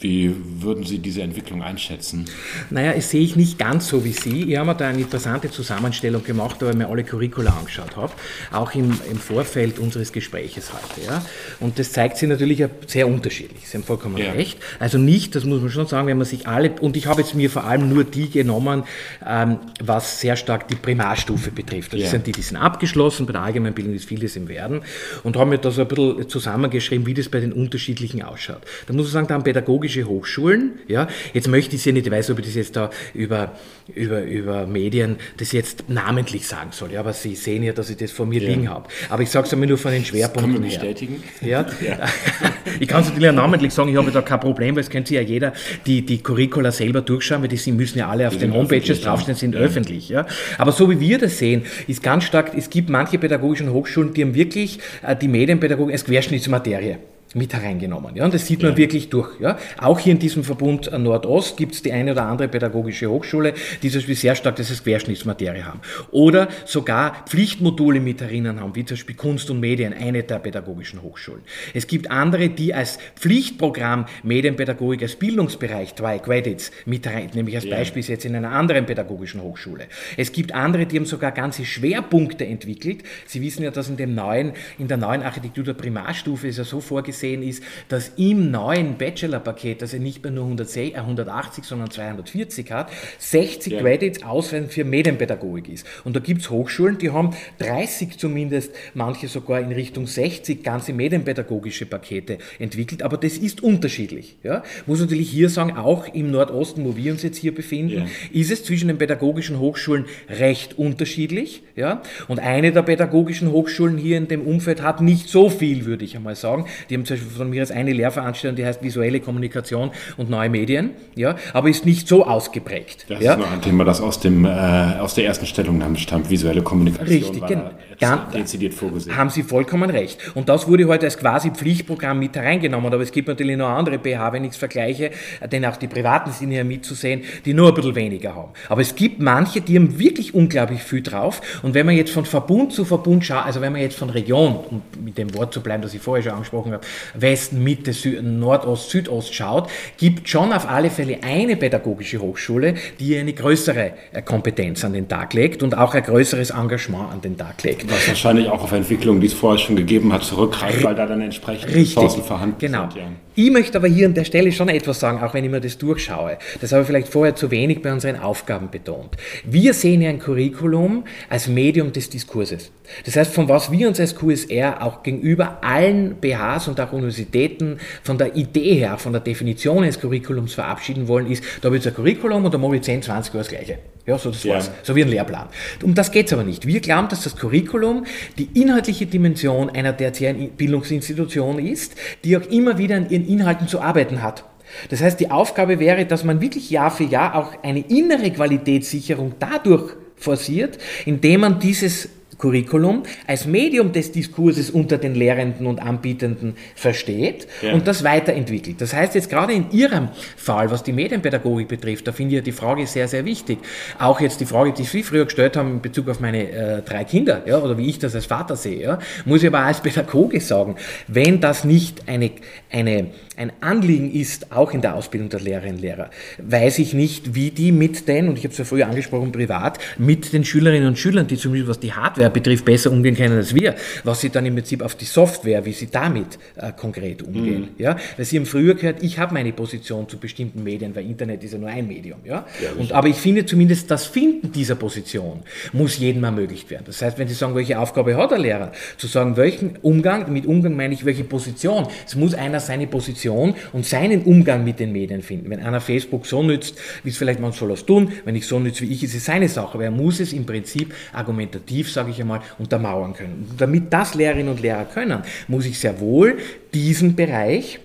Wie 0.00 0.34
würden 0.60 0.84
Sie 0.84 0.98
diese 0.98 1.20
Entwicklung 1.20 1.62
einschätzen? 1.62 2.24
Naja, 2.70 2.94
das 2.94 3.10
sehe 3.10 3.20
ich 3.20 3.36
nicht 3.36 3.58
ganz 3.58 3.88
so 3.88 4.02
wie 4.02 4.12
Sie. 4.12 4.50
Ich 4.50 4.56
habe 4.56 4.68
mir 4.68 4.74
da 4.74 4.88
eine 4.88 5.00
interessante 5.00 5.50
Zusammenstellung 5.50 6.24
gemacht, 6.24 6.56
weil 6.60 6.70
ich 6.70 6.76
mir 6.76 6.88
alle 6.88 7.04
Curricula 7.04 7.54
angeschaut 7.58 7.96
habe, 7.96 8.12
auch 8.50 8.74
im, 8.74 8.98
im 9.10 9.18
Vorfeld 9.18 9.78
unseres 9.78 10.10
Gespräches 10.12 10.72
heute. 10.72 11.06
Ja. 11.06 11.22
Und 11.60 11.78
das 11.78 11.92
zeigt 11.92 12.16
sich 12.16 12.28
natürlich 12.28 12.64
sehr 12.86 13.08
unterschiedlich. 13.08 13.68
Sie 13.68 13.76
haben 13.76 13.84
vollkommen 13.84 14.16
ja. 14.16 14.32
recht. 14.32 14.58
Also 14.78 14.96
nicht, 14.96 15.34
das 15.34 15.44
muss 15.44 15.60
man 15.60 15.70
schon 15.70 15.86
sagen, 15.86 16.06
wenn 16.06 16.16
man 16.16 16.26
sich 16.26 16.48
alle, 16.48 16.70
und 16.80 16.96
ich 16.96 17.06
habe 17.06 17.20
jetzt 17.20 17.34
mir 17.34 17.50
vor 17.50 17.64
allem 17.64 17.90
nur 17.90 18.04
die 18.04 18.30
genommen, 18.30 18.84
ähm, 19.26 19.58
was 19.84 20.20
sehr 20.20 20.36
stark 20.36 20.66
die 20.68 20.76
Primarstufe 20.76 21.50
betrifft. 21.50 21.92
Das 21.92 22.00
ja. 22.00 22.08
sind 22.08 22.26
die, 22.26 22.32
die 22.32 22.40
sind 22.40 22.56
abgeschlossen, 22.56 23.26
bei 23.26 23.32
der 23.32 23.42
Allgemeinbildung 23.42 23.92
ist 23.94 24.06
vieles 24.06 24.34
im 24.36 24.48
Werden, 24.48 24.80
und 25.24 25.36
haben 25.36 25.50
mir 25.50 25.58
da 25.58 25.70
so 25.70 25.82
ein 25.82 25.88
bisschen 25.88 26.26
zusammengeschrieben, 26.26 27.04
wie 27.04 27.12
das 27.12 27.28
bei 27.28 27.40
den 27.40 27.52
unterschiedlichen 27.52 28.22
ausschaut. 28.22 28.62
Da 28.86 28.94
muss 28.94 29.04
man 29.04 29.12
sagen, 29.12 29.26
da 29.26 29.34
haben 29.34 29.44
pädagogische 29.44 29.89
pädagogische 29.90 30.08
Hochschulen. 30.08 30.78
Ja, 30.88 31.08
jetzt 31.34 31.48
möchte 31.48 31.76
ich 31.76 31.82
Sie 31.82 31.92
nicht, 31.92 32.06
ich 32.06 32.12
weiß, 32.12 32.30
ob 32.30 32.38
ich 32.38 32.46
das 32.46 32.54
jetzt 32.54 32.76
da 32.76 32.90
über, 33.14 33.52
über, 33.94 34.22
über 34.22 34.66
Medien 34.66 35.16
das 35.36 35.52
jetzt 35.52 35.84
namentlich 35.88 36.46
sagen 36.46 36.70
soll, 36.72 36.92
ja, 36.92 37.00
aber 37.00 37.12
Sie 37.12 37.34
sehen 37.34 37.62
ja, 37.62 37.72
dass 37.72 37.90
ich 37.90 37.96
das 37.96 38.12
vor 38.12 38.26
mir 38.26 38.40
ja. 38.40 38.48
liegen 38.48 38.68
habe. 38.70 38.88
Aber 39.08 39.22
ich 39.22 39.30
sage 39.30 39.46
es 39.46 39.52
einmal 39.52 39.68
nur 39.68 39.78
von 39.78 39.92
den 39.92 40.04
Schwerpunkten 40.04 40.62
das 40.62 40.74
kann 40.74 40.80
man 40.80 40.94
bestätigen. 40.94 41.22
her. 41.40 41.50
Ja. 41.50 41.66
ja. 41.84 41.98
ich 42.80 42.86
kann 42.86 43.02
es 43.02 43.08
natürlich 43.08 43.30
auch 43.30 43.34
namentlich 43.34 43.72
sagen, 43.72 43.90
ich 43.90 43.96
habe 43.96 44.10
da 44.10 44.22
kein 44.22 44.40
Problem, 44.40 44.76
weil 44.76 44.82
es 44.82 44.90
könnte 44.90 45.14
ja 45.14 45.20
jeder 45.20 45.52
die, 45.86 46.04
die 46.04 46.18
Curricula 46.22 46.70
selber 46.70 47.00
durchschauen, 47.00 47.42
weil 47.42 47.48
die 47.48 47.56
sind, 47.56 47.76
müssen 47.76 47.98
ja 47.98 48.08
alle 48.08 48.28
auf 48.28 48.34
die 48.34 48.40
den 48.40 48.54
Homepages 48.54 49.00
draufstehen, 49.00 49.36
sind 49.36 49.54
ja. 49.54 49.60
öffentlich. 49.60 50.08
Ja. 50.08 50.26
Aber 50.58 50.72
so 50.72 50.88
wie 50.90 51.00
wir 51.00 51.18
das 51.18 51.38
sehen, 51.38 51.62
ist 51.86 52.02
ganz 52.02 52.24
stark, 52.24 52.52
es 52.56 52.70
gibt 52.70 52.88
manche 52.88 53.18
pädagogischen 53.18 53.72
Hochschulen, 53.72 54.14
die 54.14 54.22
haben 54.22 54.34
wirklich 54.34 54.78
äh, 55.02 55.16
die 55.16 55.28
Medienpädagogik 55.28 55.92
als 55.92 56.04
Querschnittsmaterie 56.04 56.98
mit 57.34 57.54
hereingenommen. 57.54 58.16
Ja, 58.16 58.24
und 58.24 58.34
das 58.34 58.46
sieht 58.46 58.62
man 58.62 58.72
ja. 58.72 58.76
wirklich 58.76 59.08
durch. 59.08 59.38
Ja. 59.38 59.56
Auch 59.78 60.00
hier 60.00 60.12
in 60.12 60.18
diesem 60.18 60.42
Verbund 60.42 60.90
Nordost 60.90 61.56
gibt 61.56 61.74
es 61.74 61.82
die 61.82 61.92
eine 61.92 62.12
oder 62.12 62.24
andere 62.24 62.48
pädagogische 62.48 63.08
Hochschule, 63.08 63.54
die 63.82 63.88
zum 63.88 64.00
Beispiel 64.00 64.16
sehr 64.16 64.34
stark 64.34 64.56
dieses 64.56 64.82
Querschnittsmaterie 64.82 65.62
haben. 65.62 65.80
Oder 66.10 66.48
sogar 66.64 67.24
Pflichtmodule 67.28 68.00
mit 68.00 68.20
herinnen 68.20 68.58
haben, 68.58 68.74
wie 68.74 68.84
zum 68.84 68.96
Beispiel 68.96 69.14
Kunst 69.14 69.48
und 69.50 69.60
Medien, 69.60 69.92
eine 69.92 70.24
der 70.24 70.40
pädagogischen 70.40 71.02
Hochschulen. 71.02 71.42
Es 71.72 71.86
gibt 71.86 72.10
andere, 72.10 72.48
die 72.48 72.74
als 72.74 72.98
Pflichtprogramm 73.14 74.06
Medienpädagogik 74.24 75.02
als 75.02 75.14
Bildungsbereich, 75.14 75.94
zwei 75.94 76.18
Credits, 76.18 76.72
mit 76.84 77.06
rein, 77.06 77.30
nämlich 77.34 77.54
als 77.54 77.64
ja. 77.64 77.76
Beispiel 77.76 78.02
jetzt 78.02 78.24
in 78.24 78.34
einer 78.34 78.50
anderen 78.50 78.86
pädagogischen 78.86 79.40
Hochschule. 79.40 79.86
Es 80.16 80.32
gibt 80.32 80.52
andere, 80.52 80.86
die 80.86 80.96
haben 80.96 81.06
sogar 81.06 81.30
ganze 81.30 81.64
Schwerpunkte 81.64 82.44
entwickelt. 82.44 83.04
Sie 83.26 83.40
wissen 83.40 83.62
ja, 83.62 83.70
dass 83.70 83.88
in 83.88 83.96
dem 83.96 84.16
neuen, 84.16 84.52
in 84.78 84.88
der 84.88 84.96
neuen 84.96 85.22
Architektur 85.22 85.62
der 85.62 85.74
Primarstufe 85.74 86.48
ist 86.48 86.58
ja 86.58 86.64
so 86.64 86.80
vorgesehen, 86.80 87.19
vorgesehen 87.20 87.42
ist, 87.42 87.62
dass 87.88 88.12
im 88.16 88.50
neuen 88.50 88.96
Bachelor-Paket, 88.96 89.82
das 89.82 89.92
ja 89.92 89.98
nicht 89.98 90.22
mehr 90.22 90.32
nur 90.32 90.46
180, 90.46 91.64
äh, 91.64 91.66
sondern 91.66 91.90
240 91.90 92.72
hat, 92.72 92.90
60 93.18 93.72
ja. 93.72 93.80
Credits 93.80 94.22
ausweisen 94.22 94.70
für 94.70 94.84
Medienpädagogik 94.84 95.68
ist. 95.68 95.86
Und 96.04 96.16
da 96.16 96.20
gibt 96.20 96.42
es 96.42 96.50
Hochschulen, 96.50 96.98
die 96.98 97.10
haben 97.10 97.30
30 97.58 98.18
zumindest, 98.18 98.72
manche 98.94 99.28
sogar 99.28 99.60
in 99.60 99.72
Richtung 99.72 100.06
60 100.06 100.62
ganze 100.62 100.92
medienpädagogische 100.92 101.86
Pakete 101.86 102.38
entwickelt, 102.58 103.02
aber 103.02 103.16
das 103.16 103.36
ist 103.36 103.62
unterschiedlich. 103.62 104.36
Ja? 104.42 104.62
Muss 104.86 105.00
natürlich 105.00 105.30
hier 105.30 105.48
sagen, 105.48 105.76
auch 105.76 106.12
im 106.14 106.30
Nordosten, 106.30 106.84
wo 106.84 106.96
wir 106.96 107.12
uns 107.12 107.22
jetzt 107.22 107.38
hier 107.38 107.54
befinden, 107.54 107.90
ja. 107.90 108.06
ist 108.32 108.50
es 108.50 108.64
zwischen 108.64 108.88
den 108.88 108.98
pädagogischen 108.98 109.58
Hochschulen 109.58 110.06
recht 110.28 110.78
unterschiedlich. 110.78 111.62
Ja? 111.76 112.02
Und 112.28 112.40
eine 112.40 112.72
der 112.72 112.82
pädagogischen 112.82 113.50
Hochschulen 113.50 113.98
hier 113.98 114.16
in 114.16 114.28
dem 114.28 114.42
Umfeld 114.42 114.82
hat 114.82 115.00
nicht 115.00 115.28
so 115.28 115.48
viel, 115.48 115.84
würde 115.84 116.04
ich 116.04 116.16
einmal 116.16 116.36
sagen. 116.36 116.66
Die 116.88 116.94
haben 116.94 117.04
zum 117.10 117.26
Beispiel 117.26 117.36
von 117.36 117.50
mir 117.50 117.60
als 117.60 117.70
eine 117.70 117.92
Lehrveranstaltung, 117.92 118.56
die 118.56 118.64
heißt 118.64 118.82
visuelle 118.82 119.20
Kommunikation 119.20 119.90
und 120.16 120.30
neue 120.30 120.48
Medien, 120.48 120.90
ja? 121.14 121.36
aber 121.52 121.68
ist 121.68 121.84
nicht 121.84 122.08
so 122.08 122.24
ausgeprägt. 122.24 123.06
Das 123.08 123.22
ja? 123.22 123.32
ist 123.32 123.38
noch 123.38 123.50
ein 123.50 123.62
Thema, 123.62 123.84
das 123.84 124.00
aus, 124.00 124.20
dem, 124.20 124.44
äh, 124.44 124.48
aus 124.48 125.14
der 125.14 125.24
ersten 125.24 125.46
Stellungnahme 125.46 125.96
stammt, 125.96 126.30
visuelle 126.30 126.62
Kommunikation. 126.62 127.18
Richtig, 127.18 127.46
genau. 127.46 127.70
Ganz, 127.98 128.32
dezidiert 128.32 128.72
vorgesehen. 128.72 129.14
Haben 129.14 129.28
Sie 129.28 129.42
vollkommen 129.42 129.90
recht. 129.90 130.34
Und 130.34 130.48
das 130.48 130.66
wurde 130.66 130.86
heute 130.86 131.04
als 131.04 131.18
quasi 131.18 131.50
Pflichtprogramm 131.50 132.18
mit 132.18 132.34
hereingenommen. 132.34 132.92
Aber 132.92 133.02
es 133.02 133.12
gibt 133.12 133.28
natürlich 133.28 133.58
noch 133.58 133.68
andere 133.68 133.98
BH, 133.98 134.32
wenn 134.32 134.44
ich 134.44 134.52
es 134.52 134.56
vergleiche, 134.56 135.10
denn 135.52 135.66
auch 135.66 135.76
die 135.76 135.86
privaten 135.86 136.30
sind 136.30 136.50
hier 136.50 136.64
mitzusehen, 136.64 137.22
die 137.44 137.52
nur 137.52 137.68
ein 137.68 137.74
bisschen 137.74 137.94
weniger 137.94 138.34
haben. 138.34 138.52
Aber 138.70 138.80
es 138.80 138.94
gibt 138.94 139.20
manche, 139.20 139.60
die 139.60 139.76
haben 139.76 139.98
wirklich 139.98 140.34
unglaublich 140.34 140.82
viel 140.82 141.02
drauf. 141.02 141.42
Und 141.62 141.74
wenn 141.74 141.84
man 141.84 141.94
jetzt 141.94 142.12
von 142.12 142.24
Verbund 142.24 142.72
zu 142.72 142.86
Verbund 142.86 143.24
schaut, 143.24 143.44
also 143.44 143.60
wenn 143.60 143.72
man 143.72 143.82
jetzt 143.82 143.98
von 143.98 144.08
Region, 144.08 144.56
um 144.70 144.82
mit 145.04 145.18
dem 145.18 145.34
Wort 145.34 145.52
zu 145.52 145.60
bleiben, 145.60 145.82
das 145.82 145.92
ich 145.92 146.00
vorher 146.00 146.22
schon 146.22 146.32
angesprochen 146.32 146.72
habe, 146.72 146.86
Westen, 147.14 147.62
Mitte, 147.62 147.92
Süden, 147.92 148.38
Nordost, 148.38 148.90
Südost 148.90 149.34
schaut, 149.34 149.68
gibt 149.96 150.28
schon 150.28 150.52
auf 150.52 150.68
alle 150.68 150.90
Fälle 150.90 151.18
eine 151.22 151.56
pädagogische 151.56 152.20
Hochschule, 152.20 152.74
die 152.98 153.16
eine 153.16 153.32
größere 153.32 153.92
äh, 154.12 154.22
Kompetenz 154.22 154.84
an 154.84 154.92
den 154.92 155.08
Tag 155.08 155.34
legt 155.34 155.62
und 155.62 155.76
auch 155.76 155.94
ein 155.94 156.02
größeres 156.02 156.50
Engagement 156.50 157.12
an 157.12 157.20
den 157.20 157.36
Tag 157.36 157.62
legt. 157.62 157.90
Was 157.90 158.08
wahrscheinlich 158.08 158.48
auch 158.48 158.62
auf 158.62 158.72
Entwicklungen, 158.72 159.20
die 159.20 159.26
es 159.26 159.34
vorher 159.34 159.58
schon 159.58 159.76
gegeben 159.76 160.12
hat, 160.12 160.24
zurückgreift, 160.24 160.82
weil 160.82 160.94
da 160.94 161.06
dann 161.06 161.20
entsprechend 161.20 161.74
Ressourcen 161.74 162.22
vorhanden 162.22 162.56
genau. 162.58 162.90
sind. 162.90 162.96
Ja. 162.96 163.08
Ich 163.36 163.50
möchte 163.50 163.78
aber 163.78 163.86
hier 163.86 164.06
an 164.06 164.14
der 164.14 164.24
Stelle 164.24 164.50
schon 164.50 164.68
etwas 164.68 164.98
sagen, 164.98 165.22
auch 165.22 165.34
wenn 165.34 165.44
ich 165.44 165.50
mir 165.50 165.60
das 165.60 165.78
durchschaue. 165.78 166.36
Das 166.60 166.72
habe 166.72 166.82
ich 166.82 166.88
vielleicht 166.88 167.08
vorher 167.08 167.36
zu 167.36 167.52
wenig 167.52 167.80
bei 167.80 167.92
unseren 167.92 168.16
Aufgaben 168.16 168.70
betont. 168.70 169.16
Wir 169.44 169.72
sehen 169.72 170.02
ja 170.02 170.10
ein 170.10 170.18
Curriculum 170.18 171.04
als 171.28 171.46
Medium 171.46 171.92
des 171.92 172.10
Diskurses. 172.10 172.72
Das 173.04 173.14
heißt, 173.14 173.32
von 173.32 173.48
was 173.48 173.70
wir 173.70 173.86
uns 173.86 174.00
als 174.00 174.16
QSR 174.16 174.82
auch 174.82 175.04
gegenüber 175.04 175.58
allen 175.62 176.16
BHs 176.16 176.66
und 176.66 176.80
auch 176.80 176.92
Universitäten 176.92 177.78
von 178.02 178.18
der 178.18 178.34
Idee 178.34 178.74
her, 178.74 178.98
von 178.98 179.12
der 179.12 179.20
Definition 179.20 179.84
eines 179.84 180.00
Curriculums 180.00 180.54
verabschieden 180.54 181.06
wollen, 181.06 181.30
ist, 181.30 181.44
da 181.62 181.68
ich 181.68 181.74
jetzt 181.74 181.86
ein 181.86 181.94
Curriculum 181.94 182.44
und 182.44 182.52
da 182.52 182.58
mache 182.58 182.76
ich 182.76 182.82
10, 182.82 183.02
20 183.02 183.34
Uhr 183.34 183.40
das 183.40 183.48
Gleiche. 183.48 183.78
Ja, 184.10 184.18
so 184.18 184.30
das 184.32 184.42
ja. 184.42 184.54
war's. 184.54 184.72
So 184.82 184.96
wie 184.96 185.04
ein 185.04 185.08
Lehrplan. 185.08 185.46
Um 185.84 185.94
das 185.94 186.10
geht 186.10 186.26
es 186.26 186.32
aber 186.32 186.42
nicht. 186.42 186.66
Wir 186.66 186.80
glauben, 186.80 187.08
dass 187.08 187.22
das 187.22 187.36
Curriculum 187.36 188.06
die 188.38 188.48
inhaltliche 188.60 189.06
Dimension 189.06 189.70
einer 189.70 189.96
tertiären 189.96 190.50
Bildungsinstitution 190.50 191.64
ist, 191.64 191.94
die 192.24 192.36
auch 192.36 192.44
immer 192.50 192.76
wieder 192.76 192.96
an 192.96 193.08
ihren 193.08 193.24
Inhalten 193.28 193.68
zu 193.68 193.80
arbeiten 193.80 194.20
hat. 194.20 194.44
Das 194.88 195.00
heißt, 195.00 195.20
die 195.20 195.30
Aufgabe 195.30 195.78
wäre, 195.78 196.06
dass 196.06 196.24
man 196.24 196.40
wirklich 196.40 196.70
Jahr 196.70 196.90
für 196.90 197.04
Jahr 197.04 197.36
auch 197.36 197.62
eine 197.62 197.80
innere 197.88 198.32
Qualitätssicherung 198.32 199.34
dadurch 199.38 199.92
forciert, 200.16 200.78
indem 201.06 201.42
man 201.42 201.60
dieses 201.60 202.08
Curriculum 202.40 203.02
als 203.26 203.46
Medium 203.46 203.92
des 203.92 204.12
Diskurses 204.12 204.70
unter 204.70 204.98
den 204.98 205.14
Lehrenden 205.14 205.66
und 205.66 205.80
Anbietenden 205.80 206.56
versteht 206.74 207.46
ja. 207.62 207.72
und 207.72 207.86
das 207.86 208.02
weiterentwickelt. 208.02 208.80
Das 208.80 208.94
heißt 208.94 209.14
jetzt 209.14 209.28
gerade 209.28 209.52
in 209.52 209.70
Ihrem 209.70 210.08
Fall, 210.36 210.70
was 210.70 210.82
die 210.82 210.92
Medienpädagogik 210.92 211.68
betrifft, 211.68 212.08
da 212.08 212.12
finde 212.12 212.36
ich 212.36 212.42
die 212.42 212.52
Frage 212.52 212.86
sehr, 212.86 213.08
sehr 213.08 213.24
wichtig. 213.24 213.58
Auch 213.98 214.20
jetzt 214.20 214.40
die 214.40 214.46
Frage, 214.46 214.72
die 214.72 214.84
Sie 214.84 215.02
früher 215.02 215.26
gestellt 215.26 215.56
haben 215.56 215.72
in 215.72 215.80
Bezug 215.82 216.08
auf 216.08 216.20
meine 216.20 216.50
äh, 216.50 216.82
drei 216.82 217.04
Kinder, 217.04 217.42
ja, 217.46 217.58
oder 217.58 217.76
wie 217.76 217.88
ich 217.88 217.98
das 217.98 218.14
als 218.14 218.26
Vater 218.26 218.56
sehe, 218.56 218.80
ja, 218.80 218.98
muss 219.24 219.42
ich 219.42 219.48
aber 219.48 219.60
als 219.60 219.80
Pädagoge 219.80 220.40
sagen, 220.40 220.76
wenn 221.08 221.40
das 221.40 221.64
nicht 221.64 222.08
eine, 222.08 222.30
eine, 222.70 223.08
ein 223.36 223.52
Anliegen 223.60 224.12
ist, 224.12 224.52
auch 224.52 224.72
in 224.72 224.80
der 224.80 224.94
Ausbildung 224.94 225.28
der 225.28 225.40
Lehrerinnen 225.40 225.76
und 225.76 225.82
Lehrer, 225.82 226.10
weiß 226.38 226.78
ich 226.78 226.94
nicht, 226.94 227.34
wie 227.34 227.50
die 227.50 227.72
mit 227.72 228.08
den, 228.08 228.28
und 228.28 228.38
ich 228.38 228.44
habe 228.44 228.52
es 228.52 228.58
ja 228.58 228.64
früher 228.64 228.86
angesprochen, 228.86 229.32
privat, 229.32 229.78
mit 229.98 230.32
den 230.32 230.44
Schülerinnen 230.44 230.88
und 230.88 230.98
Schülern, 230.98 231.26
die 231.26 231.36
zumindest 231.36 231.68
was 231.68 231.80
die 231.80 231.92
Hardware 231.92 232.29
betrifft, 232.30 232.64
besser 232.64 232.90
umgehen 232.90 233.16
können 233.16 233.36
als 233.36 233.54
wir, 233.54 233.74
was 234.04 234.20
sie 234.20 234.30
dann 234.30 234.46
im 234.46 234.54
Prinzip 234.54 234.82
auf 234.82 234.94
die 234.94 235.04
Software, 235.04 235.64
wie 235.64 235.72
sie 235.72 235.88
damit 235.90 236.38
äh, 236.56 236.72
konkret 236.72 237.22
umgehen. 237.22 237.62
Mhm. 237.62 237.68
Ja? 237.78 237.96
Weil 238.16 238.24
Sie 238.24 238.36
haben 238.36 238.46
früher 238.46 238.74
gehört, 238.74 239.02
ich 239.02 239.18
habe 239.18 239.34
meine 239.34 239.52
Position 239.52 240.08
zu 240.08 240.18
bestimmten 240.18 240.62
Medien, 240.62 240.94
weil 240.94 241.04
Internet 241.04 241.42
ist 241.44 241.52
ja 241.52 241.58
nur 241.58 241.68
ein 241.68 241.86
Medium. 241.86 242.20
Ja? 242.24 242.46
ja 242.62 242.70
und, 242.78 242.92
aber 242.92 243.08
ich 243.08 243.16
finde 243.16 243.44
zumindest 243.44 243.90
das 243.90 244.06
Finden 244.06 244.52
dieser 244.52 244.74
Position 244.74 245.40
muss 245.72 245.98
jedem 245.98 246.24
ermöglicht 246.24 246.70
werden. 246.70 246.84
Das 246.86 247.02
heißt, 247.02 247.18
wenn 247.18 247.28
Sie 247.28 247.34
sagen, 247.34 247.54
welche 247.54 247.78
Aufgabe 247.78 248.16
hat 248.16 248.30
der 248.30 248.38
Lehrer, 248.38 248.72
zu 248.96 249.06
sagen, 249.06 249.36
welchen 249.36 249.76
Umgang, 249.82 250.32
mit 250.32 250.46
Umgang 250.46 250.76
meine 250.76 250.94
ich 250.94 251.04
welche 251.04 251.24
Position. 251.24 251.86
Es 252.06 252.14
muss 252.14 252.34
einer 252.34 252.60
seine 252.60 252.86
Position 252.86 253.54
und 253.72 253.86
seinen 253.86 254.22
Umgang 254.22 254.64
mit 254.64 254.80
den 254.80 254.92
Medien 254.92 255.22
finden. 255.22 255.50
Wenn 255.50 255.60
einer 255.60 255.80
Facebook 255.80 256.26
so 256.26 256.42
nützt, 256.42 256.76
wie 257.02 257.10
es 257.10 257.16
vielleicht 257.16 257.40
man 257.40 257.52
soll 257.52 257.70
das 257.70 257.86
tun, 257.86 258.12
wenn 258.24 258.36
ich 258.36 258.46
so 258.46 258.58
nütze 258.58 258.82
wie 258.82 258.92
ich, 258.92 259.02
ist 259.02 259.14
es 259.14 259.24
seine 259.24 259.48
Sache. 259.48 259.74
Aber 259.74 259.84
er 259.84 259.90
muss 259.90 260.20
es 260.20 260.32
im 260.32 260.46
Prinzip 260.46 260.94
argumentativ, 261.12 261.90
sage 261.90 262.10
ich 262.10 262.19
ich 262.20 262.24
einmal, 262.24 262.40
untermauern 262.58 263.12
können. 263.14 263.46
Und 263.50 263.60
damit 263.60 263.92
das 263.92 264.14
Lehrerinnen 264.14 264.52
und 264.52 264.60
Lehrer 264.60 264.84
können, 264.84 265.22
muss 265.48 265.66
ich 265.66 265.78
sehr 265.78 266.00
wohl 266.00 266.38
diesen 266.72 267.16
Bereich 267.16 267.80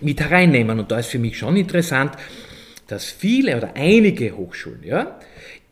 mit 0.00 0.20
hereinnehmen. 0.20 0.78
Und 0.78 0.90
da 0.90 0.98
ist 0.98 1.08
für 1.08 1.18
mich 1.18 1.38
schon 1.38 1.56
interessant, 1.56 2.12
dass 2.86 3.04
viele 3.04 3.56
oder 3.56 3.74
einige 3.74 4.36
Hochschulen 4.36 4.82
ja, 4.82 5.18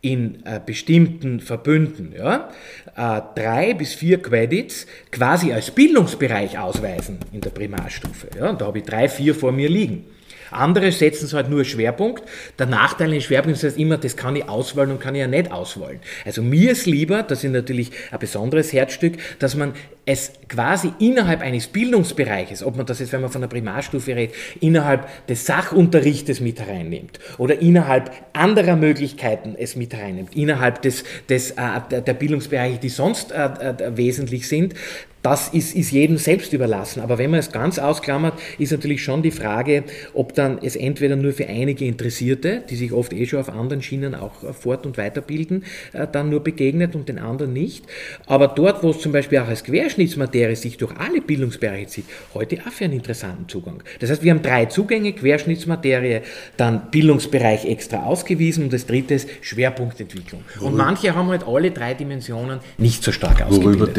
in 0.00 0.44
äh, 0.46 0.60
bestimmten 0.64 1.40
Verbünden 1.40 2.14
ja, 2.16 2.50
äh, 2.96 3.20
drei 3.34 3.74
bis 3.74 3.94
vier 3.94 4.22
Credits 4.22 4.86
quasi 5.10 5.52
als 5.52 5.70
Bildungsbereich 5.72 6.58
ausweisen 6.58 7.18
in 7.32 7.40
der 7.40 7.50
Primarstufe. 7.50 8.28
Ja, 8.38 8.50
und 8.50 8.60
da 8.60 8.66
habe 8.66 8.78
ich 8.78 8.84
drei, 8.84 9.08
vier 9.08 9.34
vor 9.34 9.52
mir 9.52 9.68
liegen. 9.68 10.04
Andere 10.50 10.92
setzen 10.92 11.26
es 11.26 11.32
halt 11.32 11.50
nur 11.50 11.64
Schwerpunkt. 11.64 12.22
Der 12.58 12.66
Nachteil 12.66 13.12
in 13.12 13.20
Schwerpunkt 13.20 13.56
ist 13.56 13.64
halt 13.64 13.78
immer, 13.78 13.98
das 13.98 14.16
kann 14.16 14.36
ich 14.36 14.48
auswählen 14.48 14.90
und 14.90 15.00
kann 15.00 15.14
ich 15.14 15.20
ja 15.20 15.26
nicht 15.26 15.50
auswählen. 15.50 16.00
Also 16.24 16.42
mir 16.42 16.72
ist 16.72 16.86
lieber, 16.86 17.22
das 17.22 17.44
ist 17.44 17.52
natürlich 17.52 17.90
ein 18.10 18.18
besonderes 18.18 18.72
Herzstück, 18.72 19.14
dass 19.38 19.54
man 19.54 19.74
es 20.08 20.32
quasi 20.48 20.90
innerhalb 21.00 21.42
eines 21.42 21.66
Bildungsbereiches, 21.66 22.62
ob 22.62 22.78
man 22.78 22.86
das 22.86 22.98
jetzt, 22.98 23.12
wenn 23.12 23.20
man 23.20 23.30
von 23.30 23.42
der 23.42 23.48
Primarstufe 23.48 24.16
redet, 24.16 24.34
innerhalb 24.58 25.26
des 25.26 25.44
Sachunterrichtes 25.44 26.40
mit 26.40 26.58
hereinnimmt 26.58 27.20
oder 27.36 27.60
innerhalb 27.60 28.10
anderer 28.32 28.76
Möglichkeiten 28.76 29.54
es 29.58 29.76
mit 29.76 29.92
hereinnimmt, 29.92 30.34
innerhalb 30.34 30.80
des, 30.80 31.04
des, 31.28 31.50
äh, 31.50 32.00
der 32.00 32.14
Bildungsbereiche, 32.14 32.78
die 32.78 32.88
sonst 32.88 33.32
äh, 33.32 33.44
äh, 33.44 33.96
wesentlich 33.98 34.48
sind, 34.48 34.74
das 35.28 35.48
ist, 35.48 35.74
ist 35.74 35.90
jedem 35.90 36.16
selbst 36.16 36.54
überlassen. 36.54 37.02
Aber 37.02 37.18
wenn 37.18 37.30
man 37.30 37.40
es 37.40 37.52
ganz 37.52 37.78
ausklammert, 37.78 38.32
ist 38.58 38.72
natürlich 38.72 39.02
schon 39.02 39.22
die 39.22 39.30
Frage, 39.30 39.84
ob 40.14 40.34
dann 40.34 40.58
es 40.62 40.74
entweder 40.74 41.16
nur 41.16 41.32
für 41.32 41.46
einige 41.46 41.84
Interessierte, 41.84 42.62
die 42.70 42.76
sich 42.76 42.92
oft 42.92 43.12
eh 43.12 43.26
schon 43.26 43.40
auf 43.40 43.50
anderen 43.50 43.82
Schienen 43.82 44.14
auch 44.14 44.54
fort- 44.54 44.86
und 44.86 44.96
weiterbilden, 44.96 45.64
äh, 45.92 46.06
dann 46.10 46.30
nur 46.30 46.42
begegnet 46.42 46.94
und 46.94 47.10
den 47.10 47.18
anderen 47.18 47.52
nicht. 47.52 47.84
Aber 48.26 48.48
dort, 48.48 48.82
wo 48.82 48.90
es 48.90 49.00
zum 49.00 49.12
Beispiel 49.12 49.38
auch 49.38 49.48
als 49.48 49.64
Querschnittsmaterie 49.64 50.56
sich 50.56 50.78
durch 50.78 50.96
alle 50.96 51.20
Bildungsbereiche 51.20 51.88
zieht, 51.88 52.06
heute 52.32 52.60
auch 52.66 52.72
für 52.72 52.84
einen 52.84 52.94
interessanten 52.94 53.48
Zugang. 53.48 53.82
Das 54.00 54.10
heißt, 54.10 54.22
wir 54.22 54.30
haben 54.30 54.40
drei 54.40 54.64
Zugänge, 54.64 55.12
Querschnittsmaterie, 55.12 56.22
dann 56.56 56.90
Bildungsbereich 56.90 57.66
extra 57.66 58.04
ausgewiesen 58.04 58.64
und 58.64 58.72
das 58.72 58.86
dritte 58.86 59.12
ist 59.12 59.28
Schwerpunktentwicklung. 59.42 60.42
Und 60.60 60.74
manche 60.74 61.14
haben 61.14 61.28
halt 61.28 61.46
alle 61.46 61.70
drei 61.70 61.92
Dimensionen 61.92 62.60
nicht 62.78 63.04
so 63.04 63.12
stark 63.12 63.42
ausgebildet. 63.42 63.80
Worüber 63.80 63.92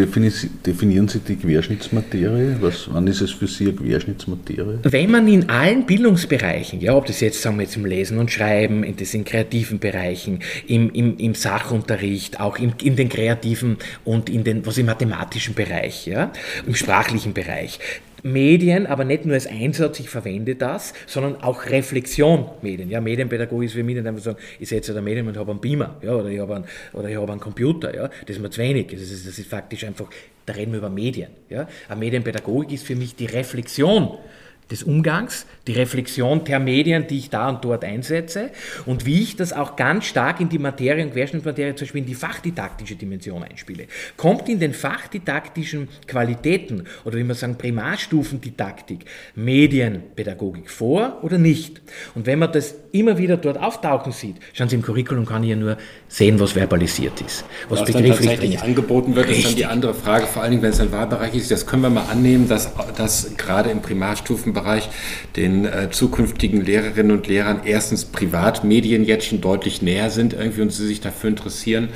definieren 0.65 1.07
Sie 1.07 1.18
die 1.27 1.35
Querschnittsmaterie? 1.35 2.57
Was, 2.61 2.87
wann 2.91 3.07
ist 3.07 3.21
es 3.21 3.31
für 3.31 3.47
Sie 3.47 3.65
eine 3.65 3.73
Querschnittsmaterie? 3.73 4.79
Wenn 4.83 5.11
man 5.11 5.27
in 5.27 5.49
allen 5.49 5.85
Bildungsbereichen, 5.85 6.81
ja, 6.81 6.95
ob 6.95 7.05
das 7.05 7.19
jetzt, 7.19 7.41
sagen 7.41 7.57
wir 7.57 7.63
jetzt 7.63 7.75
im 7.75 7.85
Lesen 7.85 8.17
und 8.17 8.31
Schreiben, 8.31 8.83
in 8.83 8.95
den 8.95 9.25
kreativen 9.25 9.79
Bereichen, 9.79 10.39
im, 10.67 10.91
im, 10.91 11.17
im 11.17 11.35
Sachunterricht, 11.35 12.39
auch 12.39 12.57
im, 12.57 12.73
in 12.83 12.95
den 12.95 13.09
kreativen 13.09 13.77
und 14.05 14.29
in 14.29 14.43
den, 14.43 14.65
was 14.65 14.77
im 14.77 14.85
mathematischen 14.85 15.53
Bereich, 15.55 16.07
ja, 16.07 16.31
im 16.65 16.75
sprachlichen 16.75 17.33
Bereich, 17.33 17.79
Medien, 18.23 18.87
aber 18.87 19.03
nicht 19.03 19.25
nur 19.25 19.35
als 19.35 19.47
Einsatz, 19.47 19.99
ich 19.99 20.09
verwende 20.09 20.55
das, 20.55 20.93
sondern 21.05 21.41
auch 21.41 21.65
Reflexion 21.65 22.49
Medien. 22.61 22.89
Ja, 22.89 23.01
Medienpädagogik 23.01 23.67
ist 23.67 23.73
für 23.73 23.83
mich 23.83 23.95
nicht 23.95 24.07
einfach 24.07 24.21
sagen, 24.21 24.37
ich 24.59 24.69
setze 24.69 24.93
da 24.93 25.01
Medien 25.01 25.27
und 25.27 25.37
habe 25.37 25.51
einen 25.51 25.61
Beamer 25.61 25.97
ja, 26.01 26.13
oder 26.13 26.29
ich 26.29 26.39
habe 26.39 26.55
einen, 26.55 26.65
oder 26.93 27.09
ich 27.09 27.17
habe 27.17 27.31
einen 27.31 27.41
Computer. 27.41 27.95
Ja, 27.95 28.09
das 28.25 28.35
ist 28.35 28.41
mir 28.41 28.49
zu 28.49 28.61
wenig. 28.61 28.87
Das 28.87 29.01
ist, 29.01 29.27
das 29.27 29.37
ist 29.37 29.49
faktisch 29.49 29.83
einfach, 29.83 30.09
da 30.45 30.53
reden 30.53 30.71
wir 30.71 30.79
über 30.79 30.89
Medien. 30.89 31.29
Ja. 31.49 31.67
Eine 31.87 31.99
Medienpädagogik 31.99 32.71
ist 32.71 32.85
für 32.85 32.95
mich 32.95 33.15
die 33.15 33.25
Reflexion 33.25 34.17
des 34.71 34.83
Umgangs, 34.83 35.45
die 35.67 35.73
Reflexion 35.73 36.43
der 36.43 36.59
Medien, 36.59 37.07
die 37.07 37.17
ich 37.17 37.29
da 37.29 37.49
und 37.49 37.65
dort 37.65 37.83
einsetze 37.83 38.51
und 38.85 39.05
wie 39.05 39.21
ich 39.23 39.35
das 39.35 39.51
auch 39.51 39.75
ganz 39.75 40.05
stark 40.05 40.39
in 40.39 40.49
die 40.49 40.59
Materie 40.59 41.03
und 41.03 41.13
Querschnittsmaterie, 41.13 41.75
zum 41.75 41.85
Beispiel 41.85 42.01
in 42.01 42.07
die 42.07 42.15
fachdidaktische 42.15 42.95
Dimension 42.95 43.43
einspiele. 43.43 43.85
Kommt 44.15 44.47
in 44.47 44.59
den 44.59 44.73
fachdidaktischen 44.73 45.89
Qualitäten 46.07 46.85
oder 47.03 47.17
wie 47.17 47.23
man 47.23 47.35
sagen 47.35 47.57
Primarstufendidaktik 47.57 49.05
Medienpädagogik 49.35 50.69
vor 50.69 51.19
oder 51.23 51.37
nicht? 51.37 51.81
Und 52.13 52.27
wenn 52.27 52.39
man 52.39 52.51
das 52.51 52.75
immer 52.91 53.17
wieder 53.17 53.37
dort 53.37 53.57
auftauchen 53.57 54.11
sieht, 54.11 54.35
schauen 54.53 54.69
Sie, 54.69 54.75
im 54.75 54.81
Curriculum 54.81 55.25
kann 55.25 55.43
ich 55.43 55.49
ja 55.49 55.55
nur 55.55 55.77
sehen, 56.07 56.39
was 56.39 56.51
verbalisiert 56.51 57.21
ist, 57.21 57.43
was, 57.69 57.81
was 57.81 57.87
begrifflich 57.87 58.17
dann 58.17 58.27
tatsächlich 58.27 58.61
angeboten 58.61 59.15
wird, 59.15 59.27
Richtig. 59.27 59.45
ist 59.45 59.51
dann 59.51 59.57
die 59.57 59.65
andere 59.65 59.93
Frage, 59.93 60.27
vor 60.27 60.43
allen 60.43 60.51
Dingen, 60.51 60.63
wenn 60.63 60.71
es 60.71 60.79
ein 60.79 60.91
Wahlbereich 60.91 61.35
ist, 61.35 61.49
das 61.51 61.65
können 61.65 61.83
wir 61.83 61.89
mal 61.89 62.05
annehmen, 62.09 62.47
dass, 62.47 62.71
dass 62.95 63.35
gerade 63.37 63.69
im 63.69 63.81
Primarstufenbereich 64.59 64.89
den 65.35 65.65
äh, 65.65 65.89
zukünftigen 65.91 66.61
Lehrerinnen 66.61 67.11
und 67.11 67.27
Lehrern 67.27 67.61
erstens 67.65 68.05
Privatmedien 68.05 69.03
jetzt 69.05 69.27
schon 69.27 69.41
deutlich 69.41 69.81
näher 69.81 70.09
sind 70.09 70.33
irgendwie 70.33 70.61
und 70.61 70.71
sie 70.71 70.87
sich 70.87 71.01
dafür 71.01 71.29
interessieren 71.29 71.89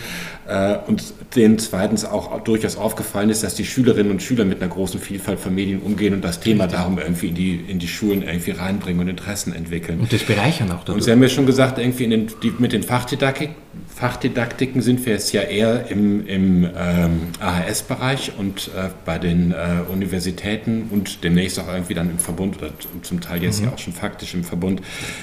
äh, 0.47 0.77
und 0.87 1.13
denen 1.35 1.59
zweitens 1.59 2.05
auch 2.05 2.41
durchaus 2.41 2.77
aufgefallen 2.77 3.29
ist, 3.29 3.43
dass 3.43 3.55
die 3.55 3.65
Schülerinnen 3.65 4.11
und 4.11 4.21
Schüler 4.21 4.45
mit 4.45 4.61
einer 4.61 4.69
großen 4.69 4.99
Vielfalt 4.99 5.39
von 5.39 5.53
Medien 5.53 5.81
umgehen 5.81 6.13
und 6.13 6.23
das 6.23 6.39
Thema 6.39 6.67
darum 6.67 6.97
irgendwie 6.97 7.27
in 7.27 7.35
die, 7.35 7.55
in 7.67 7.79
die 7.79 7.87
Schulen 7.87 8.23
irgendwie 8.23 8.51
reinbringen 8.51 9.01
und 9.01 9.07
Interessen 9.07 9.53
entwickeln. 9.53 9.99
Und 9.99 10.13
das 10.13 10.23
bereichern 10.23 10.71
auch 10.71 10.79
dadurch. 10.79 10.95
Und 10.95 11.01
Sie 11.03 11.11
haben 11.11 11.21
ja 11.21 11.29
schon 11.29 11.45
gesagt, 11.45 11.79
irgendwie 11.79 12.07
den, 12.07 12.27
die, 12.41 12.53
mit 12.57 12.73
den 12.73 12.83
Fachdidaktik, 12.83 13.49
Fachdidaktiken 13.95 14.81
sind 14.81 15.05
wir 15.05 15.13
jetzt 15.13 15.33
ja 15.33 15.41
eher 15.41 15.89
im, 15.89 16.25
im 16.27 16.67
ähm, 16.75 17.21
AHS-Bereich 17.39 18.33
und 18.37 18.69
äh, 18.75 18.89
bei 19.05 19.19
den 19.19 19.51
äh, 19.51 19.91
Universitäten 19.91 20.87
und 20.89 21.23
demnächst 21.23 21.59
auch 21.59 21.67
irgendwie 21.67 21.93
dann 21.93 22.09
im 22.09 22.19
Verbund 22.19 22.57
oder 22.57 22.71
zum 23.01 23.21
Teil 23.21 23.43
jetzt 23.43 23.59
mhm. 23.59 23.67
ja 23.67 23.73
auch 23.73 23.79
schon 23.79 23.93
faktisch 23.93 24.33
im 24.33 24.43
Verbund 24.43 24.81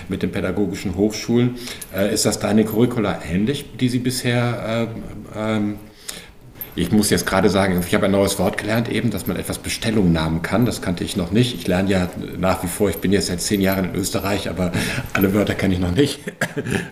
mit 0.09 0.23
den 0.23 0.31
pädagogischen 0.33 0.97
Hochschulen. 0.97 1.57
Äh, 1.95 2.15
ist 2.15 2.27
das 2.27 2.39
deine 2.39 2.65
Curricula 2.65 3.21
ähnlich, 3.31 3.65
die 3.79 3.89
Sie 3.89 3.99
bisher 3.99 4.89
äh, 5.35 5.39
ähm, 5.39 5.77
ich 6.77 6.93
muss 6.93 7.11
jetzt 7.11 7.27
gerade 7.27 7.51
sagen, 7.51 7.83
ich 7.87 7.95
habe 7.95 8.07
ein 8.07 8.13
neues 8.13 8.39
Wort 8.39 8.59
gelernt, 8.59 8.89
eben, 8.89 9.11
dass 9.11 9.27
man 9.27 9.37
etwas 9.37 9.59
Bestellungnahmen 9.59 10.43
kann. 10.43 10.67
Das 10.67 10.83
kannte 10.83 11.05
ich 11.05 11.17
noch 11.17 11.31
nicht. 11.31 11.55
Ich 11.55 11.67
lerne 11.67 11.91
ja 11.91 12.09
nach 12.39 12.63
wie 12.63 12.69
vor, 12.69 12.89
ich 12.91 12.97
bin 12.97 13.13
jetzt 13.13 13.27
seit 13.27 13.41
zehn 13.41 13.61
Jahren 13.61 13.87
in 13.87 13.95
Österreich, 13.95 14.49
aber 14.49 14.73
alle 15.13 15.35
Wörter 15.35 15.55
kenne 15.55 15.75
ich 15.75 15.81
noch 15.81 15.93
nicht. 15.95 16.21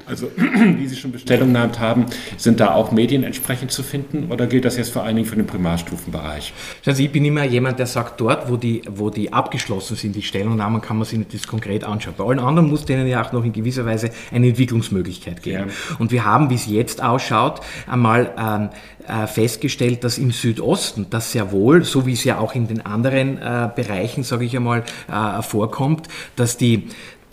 Also, 0.07 0.31
wie 0.37 0.87
Sie 0.87 0.97
schon 0.97 1.13
Bestellungnamen 1.13 1.79
haben, 1.79 2.07
sind 2.37 2.61
da 2.61 2.73
auch 2.73 2.93
Medien 2.93 3.25
entsprechend 3.25 3.71
zu 3.71 3.83
finden 3.83 4.31
oder 4.31 4.47
gilt 4.47 4.65
das 4.65 4.77
jetzt 4.77 4.91
vor 4.91 5.03
allen 5.03 5.17
Dingen 5.17 5.29
für 5.29 5.37
den 5.37 5.47
Primarstufenbereich? 5.47 6.53
Also, 6.87 7.03
ich 7.03 7.13
bin 7.13 7.25
immer 7.25 7.45
jemand, 7.45 7.79
der 7.79 7.87
sagt, 7.87 8.21
dort, 8.21 8.51
wo 8.51 8.57
die, 8.57 8.83
wo 8.89 9.11
die 9.11 9.33
abgeschlossen 9.33 9.97
sind, 9.97 10.17
die 10.17 10.23
Stellungnahmen, 10.23 10.81
kann 10.81 10.97
man 10.97 11.07
sich 11.07 11.19
nicht 11.19 11.35
das 11.35 11.47
konkret 11.47 11.85
anschauen. 11.85 12.15
Bei 12.17 12.25
allen 12.25 12.39
anderen 12.39 12.71
muss 12.71 12.85
denen 12.85 13.07
ja 13.07 13.23
auch 13.23 13.33
noch 13.33 13.45
in 13.45 13.53
gewisser 13.53 13.85
Weise 13.85 14.11
eine 14.33 14.49
Entwicklungsmöglichkeit 14.49 15.43
geben. 15.43 15.69
Ja. 15.69 15.97
Und 15.99 16.13
wir 16.13 16.25
haben, 16.25 16.51
wie 16.51 16.55
es 16.55 16.67
jetzt 16.67 17.03
ausschaut, 17.03 17.61
einmal 17.87 18.33
ähm, 18.39 18.71
äh, 18.98 18.98
festgestellt, 19.27 20.05
dass 20.05 20.19
im 20.19 20.31
Südosten 20.31 21.07
das 21.11 21.33
sehr 21.33 21.53
wohl, 21.53 21.85
so 21.85 22.07
wie 22.07 22.13
es 22.13 22.25
ja 22.25 22.39
auch 22.39 22.55
in 22.55 22.69
den 22.69 22.85
anderen 22.85 23.39
äh, 23.39 23.71
Bereichen, 23.75 24.23
sage 24.23 24.45
ich 24.45 24.57
einmal, 24.57 24.85
äh, 25.11 25.43
vorkommt, 25.43 26.09
dass 26.37 26.57
die 26.57 26.89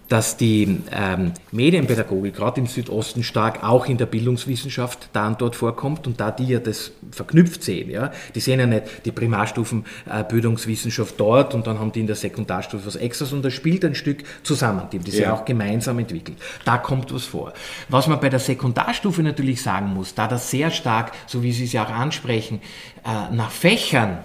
dass 0.08 0.38
die 0.38 0.82
ähm, 0.92 1.32
Medienpädagogik 1.52 2.36
gerade 2.36 2.62
im 2.62 2.68
Südosten 2.68 3.24
stark 3.24 3.64
auch 3.64 3.88
in 3.88 3.98
der 3.98 4.06
Bildungswissenschaft 4.06 5.10
da 5.14 5.28
und 5.28 5.42
dort 5.42 5.56
vorkommt 5.56 6.06
und 6.06 6.20
da 6.20 6.32
die 6.32 6.48
ja 6.48 6.60
das 6.60 6.92
verknüpft 7.12 7.64
sehen, 7.64 7.90
ja, 7.90 8.12
die 8.34 8.40
sehen 8.40 8.60
ja 8.60 8.68
nicht 8.68 8.84
die 9.06 9.12
Primarstufen 9.12 9.86
äh, 10.10 10.24
Bildungswissenschaft 10.24 11.16
dort 11.20 11.54
und 11.54 11.66
dann 11.68 11.80
haben 11.80 11.92
die 11.92 12.02
in 12.02 12.08
der 12.08 12.16
Sekundarstufe 12.16 12.86
was 12.86 12.96
extras 12.96 13.34
und 13.34 13.44
das 13.44 13.54
spielt 13.54 13.84
ein 13.84 13.96
Stück 13.96 14.24
zusammen, 14.44 14.84
die 14.92 14.98
haben 14.98 15.06
das 15.06 15.16
ja. 15.16 15.24
ja 15.24 15.34
auch 15.34 15.46
gemeinsam 15.46 16.00
entwickelt. 16.00 16.38
Da 16.66 16.78
kommt 16.78 17.14
was 17.14 17.26
vor. 17.26 17.54
Was 17.90 18.08
man 18.08 18.20
bei 18.20 18.30
der 18.30 18.40
Sekundarstufe 18.40 19.24
natürlich 19.24 19.62
sagen 19.62 19.88
muss, 19.88 20.14
da 20.14 20.28
das 20.28 20.52
sehr 20.52 20.70
stark, 20.72 21.12
so 21.26 21.42
wie 21.42 21.52
Sie 21.52 21.66
es 21.66 21.74
ja 21.74 21.86
auch 21.86 21.92
ansprechen, 21.92 22.62
äh, 23.04 23.34
nach 23.34 23.52
Fächern 23.52 24.20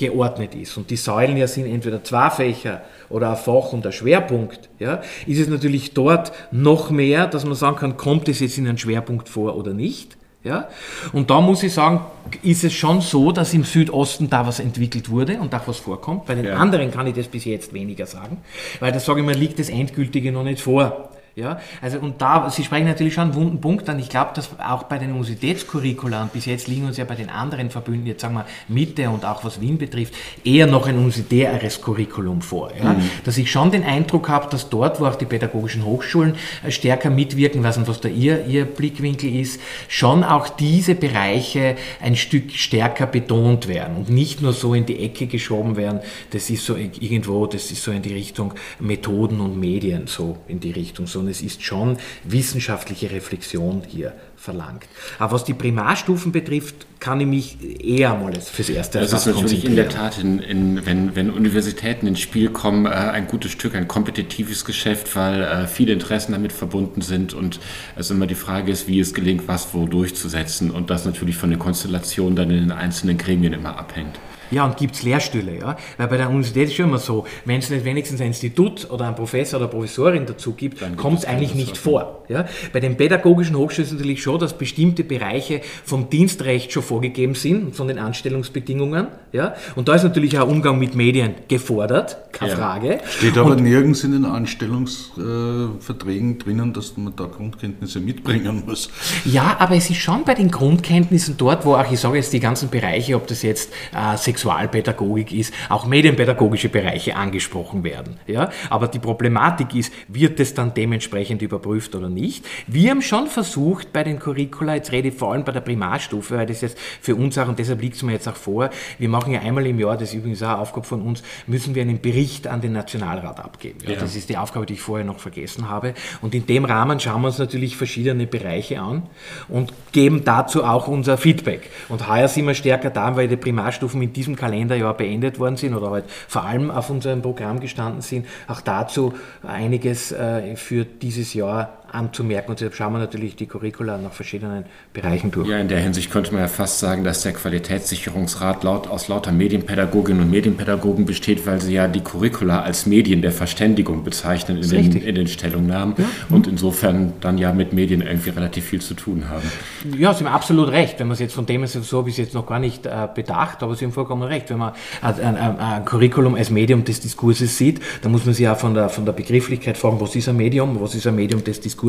geordnet 0.00 0.54
ist 0.54 0.76
und 0.76 0.90
die 0.90 0.96
Säulen 0.96 1.36
ja 1.36 1.46
sind 1.46 1.66
entweder 1.66 2.02
zwei 2.02 2.30
Fächer 2.30 2.80
oder 3.10 3.30
ein 3.30 3.36
Fach 3.36 3.72
und 3.72 3.86
ein 3.86 3.92
Schwerpunkt, 3.92 4.70
ja, 4.78 5.02
ist 5.26 5.38
es 5.38 5.48
natürlich 5.48 5.92
dort 5.92 6.32
noch 6.50 6.90
mehr, 6.90 7.26
dass 7.26 7.44
man 7.44 7.54
sagen 7.54 7.76
kann, 7.76 7.96
kommt 7.96 8.28
es 8.28 8.40
jetzt 8.40 8.56
in 8.58 8.66
einen 8.66 8.78
Schwerpunkt 8.78 9.28
vor 9.28 9.56
oder 9.56 9.74
nicht. 9.74 10.16
Ja? 10.42 10.68
Und 11.12 11.28
da 11.28 11.42
muss 11.42 11.62
ich 11.62 11.74
sagen, 11.74 12.00
ist 12.42 12.64
es 12.64 12.72
schon 12.72 13.02
so, 13.02 13.30
dass 13.30 13.52
im 13.52 13.64
Südosten 13.64 14.30
da 14.30 14.46
was 14.46 14.58
entwickelt 14.58 15.10
wurde 15.10 15.38
und 15.38 15.54
auch 15.54 15.68
was 15.68 15.76
vorkommt. 15.76 16.24
Bei 16.24 16.34
den 16.34 16.46
ja. 16.46 16.54
anderen 16.54 16.90
kann 16.90 17.06
ich 17.06 17.14
das 17.14 17.26
bis 17.26 17.44
jetzt 17.44 17.74
weniger 17.74 18.06
sagen, 18.06 18.38
weil 18.80 18.90
da 18.90 19.00
sage 19.00 19.20
ich 19.20 19.26
mal, 19.26 19.34
liegt 19.34 19.58
das 19.58 19.68
Endgültige 19.68 20.32
noch 20.32 20.44
nicht 20.44 20.62
vor. 20.62 21.10
Ja, 21.36 21.60
also 21.80 21.98
und 22.00 22.20
da, 22.20 22.50
Sie 22.50 22.64
sprechen 22.64 22.86
natürlich 22.86 23.14
schon 23.14 23.24
einen 23.24 23.34
wunden 23.34 23.60
Punkt 23.60 23.88
an. 23.88 23.98
Ich 24.00 24.08
glaube, 24.08 24.32
dass 24.34 24.50
auch 24.58 24.82
bei 24.84 24.98
den 24.98 25.12
Universitätscurricula, 25.12 26.22
und 26.22 26.32
bis 26.32 26.46
jetzt 26.46 26.66
liegen 26.66 26.86
uns 26.86 26.96
ja 26.96 27.04
bei 27.04 27.14
den 27.14 27.30
anderen 27.30 27.70
Verbünden, 27.70 28.06
jetzt 28.06 28.22
sagen 28.22 28.34
wir 28.34 28.46
Mitte 28.68 29.08
und 29.10 29.24
auch 29.24 29.44
was 29.44 29.60
Wien 29.60 29.78
betrifft, 29.78 30.14
eher 30.44 30.66
noch 30.66 30.88
ein 30.88 30.96
universitäres 30.96 31.80
Curriculum 31.80 32.42
vor. 32.42 32.72
Ja? 32.76 32.94
Mhm. 32.94 33.10
Dass 33.24 33.38
ich 33.38 33.50
schon 33.50 33.70
den 33.70 33.84
Eindruck 33.84 34.28
habe, 34.28 34.50
dass 34.50 34.68
dort, 34.68 35.00
wo 35.00 35.06
auch 35.06 35.14
die 35.14 35.24
pädagogischen 35.24 35.84
Hochschulen 35.84 36.34
äh, 36.64 36.70
stärker 36.72 37.10
mitwirken, 37.10 37.62
was, 37.62 37.78
und 37.78 37.86
was 37.86 38.00
da 38.00 38.08
ihr, 38.08 38.44
ihr 38.46 38.64
Blickwinkel 38.64 39.34
ist, 39.34 39.60
schon 39.88 40.24
auch 40.24 40.48
diese 40.48 40.96
Bereiche 40.96 41.76
ein 42.02 42.16
Stück 42.16 42.50
stärker 42.52 43.06
betont 43.06 43.68
werden 43.68 43.96
und 43.96 44.10
nicht 44.10 44.42
nur 44.42 44.52
so 44.52 44.74
in 44.74 44.84
die 44.84 44.98
Ecke 44.98 45.26
geschoben 45.28 45.76
werden, 45.76 46.00
das 46.30 46.50
ist 46.50 46.64
so 46.64 46.76
irgendwo, 46.76 47.46
das 47.46 47.70
ist 47.70 47.82
so 47.82 47.92
in 47.92 48.02
die 48.02 48.12
Richtung 48.12 48.54
Methoden 48.80 49.40
und 49.40 49.58
Medien, 49.58 50.06
so 50.06 50.38
in 50.48 50.58
die 50.58 50.72
Richtung, 50.72 51.06
so 51.06 51.19
sondern 51.20 51.32
es 51.32 51.42
ist 51.42 51.62
schon 51.62 51.98
wissenschaftliche 52.24 53.10
Reflexion 53.10 53.82
hier 53.86 54.14
verlangt. 54.36 54.86
Aber 55.18 55.32
was 55.32 55.44
die 55.44 55.52
Primarstufen 55.52 56.32
betrifft, 56.32 56.86
kann 56.98 57.20
ich 57.20 57.26
mich 57.26 57.84
eher 57.84 58.14
mal 58.14 58.32
fürs 58.40 58.70
Erste 58.70 59.00
Das 59.00 59.12
ist 59.12 59.26
natürlich 59.26 59.66
in 59.66 59.76
der 59.76 59.90
Tat, 59.90 60.18
in, 60.18 60.38
in, 60.38 60.86
wenn, 60.86 61.14
wenn 61.14 61.30
Universitäten 61.30 62.06
ins 62.06 62.20
Spiel 62.20 62.48
kommen, 62.48 62.86
äh, 62.86 62.90
ein 62.90 63.26
gutes 63.26 63.52
Stück, 63.52 63.74
ein 63.74 63.86
kompetitives 63.86 64.64
Geschäft, 64.64 65.14
weil 65.14 65.42
äh, 65.42 65.66
viele 65.66 65.92
Interessen 65.92 66.32
damit 66.32 66.52
verbunden 66.52 67.02
sind 67.02 67.34
und 67.34 67.60
es 67.96 68.10
immer 68.10 68.26
die 68.26 68.34
Frage 68.34 68.72
ist, 68.72 68.88
wie 68.88 68.98
es 68.98 69.12
gelingt, 69.12 69.46
was 69.46 69.74
wo 69.74 69.86
durchzusetzen 69.86 70.70
und 70.70 70.88
das 70.88 71.04
natürlich 71.04 71.36
von 71.36 71.50
den 71.50 71.58
Konstellationen 71.58 72.34
dann 72.34 72.50
in 72.50 72.60
den 72.60 72.72
einzelnen 72.72 73.18
Gremien 73.18 73.52
immer 73.52 73.78
abhängt. 73.78 74.18
Ja, 74.50 74.64
und 74.64 74.76
gibt 74.76 74.94
es 74.94 75.02
Lehrstühle, 75.02 75.58
ja? 75.58 75.76
Weil 75.96 76.08
bei 76.08 76.16
der 76.16 76.28
Universität 76.28 76.68
ist 76.68 76.74
schon 76.74 76.86
immer 76.86 76.98
so, 76.98 77.26
wenn 77.44 77.58
es 77.58 77.70
nicht 77.70 77.84
wenigstens 77.84 78.20
ein 78.20 78.28
Institut 78.28 78.88
oder 78.90 79.06
ein 79.06 79.14
Professor 79.14 79.60
oder 79.60 79.68
Professorin 79.68 80.26
dazu 80.26 80.52
gibt, 80.52 80.82
kommt 80.96 81.20
es 81.20 81.24
eigentlich 81.24 81.54
nicht 81.54 81.76
vor. 81.76 82.24
Ja? 82.28 82.46
Bei 82.72 82.80
den 82.80 82.96
pädagogischen 82.96 83.56
Hochschulen 83.56 83.86
ist 83.86 83.92
es 83.92 83.98
natürlich 83.98 84.22
schon, 84.22 84.38
dass 84.38 84.56
bestimmte 84.56 85.04
Bereiche 85.04 85.60
vom 85.84 86.08
Dienstrecht 86.10 86.72
schon 86.72 86.82
vorgegeben 86.82 87.34
sind, 87.34 87.76
von 87.76 87.88
den 87.88 87.98
Anstellungsbedingungen. 87.98 89.08
Ja? 89.32 89.54
Und 89.74 89.88
da 89.88 89.94
ist 89.94 90.04
natürlich 90.04 90.38
auch 90.38 90.48
Umgang 90.48 90.78
mit 90.78 90.94
Medien 90.94 91.34
gefordert, 91.48 92.16
keine 92.32 92.52
ja. 92.52 92.56
Frage. 92.56 93.00
Steht 93.18 93.36
aber 93.36 93.50
und, 93.52 93.62
nirgends 93.62 94.04
in 94.04 94.12
den 94.12 94.24
Anstellungsverträgen 94.24 96.38
drinnen, 96.38 96.72
dass 96.72 96.96
man 96.96 97.14
da 97.16 97.24
Grundkenntnisse 97.24 98.00
mitbringen 98.00 98.62
muss. 98.66 98.88
Ja, 99.24 99.56
aber 99.58 99.76
es 99.76 99.90
ist 99.90 99.98
schon 99.98 100.24
bei 100.24 100.34
den 100.34 100.50
Grundkenntnissen 100.50 101.36
dort, 101.36 101.64
wo 101.64 101.74
auch, 101.74 101.90
ich 101.90 102.00
sage 102.00 102.16
jetzt 102.16 102.32
die 102.32 102.40
ganzen 102.40 102.70
Bereiche, 102.70 103.16
ob 103.16 103.26
das 103.26 103.42
jetzt 103.42 103.72
äh, 103.92 104.16
Sexualpädagogik 104.40 105.32
ist, 105.32 105.52
auch 105.68 105.86
medienpädagogische 105.86 106.68
Bereiche 106.68 107.16
angesprochen 107.16 107.84
werden. 107.84 108.18
Ja? 108.26 108.50
Aber 108.70 108.88
die 108.88 108.98
Problematik 108.98 109.74
ist, 109.74 109.92
wird 110.08 110.40
es 110.40 110.54
dann 110.54 110.72
dementsprechend 110.74 111.42
überprüft 111.42 111.94
oder 111.94 112.08
nicht? 112.08 112.46
Wir 112.66 112.90
haben 112.90 113.02
schon 113.02 113.26
versucht 113.26 113.92
bei 113.92 114.02
den 114.02 114.18
Curricula, 114.18 114.76
jetzt 114.76 114.92
rede 114.92 115.08
ich 115.08 115.14
vor 115.14 115.32
allem 115.32 115.44
bei 115.44 115.52
der 115.52 115.60
Primarstufe, 115.60 116.36
weil 116.36 116.46
das 116.46 116.62
jetzt 116.62 116.78
für 117.00 117.14
uns 117.14 117.36
auch, 117.38 117.48
und 117.48 117.58
deshalb 117.58 117.82
liegt 117.82 117.96
es 117.96 118.02
mir 118.02 118.12
jetzt 118.12 118.28
auch 118.28 118.36
vor, 118.36 118.70
wir 118.98 119.08
machen 119.08 119.32
ja 119.32 119.40
einmal 119.40 119.66
im 119.66 119.78
Jahr, 119.78 119.96
das 119.96 120.10
ist 120.10 120.14
übrigens 120.14 120.42
auch 120.42 120.48
eine 120.48 120.58
Aufgabe 120.58 120.86
von 120.86 121.02
uns, 121.02 121.22
müssen 121.46 121.74
wir 121.74 121.82
einen 121.82 122.00
Bericht 122.00 122.46
an 122.46 122.60
den 122.60 122.72
Nationalrat 122.72 123.40
abgeben. 123.40 123.78
Ja, 123.84 123.92
ja. 123.92 124.00
Das 124.00 124.16
ist 124.16 124.28
die 124.28 124.36
Aufgabe, 124.36 124.66
die 124.66 124.74
ich 124.74 124.80
vorher 124.80 125.04
noch 125.04 125.18
vergessen 125.18 125.68
habe. 125.68 125.94
Und 126.22 126.34
in 126.34 126.46
dem 126.46 126.64
Rahmen 126.64 126.98
schauen 126.98 127.20
wir 127.22 127.28
uns 127.28 127.38
natürlich 127.38 127.76
verschiedene 127.76 128.26
Bereiche 128.26 128.80
an 128.80 129.02
und 129.48 129.72
geben 129.92 130.22
dazu 130.24 130.64
auch 130.64 130.88
unser 130.88 131.18
Feedback. 131.18 131.70
Und 131.88 132.08
heuer 132.08 132.28
sind 132.28 132.46
wir 132.46 132.54
stärker 132.54 132.90
da, 132.90 133.16
weil 133.16 133.28
die 133.28 133.36
Primarstufen 133.36 134.00
in 134.02 134.12
diesem 134.12 134.29
diesem 134.30 134.36
Kalenderjahr 134.36 134.94
beendet 134.94 135.38
worden 135.38 135.56
sind 135.56 135.74
oder 135.74 135.90
halt 135.90 136.04
vor 136.28 136.44
allem 136.44 136.70
auf 136.70 136.90
unserem 136.90 137.22
Programm 137.22 137.60
gestanden 137.60 138.02
sind, 138.02 138.26
auch 138.48 138.60
dazu 138.60 139.14
einiges 139.42 140.12
äh, 140.12 140.56
für 140.56 140.84
dieses 140.84 141.34
Jahr 141.34 141.79
anzumerken. 141.92 142.50
Und 142.50 142.60
deshalb 142.60 142.74
schauen 142.74 142.92
wir 142.92 142.98
natürlich 142.98 143.36
die 143.36 143.46
Curricula 143.46 143.98
nach 143.98 144.12
verschiedenen 144.12 144.64
Bereichen 144.92 145.30
durch. 145.30 145.48
Ja, 145.48 145.58
in 145.58 145.68
der 145.68 145.80
Hinsicht 145.80 146.10
könnte 146.10 146.32
man 146.32 146.42
ja 146.42 146.48
fast 146.48 146.78
sagen, 146.78 147.04
dass 147.04 147.22
der 147.22 147.32
Qualitätssicherungsrat 147.32 148.64
laut, 148.64 148.88
aus 148.88 149.08
lauter 149.08 149.32
Medienpädagoginnen 149.32 150.22
und 150.22 150.30
Medienpädagogen 150.30 151.06
besteht, 151.06 151.46
weil 151.46 151.60
sie 151.60 151.74
ja 151.74 151.88
die 151.88 152.00
Curricula 152.00 152.62
als 152.62 152.86
Medien 152.86 153.22
der 153.22 153.32
Verständigung 153.32 154.04
bezeichnen 154.04 154.58
in, 154.58 154.68
den, 154.68 155.02
in 155.02 155.14
den, 155.14 155.26
Stellungnahmen 155.26 155.94
ja. 155.98 156.04
und 156.28 156.46
insofern 156.46 157.14
dann 157.20 157.38
ja 157.38 157.52
mit 157.52 157.72
Medien 157.72 158.02
irgendwie 158.02 158.30
relativ 158.30 158.64
viel 158.64 158.80
zu 158.80 158.94
tun 158.94 159.28
haben. 159.28 159.50
Ja, 159.98 160.14
Sie 160.14 160.24
haben 160.24 160.32
absolut 160.32 160.70
recht. 160.70 160.98
Wenn 161.00 161.08
man 161.08 161.14
es 161.14 161.20
jetzt 161.20 161.34
von 161.34 161.46
dem 161.46 161.66
so 161.66 161.98
habe 161.98 162.08
ich 162.08 162.14
es 162.14 162.26
jetzt 162.26 162.34
noch 162.34 162.46
gar 162.46 162.58
nicht 162.58 162.86
äh, 162.86 163.08
bedacht, 163.14 163.62
aber 163.62 163.74
Sie 163.74 163.84
haben 163.84 163.92
vollkommen 163.92 164.22
recht. 164.22 164.50
Wenn 164.50 164.58
man 164.58 164.72
ein, 165.02 165.36
ein, 165.36 165.58
ein, 165.58 165.84
Curriculum 165.84 166.34
als 166.34 166.50
Medium 166.50 166.84
des 166.84 167.00
Diskurses 167.00 167.56
sieht, 167.56 167.80
dann 168.02 168.12
muss 168.12 168.24
man 168.24 168.34
sich 168.34 168.44
ja 168.44 168.54
von 168.54 168.74
der, 168.74 168.88
von 168.88 169.04
der 169.04 169.12
Begrifflichkeit 169.12 169.76
fragen, 169.76 170.00
was 170.00 170.16
ist 170.16 170.28
ein 170.28 170.36
Medium, 170.36 170.80
was 170.80 170.94
ist 170.94 171.06
ein 171.06 171.14
Medium 171.14 171.44
des 171.44 171.60
Diskurses 171.60 171.79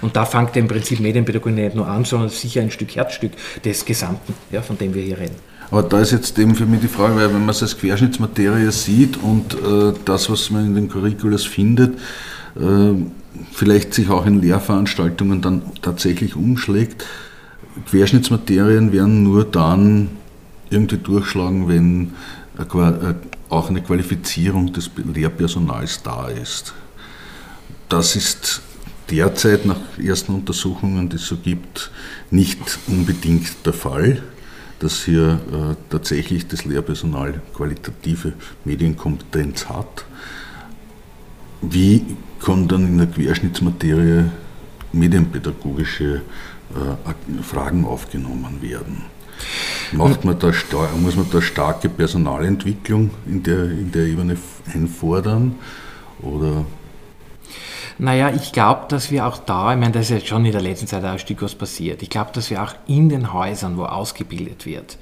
und 0.00 0.16
da 0.16 0.24
fängt 0.24 0.56
im 0.56 0.68
Prinzip 0.68 1.00
Medienpädagogik 1.00 1.54
nicht 1.56 1.74
nur 1.74 1.86
an, 1.86 2.04
sondern 2.04 2.28
sicher 2.28 2.60
ein 2.60 2.70
Stück 2.70 2.94
Herzstück 2.94 3.32
des 3.64 3.84
Gesamten, 3.84 4.34
ja, 4.50 4.62
von 4.62 4.78
dem 4.78 4.94
wir 4.94 5.02
hier 5.02 5.18
reden. 5.18 5.36
Aber 5.70 5.82
da 5.82 6.00
ist 6.00 6.12
jetzt 6.12 6.38
eben 6.38 6.54
für 6.54 6.66
mich 6.66 6.80
die 6.80 6.88
Frage, 6.88 7.16
weil 7.16 7.32
wenn 7.32 7.40
man 7.40 7.48
es 7.48 7.62
als 7.62 7.78
Querschnittsmaterie 7.78 8.70
sieht 8.70 9.16
und 9.16 9.54
äh, 9.54 9.94
das, 10.04 10.28
was 10.28 10.50
man 10.50 10.66
in 10.66 10.74
den 10.74 10.88
Curriculas 10.90 11.44
findet, 11.44 11.98
äh, 12.60 12.92
vielleicht 13.52 13.94
sich 13.94 14.10
auch 14.10 14.26
in 14.26 14.42
Lehrveranstaltungen 14.42 15.40
dann 15.40 15.62
tatsächlich 15.80 16.36
umschlägt. 16.36 17.06
Querschnittsmaterien 17.88 18.92
werden 18.92 19.22
nur 19.22 19.44
dann 19.44 20.10
irgendwie 20.68 20.98
durchschlagen, 20.98 21.68
wenn 21.68 22.12
auch 23.48 23.70
eine 23.70 23.82
Qualifizierung 23.82 24.72
des 24.74 24.90
Lehrpersonals 24.96 26.02
da 26.02 26.28
ist. 26.28 26.74
Das 27.88 28.16
ist 28.16 28.60
derzeit 29.10 29.66
nach 29.66 29.98
ersten 29.98 30.34
Untersuchungen, 30.34 31.08
die 31.08 31.16
es 31.16 31.26
so 31.26 31.36
gibt, 31.36 31.90
nicht 32.30 32.78
unbedingt 32.86 33.66
der 33.66 33.72
Fall, 33.72 34.22
dass 34.78 35.04
hier 35.04 35.40
äh, 35.52 35.74
tatsächlich 35.90 36.48
das 36.48 36.64
Lehrpersonal 36.64 37.40
qualitative 37.54 38.32
Medienkompetenz 38.64 39.68
hat. 39.68 40.04
Wie 41.60 42.16
kann 42.44 42.66
dann 42.66 42.86
in 42.86 42.98
der 42.98 43.06
Querschnittsmaterie 43.06 44.24
medienpädagogische 44.92 46.22
äh, 46.74 47.42
Fragen 47.42 47.84
aufgenommen 47.84 48.60
werden? 48.60 49.02
Macht 49.92 50.24
man 50.24 50.38
da, 50.38 50.52
muss 51.00 51.16
man 51.16 51.26
da 51.30 51.40
starke 51.40 51.88
Personalentwicklung 51.88 53.10
in 53.26 53.42
der, 53.42 53.64
in 53.64 53.92
der 53.92 54.06
Ebene 54.06 54.36
einfordern? 54.72 55.54
Oder 56.20 56.64
naja, 57.98 58.30
ich 58.30 58.52
glaube, 58.52 58.82
dass 58.88 59.10
wir 59.10 59.26
auch 59.26 59.38
da, 59.38 59.72
ich 59.72 59.78
meine, 59.78 59.92
da 59.92 60.00
ist 60.00 60.10
jetzt 60.10 60.28
schon 60.28 60.44
in 60.44 60.52
der 60.52 60.60
letzten 60.60 60.86
Zeit 60.86 61.04
ein 61.04 61.18
Stück 61.18 61.42
was 61.42 61.54
passiert. 61.54 62.02
Ich 62.02 62.10
glaube, 62.10 62.30
dass 62.32 62.50
wir 62.50 62.62
auch 62.62 62.74
in 62.86 63.08
den 63.08 63.32
Häusern, 63.32 63.76
wo 63.76 63.84
ausgebildet 63.84 64.66
wird, 64.66 64.98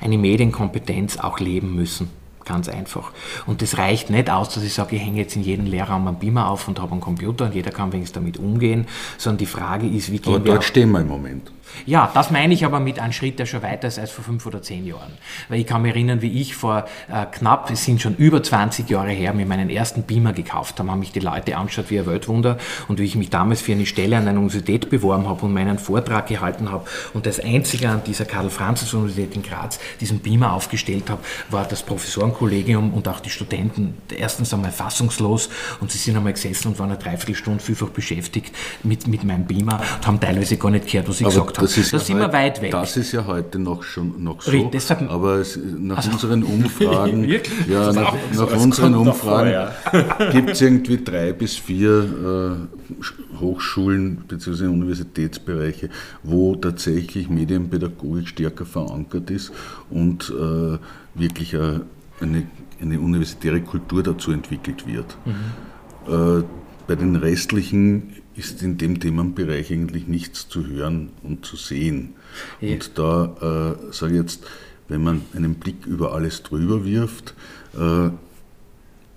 eine 0.00 0.18
Medienkompetenz 0.18 1.18
auch 1.18 1.40
leben 1.40 1.74
müssen. 1.74 2.10
Ganz 2.44 2.68
einfach. 2.68 3.12
Und 3.46 3.62
das 3.62 3.78
reicht 3.78 4.10
nicht 4.10 4.28
aus, 4.28 4.50
dass 4.50 4.62
ich 4.62 4.74
sage, 4.74 4.96
ich 4.96 5.02
hänge 5.02 5.18
jetzt 5.18 5.34
in 5.34 5.42
jedem 5.42 5.64
Lehrraum 5.64 6.06
einen 6.06 6.18
Beamer 6.18 6.50
auf 6.50 6.68
und 6.68 6.78
habe 6.78 6.92
einen 6.92 7.00
Computer 7.00 7.46
und 7.46 7.54
jeder 7.54 7.70
kann 7.70 7.92
wenigstens 7.92 8.16
damit 8.16 8.36
umgehen, 8.36 8.86
sondern 9.16 9.38
die 9.38 9.46
Frage 9.46 9.86
ist, 9.86 10.12
wie 10.12 10.18
gehen 10.18 10.34
Aber 10.34 10.44
wir... 10.44 10.52
dort 10.52 10.64
stehen 10.64 10.90
wir 10.90 11.00
im 11.00 11.08
Moment. 11.08 11.50
Ja, 11.86 12.10
das 12.14 12.30
meine 12.30 12.54
ich 12.54 12.64
aber 12.64 12.80
mit 12.80 12.98
einem 12.98 13.12
Schritt, 13.12 13.38
der 13.38 13.46
schon 13.46 13.62
weiter 13.62 13.88
ist 13.88 13.98
als 13.98 14.10
vor 14.10 14.24
fünf 14.24 14.46
oder 14.46 14.62
zehn 14.62 14.86
Jahren. 14.86 15.12
Weil 15.48 15.60
ich 15.60 15.66
kann 15.66 15.82
mich 15.82 15.92
erinnern, 15.92 16.22
wie 16.22 16.40
ich 16.40 16.54
vor 16.54 16.86
äh, 17.08 17.26
knapp, 17.26 17.70
es 17.70 17.84
sind 17.84 18.00
schon 18.00 18.16
über 18.16 18.42
20 18.42 18.88
Jahre 18.88 19.10
her, 19.10 19.32
mir 19.34 19.46
meinen 19.46 19.70
ersten 19.70 20.02
Beamer 20.02 20.32
gekauft 20.32 20.78
habe, 20.78 20.90
haben 20.90 21.00
mich 21.00 21.12
die 21.12 21.20
Leute 21.20 21.56
angeschaut 21.56 21.90
wie 21.90 21.98
ein 21.98 22.06
Weltwunder 22.06 22.58
und 22.88 22.98
wie 22.98 23.04
ich 23.04 23.16
mich 23.16 23.30
damals 23.30 23.62
für 23.62 23.72
eine 23.72 23.86
Stelle 23.86 24.16
an 24.16 24.28
einer 24.28 24.38
Universität 24.38 24.90
beworben 24.90 25.28
habe 25.28 25.44
und 25.46 25.52
meinen 25.52 25.78
Vortrag 25.78 26.26
gehalten 26.26 26.70
habe 26.70 26.84
und 27.12 27.26
das 27.26 27.40
Einzige 27.40 27.88
an 27.88 28.02
dieser 28.04 28.24
Karl-Franzens-Universität 28.24 29.36
in 29.36 29.42
Graz 29.42 29.78
diesen 30.00 30.20
Beamer 30.20 30.52
aufgestellt 30.52 31.10
habe, 31.10 31.22
war 31.50 31.64
das 31.64 31.82
Professorenkollegium 31.82 32.92
und 32.94 33.08
auch 33.08 33.20
die 33.20 33.30
Studenten 33.30 33.94
erstens 34.16 34.52
einmal 34.54 34.72
fassungslos 34.72 35.48
und 35.80 35.90
sie 35.90 35.98
sind 35.98 36.16
einmal 36.16 36.32
gesessen 36.32 36.68
und 36.68 36.78
waren 36.78 36.90
eine 36.90 36.98
Dreiviertelstunde 36.98 37.62
vielfach 37.62 37.88
beschäftigt 37.88 38.54
mit, 38.82 39.06
mit 39.06 39.24
meinem 39.24 39.46
Beamer 39.46 39.80
und 39.96 40.06
haben 40.06 40.20
teilweise 40.20 40.56
gar 40.56 40.70
nicht 40.70 40.86
gehört, 40.86 41.08
was 41.08 41.20
ich 41.20 41.26
aber 41.26 41.30
gesagt 41.30 41.58
habe. 41.58 41.63
Das 41.64 41.78
ist, 41.78 41.92
das 41.92 42.08
ja 42.08 42.16
heute, 42.16 42.32
weit 42.32 42.62
weg. 42.62 42.72
Das 42.72 42.96
ist 42.96 43.12
ja 43.12 43.24
heute 43.26 43.58
noch 43.58 43.82
schon 43.82 44.22
noch 44.22 44.42
so. 44.42 44.70
Deshalb, 44.70 45.10
aber 45.10 45.36
es, 45.36 45.58
nach 45.78 45.96
also, 45.96 46.10
unseren 46.10 46.42
Umfragen, 46.42 47.28
ja, 47.68 47.92
nach, 47.92 48.14
nach 48.36 48.56
unseren 48.56 48.94
Umfragen 48.94 49.72
gibt 50.32 50.50
es 50.50 50.60
irgendwie 50.60 50.98
drei 51.02 51.32
bis 51.32 51.56
vier 51.56 52.68
äh, 52.92 53.40
Hochschulen 53.40 54.24
bzw. 54.28 54.66
Universitätsbereiche, 54.66 55.88
wo 56.22 56.54
tatsächlich 56.54 57.30
Medienpädagogik 57.30 58.28
stärker 58.28 58.66
verankert 58.66 59.30
ist 59.30 59.50
und 59.88 60.30
äh, 60.30 60.78
wirklich 61.14 61.56
eine, 61.56 61.82
eine, 62.20 62.46
eine, 62.80 63.00
universitäre 63.00 63.62
Kultur 63.62 64.02
dazu 64.02 64.32
entwickelt 64.32 64.86
wird. 64.86 65.16
Mhm. 65.24 66.40
Äh, 66.40 66.44
bei 66.86 66.96
den 66.96 67.16
restlichen 67.16 68.23
ist 68.36 68.62
in 68.62 68.78
dem 68.78 69.00
Themenbereich 69.00 69.72
eigentlich 69.72 70.06
nichts 70.06 70.48
zu 70.48 70.66
hören 70.66 71.10
und 71.22 71.46
zu 71.46 71.56
sehen. 71.56 72.14
Ja. 72.60 72.74
Und 72.74 72.98
da 72.98 73.76
äh, 73.80 73.92
sage 73.92 74.14
ich 74.14 74.20
jetzt, 74.20 74.44
wenn 74.88 75.02
man 75.02 75.22
einen 75.34 75.54
Blick 75.54 75.86
über 75.86 76.12
alles 76.12 76.42
drüber 76.42 76.84
wirft, 76.84 77.34
äh, 77.74 78.10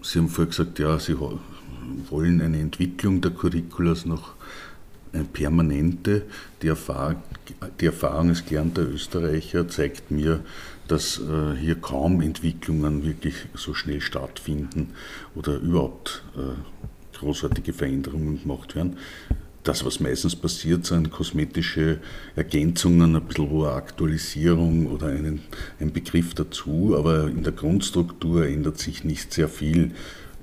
Sie 0.04 0.20
haben 0.20 0.30
vorher 0.30 0.50
gesagt, 0.50 0.80
ja, 0.80 1.00
Sie 1.00 1.18
wollen 2.10 2.42
eine 2.42 2.60
Entwicklung 2.60 3.20
der 3.20 3.32
Curriculas 3.32 4.06
noch 4.06 4.36
eine 5.12 5.24
permanente. 5.24 6.24
Die, 6.62 6.68
Erfahrung, 6.68 7.24
die 7.82 7.88
Erfahrung 7.88 8.30
als 8.30 8.46
gelernter 8.46 8.84
Österreicher 8.84 9.68
zeigt 9.68 10.12
mir, 10.12 10.42
dass 10.88 11.20
äh, 11.20 11.56
hier 11.58 11.76
kaum 11.76 12.22
Entwicklungen 12.22 13.06
wirklich 13.06 13.36
so 13.54 13.74
schnell 13.74 14.02
stattfinden 14.02 14.94
oder 15.36 15.58
überhaupt 15.58 16.24
äh, 16.38 16.56
großartige 17.20 17.74
Veränderungen 17.74 18.42
gemacht 18.42 18.76
werden. 18.76 18.98
Das, 19.64 19.84
was 19.84 20.00
meistens 20.00 20.36
passiert, 20.36 20.86
sind 20.86 21.12
kosmetische 21.12 22.00
Ergänzungen, 22.38 23.16
ein 23.16 23.24
bisschen 23.24 23.50
hohe 23.50 23.72
Aktualisierung 23.72 24.88
oder 24.88 25.08
einen, 25.08 25.42
ein 25.82 25.92
Begriff 25.92 26.34
dazu, 26.34 26.96
aber 26.98 27.28
in 27.28 27.44
der 27.44 27.52
Grundstruktur 27.52 28.46
ändert 28.46 28.78
sich 28.78 29.04
nicht 29.04 29.34
sehr 29.34 29.50
viel 29.50 29.92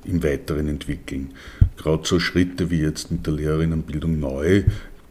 im 0.05 0.23
weiteren 0.23 0.69
Entwickeln. 0.69 1.31
Gerade 1.79 2.07
so 2.07 2.21
Schritte 2.21 2.71
wie 2.71 2.81
jetzt 2.81 3.11
mit 3.11 3.27
der 3.27 3.33
Lehrerinnenbildung 3.33 4.21
neu 4.21 4.65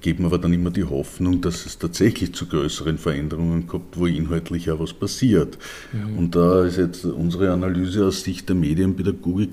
geben 0.03 0.25
aber 0.25 0.37
dann 0.37 0.53
immer 0.53 0.69
die 0.69 0.83
Hoffnung, 0.83 1.41
dass 1.41 1.65
es 1.65 1.79
tatsächlich 1.79 2.35
zu 2.35 2.45
größeren 2.45 2.99
Veränderungen 2.99 3.65
kommt, 3.65 3.97
wo 3.97 4.05
inhaltlich 4.05 4.65
ja 4.65 4.77
was 4.79 4.93
passiert. 4.93 5.57
Mhm. 5.91 6.17
Und 6.17 6.35
da 6.35 6.65
ist 6.65 6.77
jetzt 6.77 7.05
unsere 7.05 7.51
Analyse 7.51 8.05
aus 8.05 8.21
Sicht 8.21 8.47
der 8.49 8.55
Medienpädagogik, 8.55 9.51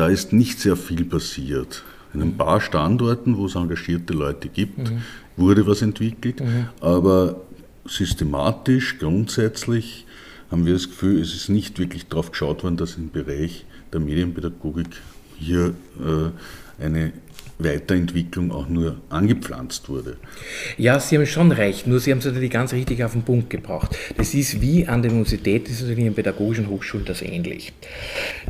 da 0.00 0.08
ist 0.08 0.32
nicht 0.32 0.58
sehr 0.60 0.76
viel 0.76 1.04
passiert. 1.04 1.82
In 2.14 2.22
ein 2.22 2.36
paar 2.38 2.62
Standorten, 2.62 3.36
wo 3.36 3.44
es 3.44 3.54
engagierte 3.54 4.14
Leute 4.14 4.48
gibt, 4.48 4.78
mhm. 4.78 5.02
wurde 5.36 5.66
was 5.66 5.82
entwickelt, 5.82 6.40
mhm. 6.40 6.68
aber 6.80 7.42
systematisch, 7.84 8.98
grundsätzlich 8.98 10.06
haben 10.50 10.64
wir 10.64 10.72
das 10.72 10.88
Gefühl, 10.88 11.20
es 11.20 11.34
ist 11.34 11.50
nicht 11.50 11.78
wirklich 11.78 12.06
darauf 12.06 12.30
geschaut 12.30 12.64
worden, 12.64 12.78
dass 12.78 12.96
im 12.96 13.10
Bereich 13.10 13.66
der 13.92 14.00
Medienpädagogik 14.00 14.88
hier 15.38 15.74
äh, 16.00 16.82
eine 16.82 17.12
Weiterentwicklung 17.64 18.52
auch 18.52 18.68
nur 18.68 19.00
angepflanzt 19.08 19.88
wurde. 19.88 20.16
Ja, 20.76 21.00
Sie 21.00 21.16
haben 21.16 21.26
schon 21.26 21.52
recht, 21.52 21.86
nur 21.86 22.00
Sie 22.00 22.10
haben 22.10 22.18
es 22.18 22.24
natürlich 22.24 22.50
ganz 22.50 22.72
richtig 22.72 23.02
auf 23.04 23.12
den 23.12 23.22
Punkt 23.22 23.50
gebracht. 23.50 23.96
Das 24.16 24.34
ist 24.34 24.60
wie 24.60 24.86
an 24.86 25.02
der 25.02 25.10
Universität, 25.10 25.66
das 25.66 25.74
ist 25.74 25.82
natürlich 25.82 26.06
in 26.06 26.14
pädagogischen 26.14 26.68
Hochschulen 26.68 27.04
das 27.04 27.22
ähnlich. 27.22 27.72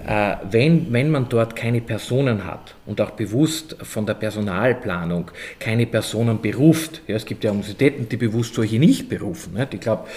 Äh, 0.06 0.36
wenn, 0.50 0.92
wenn 0.92 1.10
man 1.10 1.28
dort 1.28 1.56
keine 1.56 1.80
Personen 1.80 2.44
hat 2.44 2.74
und 2.86 3.00
auch 3.00 3.10
bewusst 3.10 3.76
von 3.82 4.06
der 4.06 4.14
Personalplanung 4.14 5.30
keine 5.58 5.86
Personen 5.86 6.40
beruft, 6.40 7.02
ja, 7.06 7.16
es 7.16 7.24
gibt 7.24 7.44
ja 7.44 7.50
Universitäten, 7.50 8.08
die 8.08 8.16
bewusst 8.16 8.54
solche 8.54 8.78
nicht 8.78 9.08
berufen, 9.08 9.54
nicht? 9.54 9.74
ich 9.74 9.80
glaube, 9.80 10.08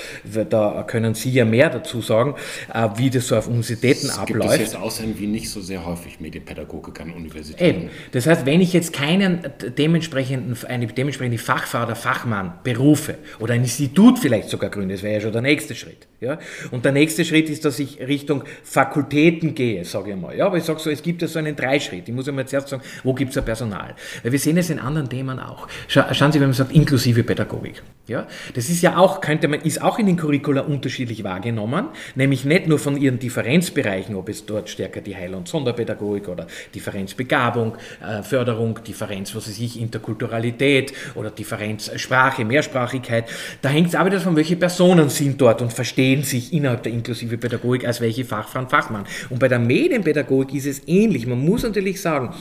da 0.50 0.84
können 0.88 1.14
Sie 1.14 1.32
ja 1.32 1.46
mehr 1.46 1.70
dazu 1.70 2.02
sagen, 2.02 2.36
äh, 2.74 2.89
wie 2.98 3.10
das 3.10 3.28
so 3.28 3.38
auf 3.38 3.48
Universitäten 3.48 4.08
es 4.08 4.18
abläuft. 4.18 4.46
Es 4.46 4.58
gibt 4.58 4.72
jetzt 4.74 4.76
außer 4.76 5.04
in 5.04 5.20
Wien 5.20 5.32
nicht 5.32 5.50
so 5.50 5.62
sehr 5.62 5.86
häufig 5.86 6.20
Medienpädagogik 6.20 7.00
an 7.02 7.12
Universitäten. 7.12 7.82
Eben. 7.84 7.89
Das 8.12 8.28
heißt, 8.28 8.46
wenn 8.46 8.62
ich 8.62 8.74
jetzt 8.74 8.83
jetzt 8.84 8.94
keinen 8.94 9.40
dementsprechenden, 9.78 10.58
eine 10.68 10.88
dementsprechende 10.88 11.38
Fachfrau 11.38 11.84
oder 11.84 11.96
Fachmann 11.96 12.54
berufe 12.64 13.18
oder 13.40 13.54
ein 13.54 13.62
Institut 13.62 14.20
vielleicht 14.20 14.50
sogar 14.50 14.70
gründe, 14.70 14.96
das 14.96 15.04
wäre 15.04 15.16
ja 15.16 15.22
schon 15.22 15.32
der 15.32 15.42
nächste 15.42 15.76
Schritt. 15.76 16.08
Ja? 16.24 16.39
Und 16.71 16.86
der 16.86 16.91
nächste 16.91 17.26
Schritt 17.26 17.49
ist, 17.49 17.65
dass 17.65 17.80
ich 17.80 17.99
Richtung 17.99 18.43
Fakultäten 18.63 19.53
gehe, 19.53 19.86
sage 19.86 20.11
ich 20.11 20.17
mal. 20.17 20.36
Ja, 20.36 20.47
aber 20.47 20.57
ich 20.57 20.63
sage 20.63 20.80
so, 20.80 20.89
es 20.89 21.03
gibt 21.03 21.21
ja 21.21 21.28
so 21.28 21.39
einen 21.39 21.55
Dreischritt. 21.55 22.07
Ich 22.07 22.13
muss 22.13 22.28
einmal 22.28 22.47
zuerst 22.47 22.69
sagen, 22.69 22.84
wo 23.03 23.13
gibt 23.13 23.30
es 23.30 23.36
ja 23.36 23.41
Personal? 23.41 23.95
Weil 24.24 24.32
wir 24.32 24.39
sehen 24.39 24.57
es 24.57 24.69
in 24.69 24.80
anderen 24.80 25.09
Themen 25.09 25.39
auch. 25.39 25.67
Schauen 25.88 26.32
Sie, 26.32 26.39
wenn 26.39 26.47
man 26.47 26.53
sagt, 26.53 26.71
inklusive 26.71 27.24
Pädagogik. 27.24 27.84
Ja? 28.07 28.28
Das 28.53 28.69
ist 28.69 28.82
ja 28.82 28.97
auch, 28.97 29.21
könnte 29.21 29.47
man, 29.47 29.61
ist 29.61 29.82
auch 29.82 29.99
in 29.99 30.07
den 30.07 30.17
Curricula 30.17 30.61
unterschiedlich 30.61 31.24
wahrgenommen, 31.24 31.88
nämlich 32.15 32.45
nicht 32.45 32.67
nur 32.67 32.80
von 32.80 32.97
ihren 32.97 33.19
Differenzbereichen, 33.19 34.15
ob 34.15 34.30
es 34.30 34.45
dort 34.45 34.69
stärker 34.69 35.01
die 35.01 35.15
Heil- 35.15 35.36
und 35.36 35.47
Sonderpädagogik 35.47 36.28
oder 36.28 36.47
Differenzbegabung, 36.74 37.78
äh, 38.01 38.24
Förderung, 38.24 38.80
Differenz, 38.86 39.36
was 39.36 39.47
weiß 39.47 39.59
ich, 39.59 39.80
Interkulturalität 39.80 40.93
oder 41.15 41.30
Differenz 41.30 41.91
Sprache, 41.95 42.45
Mehrsprachigkeit. 42.45 43.26
Da 43.61 43.69
hängt 43.69 43.88
es 43.88 43.95
auch 43.95 44.05
wieder 44.05 44.19
von 44.19 44.36
welche 44.36 44.55
Personen 44.55 45.09
sind 45.09 45.39
dort 45.39 45.61
und 45.61 45.74
verstehen 45.74 46.12
sich 46.22 46.53
innerhalb 46.53 46.84
der 46.84 46.91
inklusive 46.91 47.39
Pädagogik 47.39 47.88
als 47.88 47.99
welche 47.99 48.26
Fachfrau 48.26 48.59
und 48.59 48.70
Fachmann. 48.70 49.05
Und 49.32 49.39
bei 49.39 49.47
der 49.47 49.57
Medienpädagogik 49.57 50.53
ist 50.53 50.68
es 50.68 50.88
ähnlich. 50.88 51.26
Man 51.26 51.39
muss 51.39 51.64
natürlich 51.64 51.99
sagen, 51.99 52.36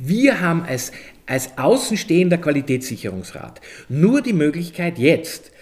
wir 0.00 0.40
haben 0.40 0.64
als, 0.64 0.90
als 1.26 1.56
außenstehender 1.56 2.38
Qualitätssicherungsrat 2.38 3.60
nur 3.88 4.20
die 4.22 4.32
Möglichkeit 4.32 4.98
jetzt, 4.98 5.52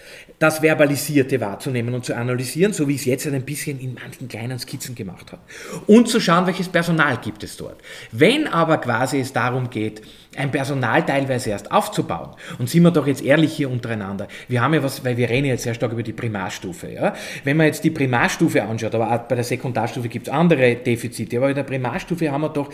das 0.41 0.63
Verbalisierte 0.63 1.39
wahrzunehmen 1.39 1.93
und 1.93 2.03
zu 2.03 2.15
analysieren, 2.15 2.73
so 2.73 2.87
wie 2.87 2.95
ich 2.95 3.01
es 3.01 3.05
jetzt 3.05 3.27
ein 3.27 3.43
bisschen 3.43 3.79
in 3.79 3.93
manchen 3.93 4.27
kleinen 4.27 4.57
Skizzen 4.57 4.95
gemacht 4.95 5.31
habe. 5.31 5.41
Und 5.85 6.09
zu 6.09 6.19
schauen, 6.19 6.47
welches 6.47 6.67
Personal 6.67 7.17
gibt 7.17 7.43
es 7.43 7.57
dort. 7.57 7.79
Wenn 8.11 8.47
aber 8.47 8.79
quasi 8.79 9.19
es 9.19 9.33
darum 9.33 9.69
geht, 9.69 10.01
ein 10.37 10.49
Personal 10.49 11.05
teilweise 11.05 11.49
erst 11.49 11.71
aufzubauen. 11.71 12.29
Und 12.57 12.69
sind 12.69 12.83
wir 12.83 12.91
doch 12.91 13.05
jetzt 13.05 13.21
ehrlich 13.21 13.53
hier 13.53 13.69
untereinander. 13.69 14.27
Wir 14.47 14.61
haben 14.61 14.73
ja 14.73 14.81
was, 14.81 15.03
weil 15.03 15.17
wir 15.17 15.29
reden 15.29 15.47
jetzt 15.47 15.63
sehr 15.63 15.73
stark 15.73 15.91
über 15.91 16.03
die 16.03 16.13
Primarstufe. 16.13 16.89
Ja? 16.89 17.13
Wenn 17.43 17.57
man 17.57 17.65
jetzt 17.65 17.83
die 17.83 17.89
Primarstufe 17.89 18.63
anschaut, 18.63 18.95
aber 18.95 19.11
auch 19.11 19.19
bei 19.27 19.35
der 19.35 19.43
Sekundarstufe 19.43 20.07
gibt 20.07 20.27
es 20.27 20.33
andere 20.33 20.75
Defizite, 20.75 21.37
aber 21.37 21.49
in 21.49 21.55
der 21.55 21.63
Primarstufe 21.63 22.31
haben 22.31 22.41
wir 22.41 22.49
doch 22.49 22.69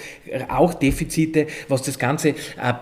auch 0.50 0.76
Defizite, 0.76 1.48
was 1.68 1.82
das 1.82 1.98
ganze 1.98 2.30
äh, 2.30 2.74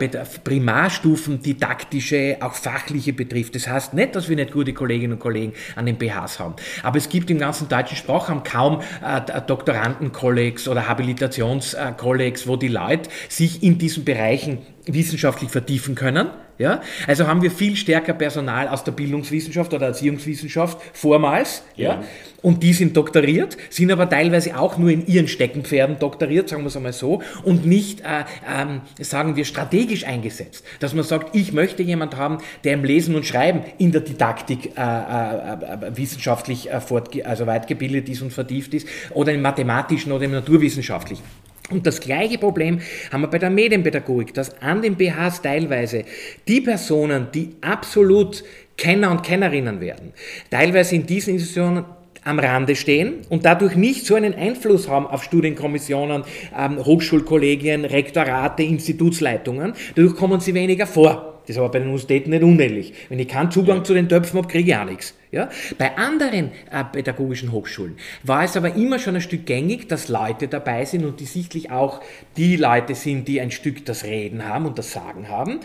Primarstufen 0.44 1.42
didaktische, 1.42 2.38
auch 2.42 2.54
fachliche 2.54 3.14
betrifft. 3.14 3.56
Das 3.56 3.70
heißt 3.70 3.94
nicht, 3.94 4.14
dass 4.16 4.28
wir 4.28 4.36
nicht 4.36 4.52
gute 4.52 4.74
Kolleginnen 4.74 5.14
und 5.14 5.20
Kollegen 5.20 5.54
an 5.78 5.86
den 5.86 5.98
BHs 5.98 6.40
haben. 6.40 6.56
Aber 6.84 6.98
es 6.98 7.08
gibt 7.08 7.30
im 7.32 7.40
ganzen 7.40 7.70
deutschen 7.70 7.96
Sprachraum 7.96 8.44
kaum 8.44 8.82
äh, 9.02 9.42
Doktorandenkollegs 9.42 10.68
oder 10.68 10.90
Habilitationskollegs, 10.90 12.46
wo 12.46 12.58
die 12.58 12.68
Leute 12.68 13.10
sich 13.30 13.64
in 13.64 13.78
diesen 13.78 14.04
Bereichen 14.04 14.65
wissenschaftlich 14.86 15.50
vertiefen 15.50 15.96
können. 15.96 16.30
Ja? 16.58 16.82
Also 17.08 17.28
haben 17.28 17.42
wir 17.42 17.52
viel 17.52 17.76
stärker 17.76 18.14
Personal 18.14 18.68
aus 18.68 18.84
der 18.84 18.92
Bildungswissenschaft 18.92 19.74
oder 19.74 19.88
Erziehungswissenschaft 19.88 20.80
vormals. 20.94 21.64
Ja. 21.76 21.96
ja. 21.96 22.04
Und 22.42 22.62
die 22.62 22.74
sind 22.74 22.96
doktoriert, 22.96 23.58
sind 23.72 23.92
aber 23.92 24.08
teilweise 24.08 24.58
auch 24.58 24.78
nur 24.78 24.92
in 24.92 25.08
ihren 25.08 25.28
Steckenpferden 25.28 25.98
doktoriert, 25.98 26.48
sagen 26.48 26.62
wir 26.62 26.68
es 26.68 26.78
einmal 26.78 26.94
so, 26.94 27.24
und 27.44 27.66
nicht, 27.66 28.02
äh, 28.02 28.26
ähm, 28.48 28.82
sagen 29.00 29.36
wir, 29.36 29.46
strategisch 29.46 30.06
eingesetzt. 30.06 30.64
Dass 30.80 30.94
man 30.94 31.04
sagt, 31.04 31.36
ich 31.36 31.54
möchte 31.54 31.82
jemand 31.82 32.16
haben, 32.16 32.38
der 32.64 32.74
im 32.74 32.84
Lesen 32.84 33.16
und 33.16 33.26
Schreiben 33.26 33.64
in 33.80 33.92
der 33.92 34.02
Didaktik 34.02 34.78
äh, 34.78 34.82
äh, 34.82 35.54
äh 35.54 35.98
wissenschaftlich 35.98 36.70
äh, 36.70 37.24
also 37.24 37.48
weitgebildet 37.48 38.10
ist 38.10 38.22
und 38.22 38.32
vertieft 38.32 38.76
ist, 38.76 38.88
oder 39.12 39.34
im 39.34 39.42
mathematischen 39.42 40.12
oder 40.12 40.26
im 40.26 40.32
naturwissenschaftlichen. 40.32 41.24
Und 41.72 41.88
das 41.88 42.00
gleiche 42.00 42.38
Problem 42.38 42.80
haben 43.12 43.22
wir 43.22 43.28
bei 43.28 43.40
der 43.40 43.50
Medienpädagogik, 43.50 44.34
dass 44.34 44.62
an 44.62 44.82
den 44.82 44.96
BHs 44.96 45.42
teilweise 45.42 46.04
die 46.48 46.62
Personen, 46.62 47.28
die 47.34 47.56
absolut 47.62 48.44
Kenner 48.78 49.12
und 49.12 49.24
Kennerinnen 49.24 49.80
werden, 49.80 50.14
teilweise 50.52 50.96
in 50.96 51.06
diesen 51.06 51.34
Institutionen 51.34 51.86
am 52.24 52.40
Rande 52.40 52.76
stehen 52.76 53.22
und 53.30 53.46
dadurch 53.46 53.76
nicht 53.76 54.06
so 54.06 54.16
einen 54.16 54.34
Einfluss 54.34 54.90
haben 54.90 55.06
auf 55.08 55.24
Studienkommissionen, 55.24 56.24
ähm, 56.58 56.84
Hochschulkollegien, 56.84 57.86
Rektorate, 57.86 58.64
Institutsleitungen. 58.64 59.74
Dadurch 59.96 60.16
kommen 60.16 60.40
sie 60.40 60.54
weniger 60.54 60.88
vor. 60.88 61.35
Das 61.46 61.56
ist 61.56 61.58
aber 61.58 61.70
bei 61.70 61.80
den 61.80 61.88
Universitäten 61.88 62.32
nicht 62.32 62.44
unähnlich. 62.44 62.94
Wenn 63.10 63.20
ich 63.20 63.28
keinen 63.28 63.52
Zugang 63.52 63.78
ja. 63.78 63.84
zu 63.84 63.94
den 63.94 64.10
Töpfen 64.10 64.38
habe, 64.38 64.48
kriege 64.48 64.72
ich 64.72 64.78
auch 64.78 64.86
nichts. 64.86 65.14
Ja? 65.32 65.50
Bei 65.78 65.98
anderen 65.98 66.52
äh, 66.72 66.84
pädagogischen 66.92 67.52
Hochschulen 67.52 67.98
war 68.24 68.44
es 68.44 68.58
aber 68.58 68.76
immer 68.76 69.00
schon 69.00 69.16
ein 69.16 69.22
Stück 69.22 69.46
gängig, 69.46 69.88
dass 69.88 70.08
Leute 70.08 70.48
dabei 70.48 70.86
sind 70.86 71.06
und 71.06 71.20
die 71.20 71.26
sichtlich 71.26 71.72
auch 71.72 72.02
die 72.38 72.56
Leute 72.56 72.96
sind, 72.96 73.28
die 73.28 73.42
ein 73.42 73.52
Stück 73.52 73.86
das 73.86 74.06
Reden 74.06 74.48
haben 74.48 74.66
und 74.66 74.78
das 74.80 74.92
Sagen 74.92 75.30
haben, 75.30 75.60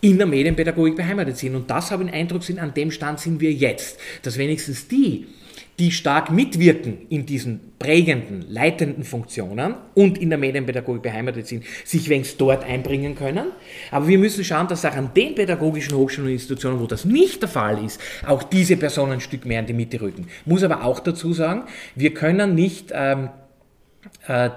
in 0.00 0.18
der 0.18 0.26
Medienpädagogik 0.26 0.96
beheimatet 0.96 1.38
sind. 1.38 1.54
Und 1.54 1.70
das 1.70 1.90
habe 1.90 2.04
ich 2.04 2.10
den 2.10 2.20
Eindruck, 2.20 2.44
sind, 2.44 2.58
an 2.58 2.74
dem 2.74 2.90
Stand 2.90 3.18
sind 3.18 3.40
wir 3.40 3.52
jetzt. 3.52 3.98
Dass 4.22 4.38
wenigstens 4.38 4.88
die, 4.88 5.26
die 5.78 5.90
stark 5.90 6.30
mitwirken 6.30 7.06
in 7.08 7.26
diesen 7.26 7.72
prägenden, 7.78 8.46
leitenden 8.48 9.04
Funktionen 9.04 9.74
und 9.94 10.18
in 10.18 10.30
der 10.30 10.38
Medienpädagogik 10.38 11.02
beheimatet 11.02 11.46
sind, 11.46 11.64
sich 11.84 12.08
wenigstens 12.08 12.38
dort 12.38 12.64
einbringen 12.64 13.14
können. 13.14 13.48
Aber 13.90 14.06
wir 14.06 14.18
müssen 14.18 14.44
schauen, 14.44 14.68
dass 14.68 14.84
auch 14.84 14.94
an 14.94 15.10
den 15.14 15.34
pädagogischen 15.34 15.96
Hochschulen 15.96 16.28
und 16.28 16.32
Institutionen, 16.34 16.80
wo 16.80 16.86
das 16.86 17.04
nicht 17.04 17.42
der 17.42 17.48
Fall 17.48 17.84
ist, 17.84 18.00
auch 18.26 18.42
diese 18.42 18.76
Personen 18.76 19.12
ein 19.12 19.20
Stück 19.20 19.44
mehr 19.44 19.60
in 19.60 19.66
die 19.66 19.72
Mitte 19.72 20.00
rücken. 20.00 20.28
Muss 20.46 20.62
aber 20.62 20.84
auch 20.84 21.00
dazu 21.00 21.32
sagen, 21.32 21.64
wir 21.94 22.14
können 22.14 22.54
nicht 22.54 22.92
ähm, 22.94 23.24
äh, 23.24 23.43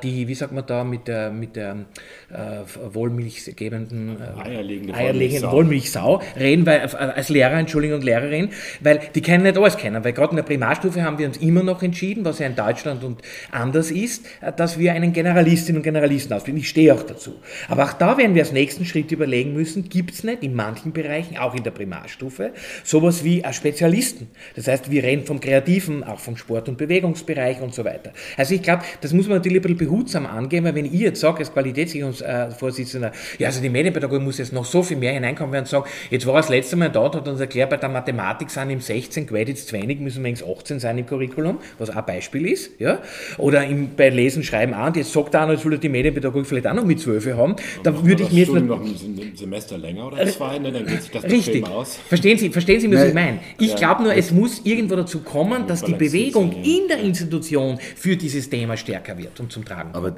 die, 0.04 0.28
wie 0.28 0.36
sagt 0.36 0.54
man 0.54 0.66
da, 0.66 0.84
mit 0.84 1.08
der, 1.08 1.30
mit 1.30 1.56
der 1.56 1.86
äh, 2.30 2.94
wohlmilchgebenden, 2.94 4.18
äh, 4.20 4.42
eierlegenden, 4.42 4.96
eierlegenden 4.96 5.52
Wollmilchsau 5.52 6.22
reden, 6.38 6.66
weil, 6.66 6.80
äh, 6.80 6.96
als 6.96 7.30
Lehrer, 7.30 7.54
Entschuldigung, 7.54 7.98
und 7.98 8.04
Lehrerin, 8.04 8.50
weil 8.82 9.00
die 9.14 9.22
können 9.22 9.44
nicht 9.44 9.58
alles 9.58 9.78
kennen, 9.78 10.04
weil 10.04 10.14
gerade 10.14 10.32
in 10.32 10.38
der 10.38 10.44
Primarstufe 10.44 11.04
haben 11.04 11.18
wir 11.18 11.28
uns 11.28 11.38
immer 11.38 11.64
noch 11.64 11.84
entschieden, 11.84 12.26
was 12.26 12.40
ja 12.40 12.48
in 12.48 12.56
Deutschland 12.56 13.04
und 13.04 13.22
anders 13.52 13.92
ist, 13.92 14.26
äh, 14.42 14.52
dass 14.54 14.78
wir 14.78 14.94
einen 14.94 15.14
Generalistinnen 15.14 15.80
und 15.80 15.84
Generalisten 15.84 16.34
ausbilden. 16.34 16.62
Ich 16.62 16.70
stehe 16.70 16.94
auch 16.94 17.04
dazu. 17.04 17.36
Aber 17.68 17.86
auch 17.86 17.94
da 17.94 18.18
werden 18.18 18.36
wir 18.36 18.44
als 18.44 18.52
nächsten 18.52 18.86
Schritt 18.86 19.12
überlegen 19.12 19.54
müssen, 19.54 19.90
gibt 19.90 20.14
es 20.14 20.24
nicht 20.24 20.44
in 20.44 20.54
manchen 20.54 20.92
Bereichen, 20.92 21.38
auch 21.38 21.56
in 21.56 21.64
der 21.64 21.72
Primarstufe, 21.72 22.52
sowas 22.84 23.24
wie 23.24 23.44
Spezialisten. 23.52 24.28
Das 24.56 24.68
heißt, 24.68 24.92
wir 24.92 25.04
reden 25.04 25.26
vom 25.26 25.40
Kreativen, 25.40 26.04
auch 26.04 26.20
vom 26.20 26.38
Sport- 26.38 26.70
und 26.70 26.78
Bewegungsbereich 26.78 27.62
und 27.62 27.74
so 27.74 27.86
weiter. 27.86 28.12
Also 28.36 28.54
ich 28.54 28.62
glaube, 28.62 28.84
das 29.02 29.14
muss 29.14 29.28
man 29.28 29.37
natürlich 29.38 29.60
ein 29.60 29.62
bisschen 29.62 29.78
behutsam 29.78 30.26
angehen, 30.26 30.64
weil 30.64 30.76
wenn 30.76 30.86
ich 30.86 30.94
jetzt 30.94 31.20
sage, 31.20 31.40
als 31.40 31.54
Qualitätssicherungsvorsitzender, 31.54 33.12
ja, 33.40 33.48
also 33.48 33.62
die 33.62 33.70
Medienpädagogik 33.70 34.24
muss 34.24 34.38
jetzt 34.38 34.54
noch 34.54 34.66
so 34.66 34.84
viel 34.84 34.98
mehr 34.98 35.14
hineinkommen 35.14 35.54
werden 35.54 35.64
und 35.64 35.70
sagen, 35.70 35.86
jetzt 36.10 36.26
war 36.26 36.36
das 36.36 36.50
letzte 36.50 36.76
Mal 36.76 36.90
dort, 36.90 37.16
hat 37.16 37.28
uns 37.28 37.40
erklärt, 37.40 37.70
bei 37.70 37.78
der 37.78 37.90
Mathematik 37.90 38.50
sind 38.50 38.70
im 38.70 38.82
16 38.82 39.28
Credits 39.28 39.66
zu 39.68 39.76
wenig, 39.76 40.00
müssen 40.00 40.24
wir 40.24 40.34
18 40.34 40.80
sein 40.80 40.98
im 40.98 41.06
Curriculum, 41.06 41.60
was 41.78 41.90
auch 41.90 41.96
ein 41.96 42.06
Beispiel 42.06 42.48
ist, 42.48 42.72
ja, 42.80 43.00
oder 43.38 43.66
im, 43.66 43.96
bei 43.96 44.10
Lesen, 44.10 44.44
Schreiben 44.44 44.74
auch, 44.74 44.88
und 44.88 44.98
jetzt 44.98 45.12
sagt 45.12 45.34
er 45.34 45.44
auch 45.44 45.48
noch, 45.48 45.54
jetzt 45.54 45.66
will 45.66 45.78
die 45.78 45.90
Medienpädagogik 45.90 46.48
vielleicht 46.48 46.68
auch 46.68 46.74
noch 46.74 46.86
mit 46.86 47.00
12 47.00 47.36
haben, 47.36 47.56
da 47.84 48.06
würde 48.06 48.24
ich 48.24 48.32
mir 48.32 48.40
jetzt... 48.40 48.54
noch 48.54 48.82
ein 48.82 49.32
Semester 49.36 49.78
länger 49.78 50.08
oder 50.08 50.26
zwei, 50.28 50.60
ne? 50.60 50.72
dann 50.72 50.86
geht 50.86 51.02
sich 51.02 51.12
das 51.12 51.24
Richtig. 51.24 51.68
aus. 51.68 52.00
Verstehen 52.08 52.38
Sie, 52.38 52.50
verstehen 52.50 52.80
Sie, 52.80 52.90
was 52.90 53.00
Nein. 53.00 53.08
ich 53.08 53.14
meine? 53.14 53.40
Ich 53.60 53.72
ja. 53.72 53.76
glaube 53.76 54.04
nur, 54.04 54.14
es 54.14 54.32
muss 54.32 54.62
irgendwo 54.64 54.96
dazu 54.96 55.20
kommen, 55.20 55.68
dass 55.68 55.84
die 55.84 55.94
Bewegung 55.94 56.64
in 56.64 56.88
der 56.88 57.00
Institution 57.00 57.80
für 57.96 58.16
dieses 58.16 58.50
Thema 58.50 58.78
stärker 58.78 59.18
wird 59.18 59.27
und 59.40 59.52
zum 59.52 59.66
Tragen 59.66 59.90
Aber 59.94 60.16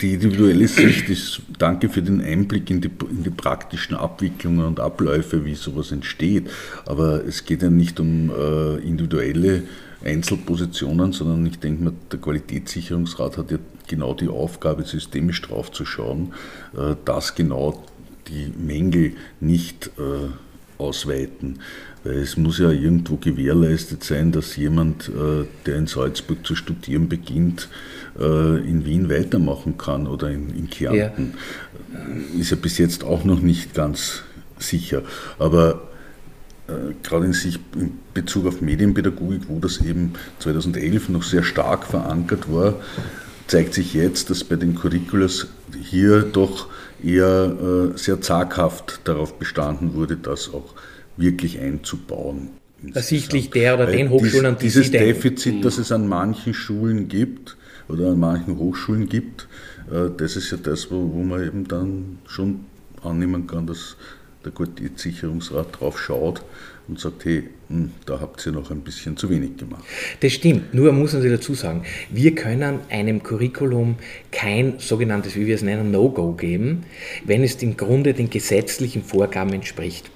die 0.00 0.14
individuelle 0.14 0.66
Sicht 0.66 1.08
ist, 1.08 1.42
danke 1.58 1.88
für 1.88 2.02
den 2.02 2.20
Einblick 2.20 2.68
in 2.70 2.80
die, 2.80 2.90
in 3.08 3.22
die, 3.22 3.30
praktischen 3.30 3.94
Abwicklungen 3.94 4.66
und 4.66 4.80
Abläufe, 4.80 5.44
wie 5.44 5.54
sowas 5.54 5.92
entsteht. 5.92 6.50
Aber 6.86 7.24
es 7.24 7.44
geht 7.44 7.62
ja 7.62 7.70
nicht 7.70 8.00
um 8.00 8.30
äh, 8.30 8.76
individuelle 8.78 9.62
Einzelpositionen, 10.04 11.12
sondern 11.12 11.46
ich 11.46 11.60
denke 11.60 11.84
mal, 11.84 11.92
der 12.10 12.18
Qualitätssicherungsrat 12.18 13.38
hat 13.38 13.52
ja 13.52 13.58
genau 13.86 14.14
die 14.14 14.28
Aufgabe, 14.28 14.82
systemisch 14.82 15.40
drauf 15.42 15.70
zu 15.70 15.84
schauen, 15.84 16.34
äh, 16.76 16.96
dass 17.04 17.36
genau 17.36 17.84
die 18.28 18.52
Mängel 18.58 19.12
nicht 19.40 19.90
äh, 19.98 20.30
ausweiten. 20.78 21.60
Weil 22.04 22.18
es 22.18 22.36
muss 22.36 22.58
ja 22.58 22.70
irgendwo 22.70 23.16
gewährleistet 23.16 24.02
sein, 24.02 24.32
dass 24.32 24.56
jemand, 24.56 25.08
äh, 25.08 25.46
der 25.66 25.76
in 25.76 25.86
Salzburg 25.86 26.44
zu 26.44 26.56
studieren 26.56 27.08
beginnt, 27.08 27.68
in 28.18 28.84
Wien 28.84 29.08
weitermachen 29.08 29.78
kann 29.78 30.06
oder 30.06 30.30
in, 30.30 30.50
in 30.50 30.68
Kärnten. 30.68 31.34
Ja. 32.34 32.40
Ist 32.40 32.50
ja 32.50 32.56
bis 32.56 32.78
jetzt 32.78 33.04
auch 33.04 33.24
noch 33.24 33.40
nicht 33.40 33.74
ganz 33.74 34.22
sicher. 34.58 35.02
Aber 35.38 35.88
äh, 36.68 36.94
gerade 37.02 37.26
in, 37.26 37.32
sich, 37.32 37.58
in 37.74 37.98
Bezug 38.14 38.46
auf 38.46 38.60
Medienpädagogik, 38.60 39.42
wo 39.48 39.58
das 39.58 39.80
eben 39.80 40.12
2011 40.38 41.08
noch 41.08 41.22
sehr 41.22 41.42
stark 41.42 41.86
verankert 41.86 42.52
war, 42.52 42.74
zeigt 43.46 43.74
sich 43.74 43.94
jetzt, 43.94 44.30
dass 44.30 44.44
bei 44.44 44.56
den 44.56 44.74
Curriculas 44.74 45.48
hier 45.82 46.22
doch 46.22 46.68
eher 47.02 47.92
äh, 47.94 47.98
sehr 47.98 48.20
zaghaft 48.20 49.00
darauf 49.04 49.38
bestanden 49.38 49.94
wurde, 49.94 50.16
das 50.16 50.52
auch 50.52 50.74
wirklich 51.16 51.60
einzubauen. 51.60 52.50
Ersichtlich 52.94 53.50
der 53.50 53.74
oder 53.74 53.86
den 53.86 54.10
Hochschulen, 54.10 54.56
die 54.58 54.64
Dieses 54.64 54.90
Defizit, 54.90 55.64
das 55.64 55.78
es 55.78 55.92
an 55.92 56.08
manchen 56.08 56.52
Schulen 56.52 57.08
gibt, 57.08 57.56
oder 57.88 58.10
an 58.10 58.20
manchen 58.20 58.58
Hochschulen 58.58 59.08
gibt, 59.08 59.48
äh, 59.90 60.10
das 60.16 60.36
ist 60.36 60.50
ja 60.50 60.58
das, 60.58 60.90
wo, 60.90 61.12
wo 61.12 61.22
man 61.22 61.46
eben 61.46 61.68
dann 61.68 62.18
schon 62.26 62.60
annehmen 63.02 63.46
kann, 63.46 63.66
dass 63.66 63.96
der 64.44 64.52
Qualitätssicherungsrat 64.52 65.80
drauf 65.80 66.00
schaut 66.00 66.42
und 66.88 66.98
sagt, 66.98 67.24
hey, 67.24 67.44
hm, 67.68 67.92
da 68.06 68.20
habt 68.20 68.44
ihr 68.44 68.52
noch 68.52 68.70
ein 68.70 68.80
bisschen 68.80 69.16
zu 69.16 69.30
wenig 69.30 69.56
gemacht. 69.56 69.84
Das 70.20 70.32
stimmt, 70.32 70.74
nur 70.74 70.92
muss 70.92 71.12
man 71.12 71.22
sich 71.22 71.30
dazu 71.30 71.54
sagen, 71.54 71.84
wir 72.10 72.34
können 72.34 72.80
einem 72.90 73.22
Curriculum 73.22 73.96
kein 74.30 74.78
sogenanntes, 74.78 75.36
wie 75.36 75.46
wir 75.46 75.54
es 75.54 75.62
nennen, 75.62 75.90
No-Go 75.90 76.32
geben, 76.32 76.84
wenn 77.24 77.44
es 77.44 77.54
im 77.62 77.76
Grunde 77.76 78.14
den 78.14 78.30
gesetzlichen 78.30 79.02
Vorgaben 79.02 79.52
entspricht. 79.52 80.10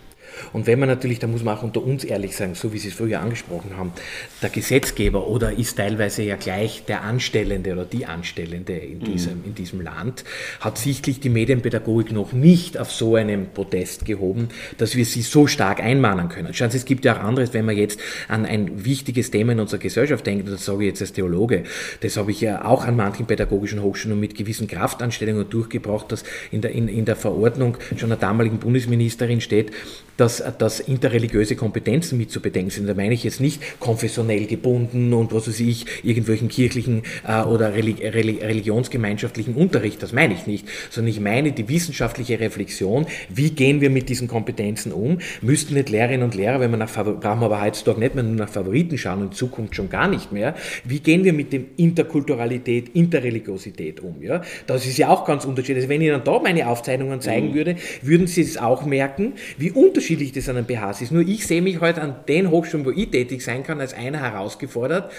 Und 0.57 0.67
wenn 0.67 0.79
man 0.79 0.89
natürlich, 0.89 1.19
da 1.19 1.27
muss 1.27 1.45
man 1.45 1.59
auch 1.59 1.63
unter 1.63 1.85
uns 1.85 2.03
ehrlich 2.03 2.35
sagen, 2.35 2.55
so 2.55 2.73
wie 2.73 2.79
Sie 2.79 2.89
es 2.89 2.95
früher 2.95 3.21
angesprochen 3.21 3.77
haben, 3.77 3.93
der 4.41 4.49
Gesetzgeber 4.49 5.27
oder 5.27 5.53
ist 5.53 5.77
teilweise 5.77 6.23
ja 6.23 6.37
gleich 6.37 6.85
der 6.87 7.03
Anstellende 7.03 7.75
oder 7.75 7.85
die 7.85 8.07
Anstellende 8.07 8.73
in 8.73 9.01
mhm. 9.01 9.05
diesem, 9.05 9.45
in 9.45 9.55
diesem 9.55 9.83
Land, 9.83 10.25
hat 10.61 10.79
sichtlich 10.79 11.21
die 11.21 11.29
Medienpädagogik 11.29 12.11
noch 12.11 12.33
nicht 12.33 12.79
auf 12.79 12.91
so 12.91 13.17
einem 13.17 13.49
Protest 13.53 14.07
gehoben, 14.07 14.49
dass 14.79 14.97
wir 14.97 15.05
sie 15.05 15.21
so 15.21 15.47
stark 15.47 15.81
einmahnen 15.81 16.31
können. 16.31 16.55
Schauen 16.55 16.71
Sie, 16.71 16.79
es 16.79 16.87
gibt 16.87 17.05
ja 17.05 17.19
auch 17.19 17.23
anderes, 17.23 17.53
wenn 17.53 17.67
man 17.67 17.77
jetzt 17.77 18.01
an 18.27 18.47
ein 18.47 18.87
wichtiges 18.87 19.31
Thema 19.31 19.53
in 19.53 19.61
unserer 19.61 19.81
Gesellschaft 19.81 20.27
denkt, 20.27 20.49
das 20.49 20.65
sage 20.65 20.85
ich 20.85 20.89
jetzt 20.89 21.03
als 21.03 21.13
Theologe, 21.13 21.65
das 22.01 22.17
habe 22.17 22.31
ich 22.31 22.41
ja 22.41 22.65
auch 22.65 22.87
an 22.87 22.97
manchen 22.97 23.27
pädagogischen 23.27 23.83
Hochschulen 23.83 24.19
mit 24.19 24.35
gewissen 24.35 24.69
Kraftanstellungen 24.69 25.51
durchgebracht, 25.51 26.11
dass 26.11 26.25
in 26.51 26.63
der, 26.63 26.71
in, 26.71 26.89
in 26.89 27.05
der 27.05 27.17
Verordnung 27.17 27.77
schon 27.99 28.09
der 28.09 28.17
damaligen 28.17 28.57
Bundesministerin 28.57 29.43
steht, 29.43 29.73
dass, 30.17 30.41
dass 30.51 30.81
interreligiöse 30.81 31.57
Kompetenzen 31.57 32.19
mit 32.19 32.31
zu 32.31 32.41
bedenken 32.41 32.71
sind. 32.71 32.89
Da 32.89 32.95
meine 32.95 33.15
ich 33.15 33.25
jetzt 33.25 33.41
nicht 33.41 33.81
konfessionell 33.81 34.47
gebunden 34.47 35.13
und 35.13 35.33
was 35.33 35.49
weiß 35.49 35.61
ich, 35.61 35.87
irgendwelchen 36.03 36.49
kirchlichen 36.49 37.03
äh, 37.27 37.43
oder 37.43 37.75
religionsgemeinschaftlichen 37.75 39.55
Unterricht, 39.55 40.03
das 40.03 40.13
meine 40.13 40.35
ich 40.35 40.47
nicht, 40.47 40.67
sondern 40.91 41.11
ich 41.11 41.21
meine 41.21 41.53
die 41.53 41.69
wissenschaftliche 41.69 42.41
Reflexion, 42.41 43.07
wie 43.29 43.51
gehen 43.51 43.81
wir 43.81 43.91
mit 43.91 44.09
diesen 44.09 44.29
Kompetenzen 44.29 44.93
um, 44.93 45.19
müssten 45.43 45.75
nicht 45.75 45.89
Lehrerinnen 45.89 46.23
und 46.23 46.35
Lehrer, 46.35 46.61
wenn 46.61 46.71
man 46.71 46.81
nach, 46.81 46.93
brauchen 46.93 47.41
wir 47.41 47.47
aber 47.47 47.63
heutzutage 47.63 48.01
nicht 48.01 48.15
mehr 48.15 48.25
nur 48.25 48.37
nach 48.37 48.49
Favoriten 48.49 48.99
schauen 48.99 49.23
in 49.23 49.33
Zukunft 49.33 49.75
schon 49.75 49.89
gar 49.89 50.09
nicht 50.09 50.33
mehr, 50.33 50.55
wie 50.85 51.01
gehen 51.01 51.25
wir 51.25 51.33
mit 51.33 51.53
dem 51.53 51.67
Interkulturalität, 51.77 52.91
Interreligiosität 52.95 54.01
um, 54.01 54.23
ja? 54.23 54.43
Das 54.67 54.87
ist 54.87 54.99
ja 54.99 55.09
auch 55.09 55.25
ganz 55.25 55.45
unterschiedlich. 55.45 55.85
Also 55.85 55.89
wenn 55.89 56.03
ich 56.03 56.11
dann 56.11 56.25
da 56.25 56.39
meine 56.41 56.69
Aufzeichnungen 56.69 57.21
zeigen 57.21 57.51
mhm. 57.51 57.55
würde, 57.55 57.77
würden 58.03 58.27
Sie 58.27 58.43
es 58.43 58.57
auch 58.57 58.85
merken, 58.85 59.35
wie 59.59 59.71
unterschiedlich 59.71 60.26
unterschiedlich 60.27 60.33
das 60.33 60.49
an 60.49 60.57
einem 60.57 60.67
BHs 60.67 61.03
ist. 61.03 61.13
Nur 61.13 61.23
ich 61.23 61.47
sehe 61.47 61.63
mich 61.63 61.81
heute 61.81 62.01
halt 62.01 62.11
an 62.11 62.17
den 62.29 62.51
Hochschulen, 62.51 62.87
wo 62.87 62.91
ich 62.91 63.11
tätig 63.11 63.43
sein 63.43 63.63
kann, 63.63 63.81
als 63.81 63.95
einer 63.95 64.21
herausgefordert, 64.21 65.13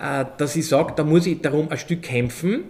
äh, 0.00 0.24
dass 0.38 0.56
ich 0.56 0.66
sage, 0.66 0.94
da 0.96 1.04
muss 1.04 1.26
ich 1.26 1.40
darum 1.40 1.70
ein 1.70 1.78
Stück 1.78 2.02
kämpfen 2.02 2.64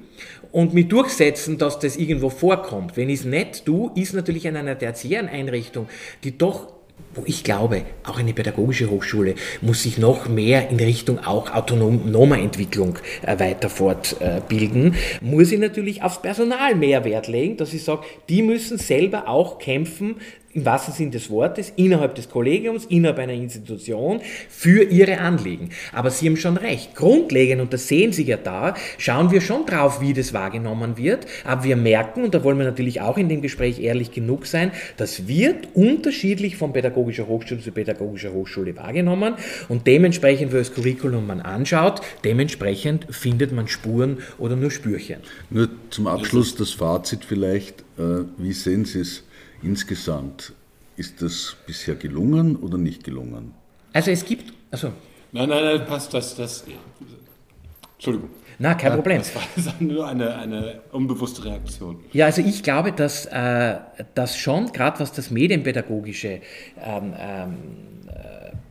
und 0.52 0.74
mich 0.74 0.88
durchsetzen, 0.88 1.58
dass 1.58 1.78
das 1.78 1.96
irgendwo 1.96 2.30
vorkommt. 2.30 2.96
Wenn 2.96 3.08
ich 3.08 3.20
es 3.20 3.24
nicht 3.24 3.64
tue, 3.64 3.90
ist 3.94 4.14
natürlich 4.14 4.46
in 4.46 4.56
einer 4.56 4.78
tertiären 4.78 5.28
Einrichtung, 5.28 5.88
die 6.22 6.36
doch 6.36 6.74
wo 7.16 7.22
ich 7.26 7.44
glaube, 7.44 7.82
auch 8.04 8.18
eine 8.18 8.32
pädagogische 8.32 8.90
Hochschule 8.90 9.34
muss 9.60 9.82
sich 9.82 9.98
noch 9.98 10.28
mehr 10.28 10.70
in 10.70 10.78
Richtung 10.78 11.18
auch 11.18 11.52
autonomer 11.52 12.38
Entwicklung 12.38 12.98
äh, 13.22 13.38
weiter 13.38 13.68
fortbilden, 13.68 14.94
muss 15.20 15.52
ich 15.52 15.58
natürlich 15.58 16.02
aufs 16.02 16.22
Personal 16.22 16.74
mehr 16.74 17.04
Wert 17.04 17.28
legen, 17.28 17.56
dass 17.56 17.72
ich 17.72 17.84
sage, 17.84 18.02
die 18.28 18.42
müssen 18.42 18.78
selber 18.78 19.28
auch 19.28 19.58
kämpfen, 19.58 20.16
im 20.54 20.64
wahrsten 20.64 20.94
Sinne 20.94 21.10
des 21.10 21.30
Wortes, 21.30 21.72
innerhalb 21.76 22.14
des 22.14 22.28
Kollegiums, 22.28 22.86
innerhalb 22.86 23.18
einer 23.18 23.32
Institution 23.32 24.20
für 24.48 24.84
ihre 24.84 25.18
Anliegen. 25.18 25.70
Aber 25.92 26.10
Sie 26.10 26.26
haben 26.26 26.36
schon 26.36 26.56
recht. 26.56 26.94
Grundlegend, 26.94 27.60
und 27.60 27.72
das 27.72 27.88
sehen 27.88 28.12
Sie 28.12 28.22
ja 28.22 28.36
da, 28.36 28.74
schauen 28.98 29.30
wir 29.30 29.40
schon 29.40 29.66
drauf, 29.66 30.00
wie 30.00 30.12
das 30.12 30.32
wahrgenommen 30.32 30.96
wird. 30.96 31.26
Aber 31.44 31.64
wir 31.64 31.76
merken, 31.76 32.24
und 32.24 32.34
da 32.34 32.44
wollen 32.44 32.58
wir 32.58 32.64
natürlich 32.64 33.00
auch 33.00 33.18
in 33.18 33.28
dem 33.28 33.42
Gespräch 33.42 33.80
ehrlich 33.80 34.12
genug 34.12 34.46
sein, 34.46 34.70
das 34.96 35.26
wird 35.26 35.68
unterschiedlich 35.74 36.56
von 36.56 36.72
pädagogischer 36.72 37.26
Hochschule 37.26 37.60
zu 37.60 37.72
pädagogischer 37.72 38.32
Hochschule 38.32 38.76
wahrgenommen. 38.76 39.34
Und 39.68 39.86
dementsprechend, 39.86 40.52
wenn 40.52 40.60
das 40.60 40.72
Curriculum 40.72 41.26
man 41.26 41.40
anschaut, 41.40 42.00
dementsprechend 42.22 43.06
findet 43.10 43.52
man 43.52 43.66
Spuren 43.66 44.18
oder 44.38 44.54
nur 44.54 44.70
Spürchen. 44.70 45.18
Nur 45.50 45.68
zum 45.90 46.06
Abschluss 46.06 46.54
das 46.54 46.70
Fazit 46.70 47.24
vielleicht. 47.24 47.80
Äh, 47.98 48.24
wie 48.38 48.52
sehen 48.52 48.84
Sie 48.84 49.00
es? 49.00 49.24
Insgesamt, 49.64 50.52
ist 50.96 51.22
das 51.22 51.56
bisher 51.66 51.94
gelungen 51.94 52.56
oder 52.56 52.78
nicht 52.78 53.02
gelungen? 53.02 53.52
Also 53.92 54.10
es 54.10 54.24
gibt, 54.24 54.52
also. 54.70 54.92
Nein, 55.32 55.48
nein, 55.48 55.64
nein, 55.64 55.86
passt, 55.86 56.12
das, 56.12 56.36
das, 56.36 56.64
Entschuldigung. 57.94 58.30
Na, 58.58 58.74
kein 58.74 58.92
Problem. 58.92 59.22
Das 59.56 59.66
war 59.66 59.74
nur 59.80 60.06
eine, 60.06 60.36
eine 60.36 60.80
unbewusste 60.92 61.44
Reaktion. 61.44 61.98
Ja, 62.12 62.26
also 62.26 62.42
ich 62.42 62.62
glaube, 62.62 62.92
dass, 62.92 63.26
äh, 63.26 63.76
dass 64.14 64.36
schon, 64.36 64.72
gerade 64.72 65.00
was 65.00 65.12
das 65.12 65.30
Medienpädagogische 65.30 66.40
ähm, 66.80 67.14
ähm, 67.18 67.56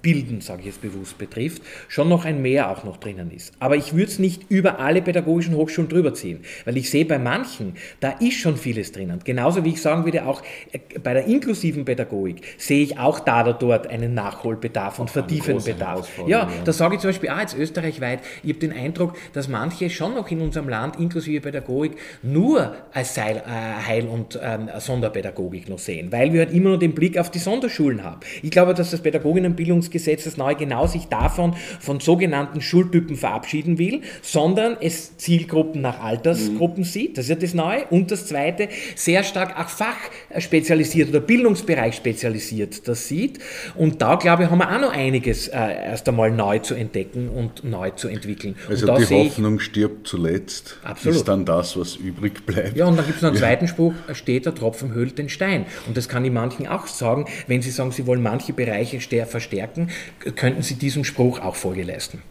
Bilden, 0.03 0.41
sage 0.41 0.59
ich 0.59 0.65
jetzt 0.67 0.81
bewusst, 0.81 1.17
betrifft, 1.17 1.61
schon 1.87 2.09
noch 2.09 2.25
ein 2.25 2.41
Mehr 2.41 2.69
auch 2.69 2.83
noch 2.83 2.97
drinnen 2.97 3.31
ist. 3.31 3.53
Aber 3.59 3.77
ich 3.77 3.93
würde 3.93 4.11
es 4.11 4.19
nicht 4.19 4.51
über 4.51 4.79
alle 4.79 5.01
pädagogischen 5.01 5.55
Hochschulen 5.55 5.89
drüber 5.89 6.13
ziehen, 6.13 6.41
weil 6.65 6.75
ich 6.75 6.89
sehe 6.89 7.05
bei 7.05 7.17
manchen, 7.17 7.75
da 8.01 8.09
ist 8.11 8.33
schon 8.33 8.57
vieles 8.57 8.91
drinnen. 8.91 9.21
Genauso 9.23 9.63
wie 9.63 9.69
ich 9.69 9.81
sagen 9.81 10.03
würde, 10.03 10.25
auch 10.25 10.43
äh, 10.73 10.79
bei 10.99 11.13
der 11.13 11.25
inklusiven 11.25 11.85
Pädagogik 11.85 12.41
sehe 12.57 12.83
ich 12.83 12.99
auch 12.99 13.21
da 13.21 13.41
oder 13.43 13.53
dort 13.53 13.87
einen 13.87 14.13
Nachholbedarf 14.13 14.99
und 14.99 15.09
Vertiefenbedarf. 15.09 16.09
Ja, 16.27 16.49
da 16.65 16.73
sage 16.73 16.95
ich 16.95 17.01
zum 17.01 17.09
Beispiel 17.09 17.29
auch 17.29 17.39
jetzt 17.39 17.57
österreichweit, 17.57 18.19
ich 18.43 18.49
habe 18.49 18.59
den 18.59 18.73
Eindruck, 18.73 19.15
dass 19.31 19.47
manche 19.47 19.89
schon 19.89 20.15
noch 20.15 20.29
in 20.29 20.41
unserem 20.41 20.67
Land 20.67 20.99
inklusive 20.99 21.39
Pädagogik 21.39 21.93
nur 22.21 22.75
als 22.91 23.17
Heil, 23.17 23.37
äh, 23.37 23.87
Heil 23.87 24.07
und 24.07 24.37
ähm, 24.43 24.69
Sonderpädagogik 24.77 25.69
noch 25.69 25.79
sehen, 25.79 26.11
weil 26.11 26.33
wir 26.33 26.41
halt 26.41 26.53
immer 26.53 26.69
nur 26.69 26.79
den 26.79 26.93
Blick 26.93 27.17
auf 27.17 27.31
die 27.31 27.39
Sonderschulen 27.39 28.03
haben. 28.03 28.19
Ich 28.41 28.51
glaube, 28.51 28.73
dass 28.73 28.91
das 28.91 28.99
Pädagoginnenbildungs 28.99 29.92
Gesetz, 29.93 30.25
das 30.25 30.35
neue, 30.35 30.55
genau 30.55 30.87
sich 30.87 31.05
davon 31.05 31.55
von 31.79 32.01
sogenannten 32.01 32.59
Schultypen 32.59 33.15
verabschieden 33.15 33.77
will, 33.77 34.01
sondern 34.21 34.75
es 34.81 35.15
Zielgruppen 35.17 35.81
nach 35.81 36.01
Altersgruppen 36.01 36.83
mhm. 36.83 36.87
sieht. 36.87 37.17
Das 37.17 37.25
ist 37.25 37.29
ja 37.29 37.35
das 37.35 37.53
Neue. 37.53 37.85
Und 37.89 38.11
das 38.11 38.27
Zweite, 38.27 38.67
sehr 38.95 39.23
stark 39.23 39.57
auch 39.57 39.69
fachspezialisiert 39.69 41.09
oder 41.09 41.21
Bildungsbereich 41.21 41.95
spezialisiert 41.95 42.87
das 42.87 43.07
sieht. 43.07 43.39
Und 43.75 44.01
da, 44.01 44.15
glaube 44.15 44.43
ich, 44.43 44.49
haben 44.49 44.59
wir 44.59 44.75
auch 44.75 44.81
noch 44.81 44.91
einiges 44.91 45.47
äh, 45.47 45.53
erst 45.53 46.07
einmal 46.09 46.31
neu 46.31 46.59
zu 46.59 46.75
entdecken 46.75 47.29
und 47.29 47.63
neu 47.63 47.91
zu 47.91 48.07
entwickeln. 48.07 48.55
Also 48.69 48.85
die 48.85 49.05
Hoffnung 49.05 49.59
stirbt 49.59 50.07
zuletzt, 50.07 50.77
Absolut. 50.83 51.17
ist 51.17 51.27
dann 51.27 51.45
das, 51.45 51.77
was 51.77 51.95
übrig 51.95 52.45
bleibt. 52.45 52.75
Ja, 52.75 52.85
und 52.85 52.97
dann 52.97 53.05
gibt 53.05 53.17
es 53.17 53.21
noch 53.21 53.29
einen 53.29 53.37
ja. 53.37 53.41
zweiten 53.41 53.67
Spruch, 53.67 53.93
steht 54.13 54.45
der 54.45 54.55
Tropfen 54.55 54.93
höhlt 54.93 55.17
den 55.17 55.29
Stein. 55.29 55.65
Und 55.87 55.97
das 55.97 56.09
kann 56.09 56.25
ich 56.25 56.31
manchen 56.31 56.67
auch 56.67 56.87
sagen, 56.87 57.25
wenn 57.47 57.61
sie 57.61 57.71
sagen, 57.71 57.91
sie 57.91 58.07
wollen 58.07 58.23
manche 58.23 58.53
Bereiche 58.53 58.99
verstärken, 59.25 59.82
Gedanken, 60.19 60.31
könnten 60.31 60.61
Sie 60.61 60.75
diesem 60.75 61.03
Spruch 61.03 61.39
auch 61.39 61.55
Folge 61.55 61.83
leisten. 61.83 62.21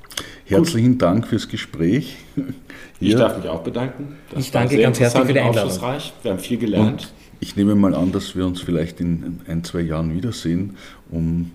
Herzlichen 0.44 0.92
Gut. 0.92 1.02
Dank 1.02 1.26
fürs 1.26 1.48
Gespräch. 1.48 2.16
Ich 3.00 3.14
darf 3.14 3.36
mich 3.38 3.48
auch 3.48 3.62
bedanken. 3.62 4.16
Das 4.30 4.44
ich 4.44 4.50
danke 4.50 4.80
ganz 4.80 5.00
herzlich 5.00 5.24
für 5.24 5.32
die 5.32 5.40
Einladung. 5.40 5.80
Wir 6.22 6.30
haben 6.30 6.38
viel 6.38 6.58
gelernt. 6.58 7.02
Und 7.02 7.12
ich 7.40 7.56
nehme 7.56 7.74
mal 7.74 7.94
an, 7.94 8.12
dass 8.12 8.36
wir 8.36 8.46
uns 8.46 8.60
vielleicht 8.60 9.00
in 9.00 9.40
ein, 9.48 9.64
zwei 9.64 9.80
Jahren 9.80 10.14
wiedersehen, 10.14 10.76
um 11.10 11.50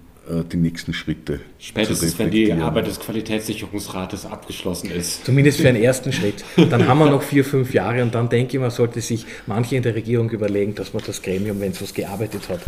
die 0.52 0.58
nächsten 0.58 0.94
Schritte 0.94 1.40
Spätestens, 1.60 2.20
wenn 2.20 2.30
die 2.32 2.52
Arbeit 2.52 2.88
des 2.88 3.00
Qualitätssicherungsrates 3.00 4.26
abgeschlossen 4.26 4.92
ist. 4.92 5.26
Zumindest 5.26 5.62
für 5.62 5.70
einen 5.70 5.82
ersten 5.82 6.12
Schritt. 6.12 6.44
Dann 6.56 6.88
haben 6.88 7.00
wir 7.00 7.10
noch 7.10 7.24
vier, 7.24 7.46
fünf 7.46 7.74
Jahre 7.74 8.04
und 8.04 8.14
dann 8.14 8.30
denke 8.30 8.58
ich, 8.58 8.62
man 8.62 8.72
sollte 8.72 9.02
sich 9.02 9.26
manche 9.46 9.76
in 9.76 9.84
der 9.84 9.96
Regierung 9.96 10.30
überlegen, 10.30 10.76
dass 10.76 10.94
man 10.94 11.04
das 11.06 11.22
Gremium, 11.22 11.60
wenn 11.60 11.72
es 11.72 11.82
was 11.82 11.94
gearbeitet 11.94 12.50
hat, 12.50 12.60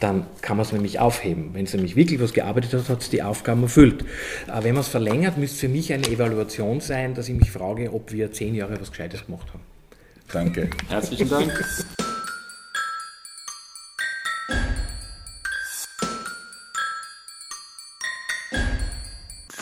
dann 0.00 0.26
kann 0.42 0.56
man 0.56 0.66
es 0.66 0.72
nämlich 0.72 1.00
aufheben. 1.00 1.50
Wenn 1.52 1.64
es 1.64 1.74
nämlich 1.74 1.96
wirklich 1.96 2.20
was 2.20 2.32
gearbeitet 2.32 2.72
hat, 2.72 2.88
hat 2.88 3.00
es 3.02 3.10
die 3.10 3.22
Aufgaben 3.22 3.62
erfüllt. 3.62 4.04
Aber 4.46 4.64
wenn 4.64 4.74
man 4.74 4.82
es 4.82 4.88
verlängert, 4.88 5.38
müsste 5.38 5.54
es 5.54 5.60
für 5.60 5.68
mich 5.68 5.92
eine 5.92 6.06
Evaluation 6.06 6.80
sein, 6.80 7.14
dass 7.14 7.28
ich 7.28 7.34
mich 7.34 7.50
frage, 7.50 7.92
ob 7.92 8.12
wir 8.12 8.32
zehn 8.32 8.54
Jahre 8.54 8.80
was 8.80 8.90
Gescheites 8.90 9.26
gemacht 9.26 9.48
haben. 9.52 9.62
Danke. 10.32 10.70
Herzlichen 10.88 11.28
Dank. 11.28 11.52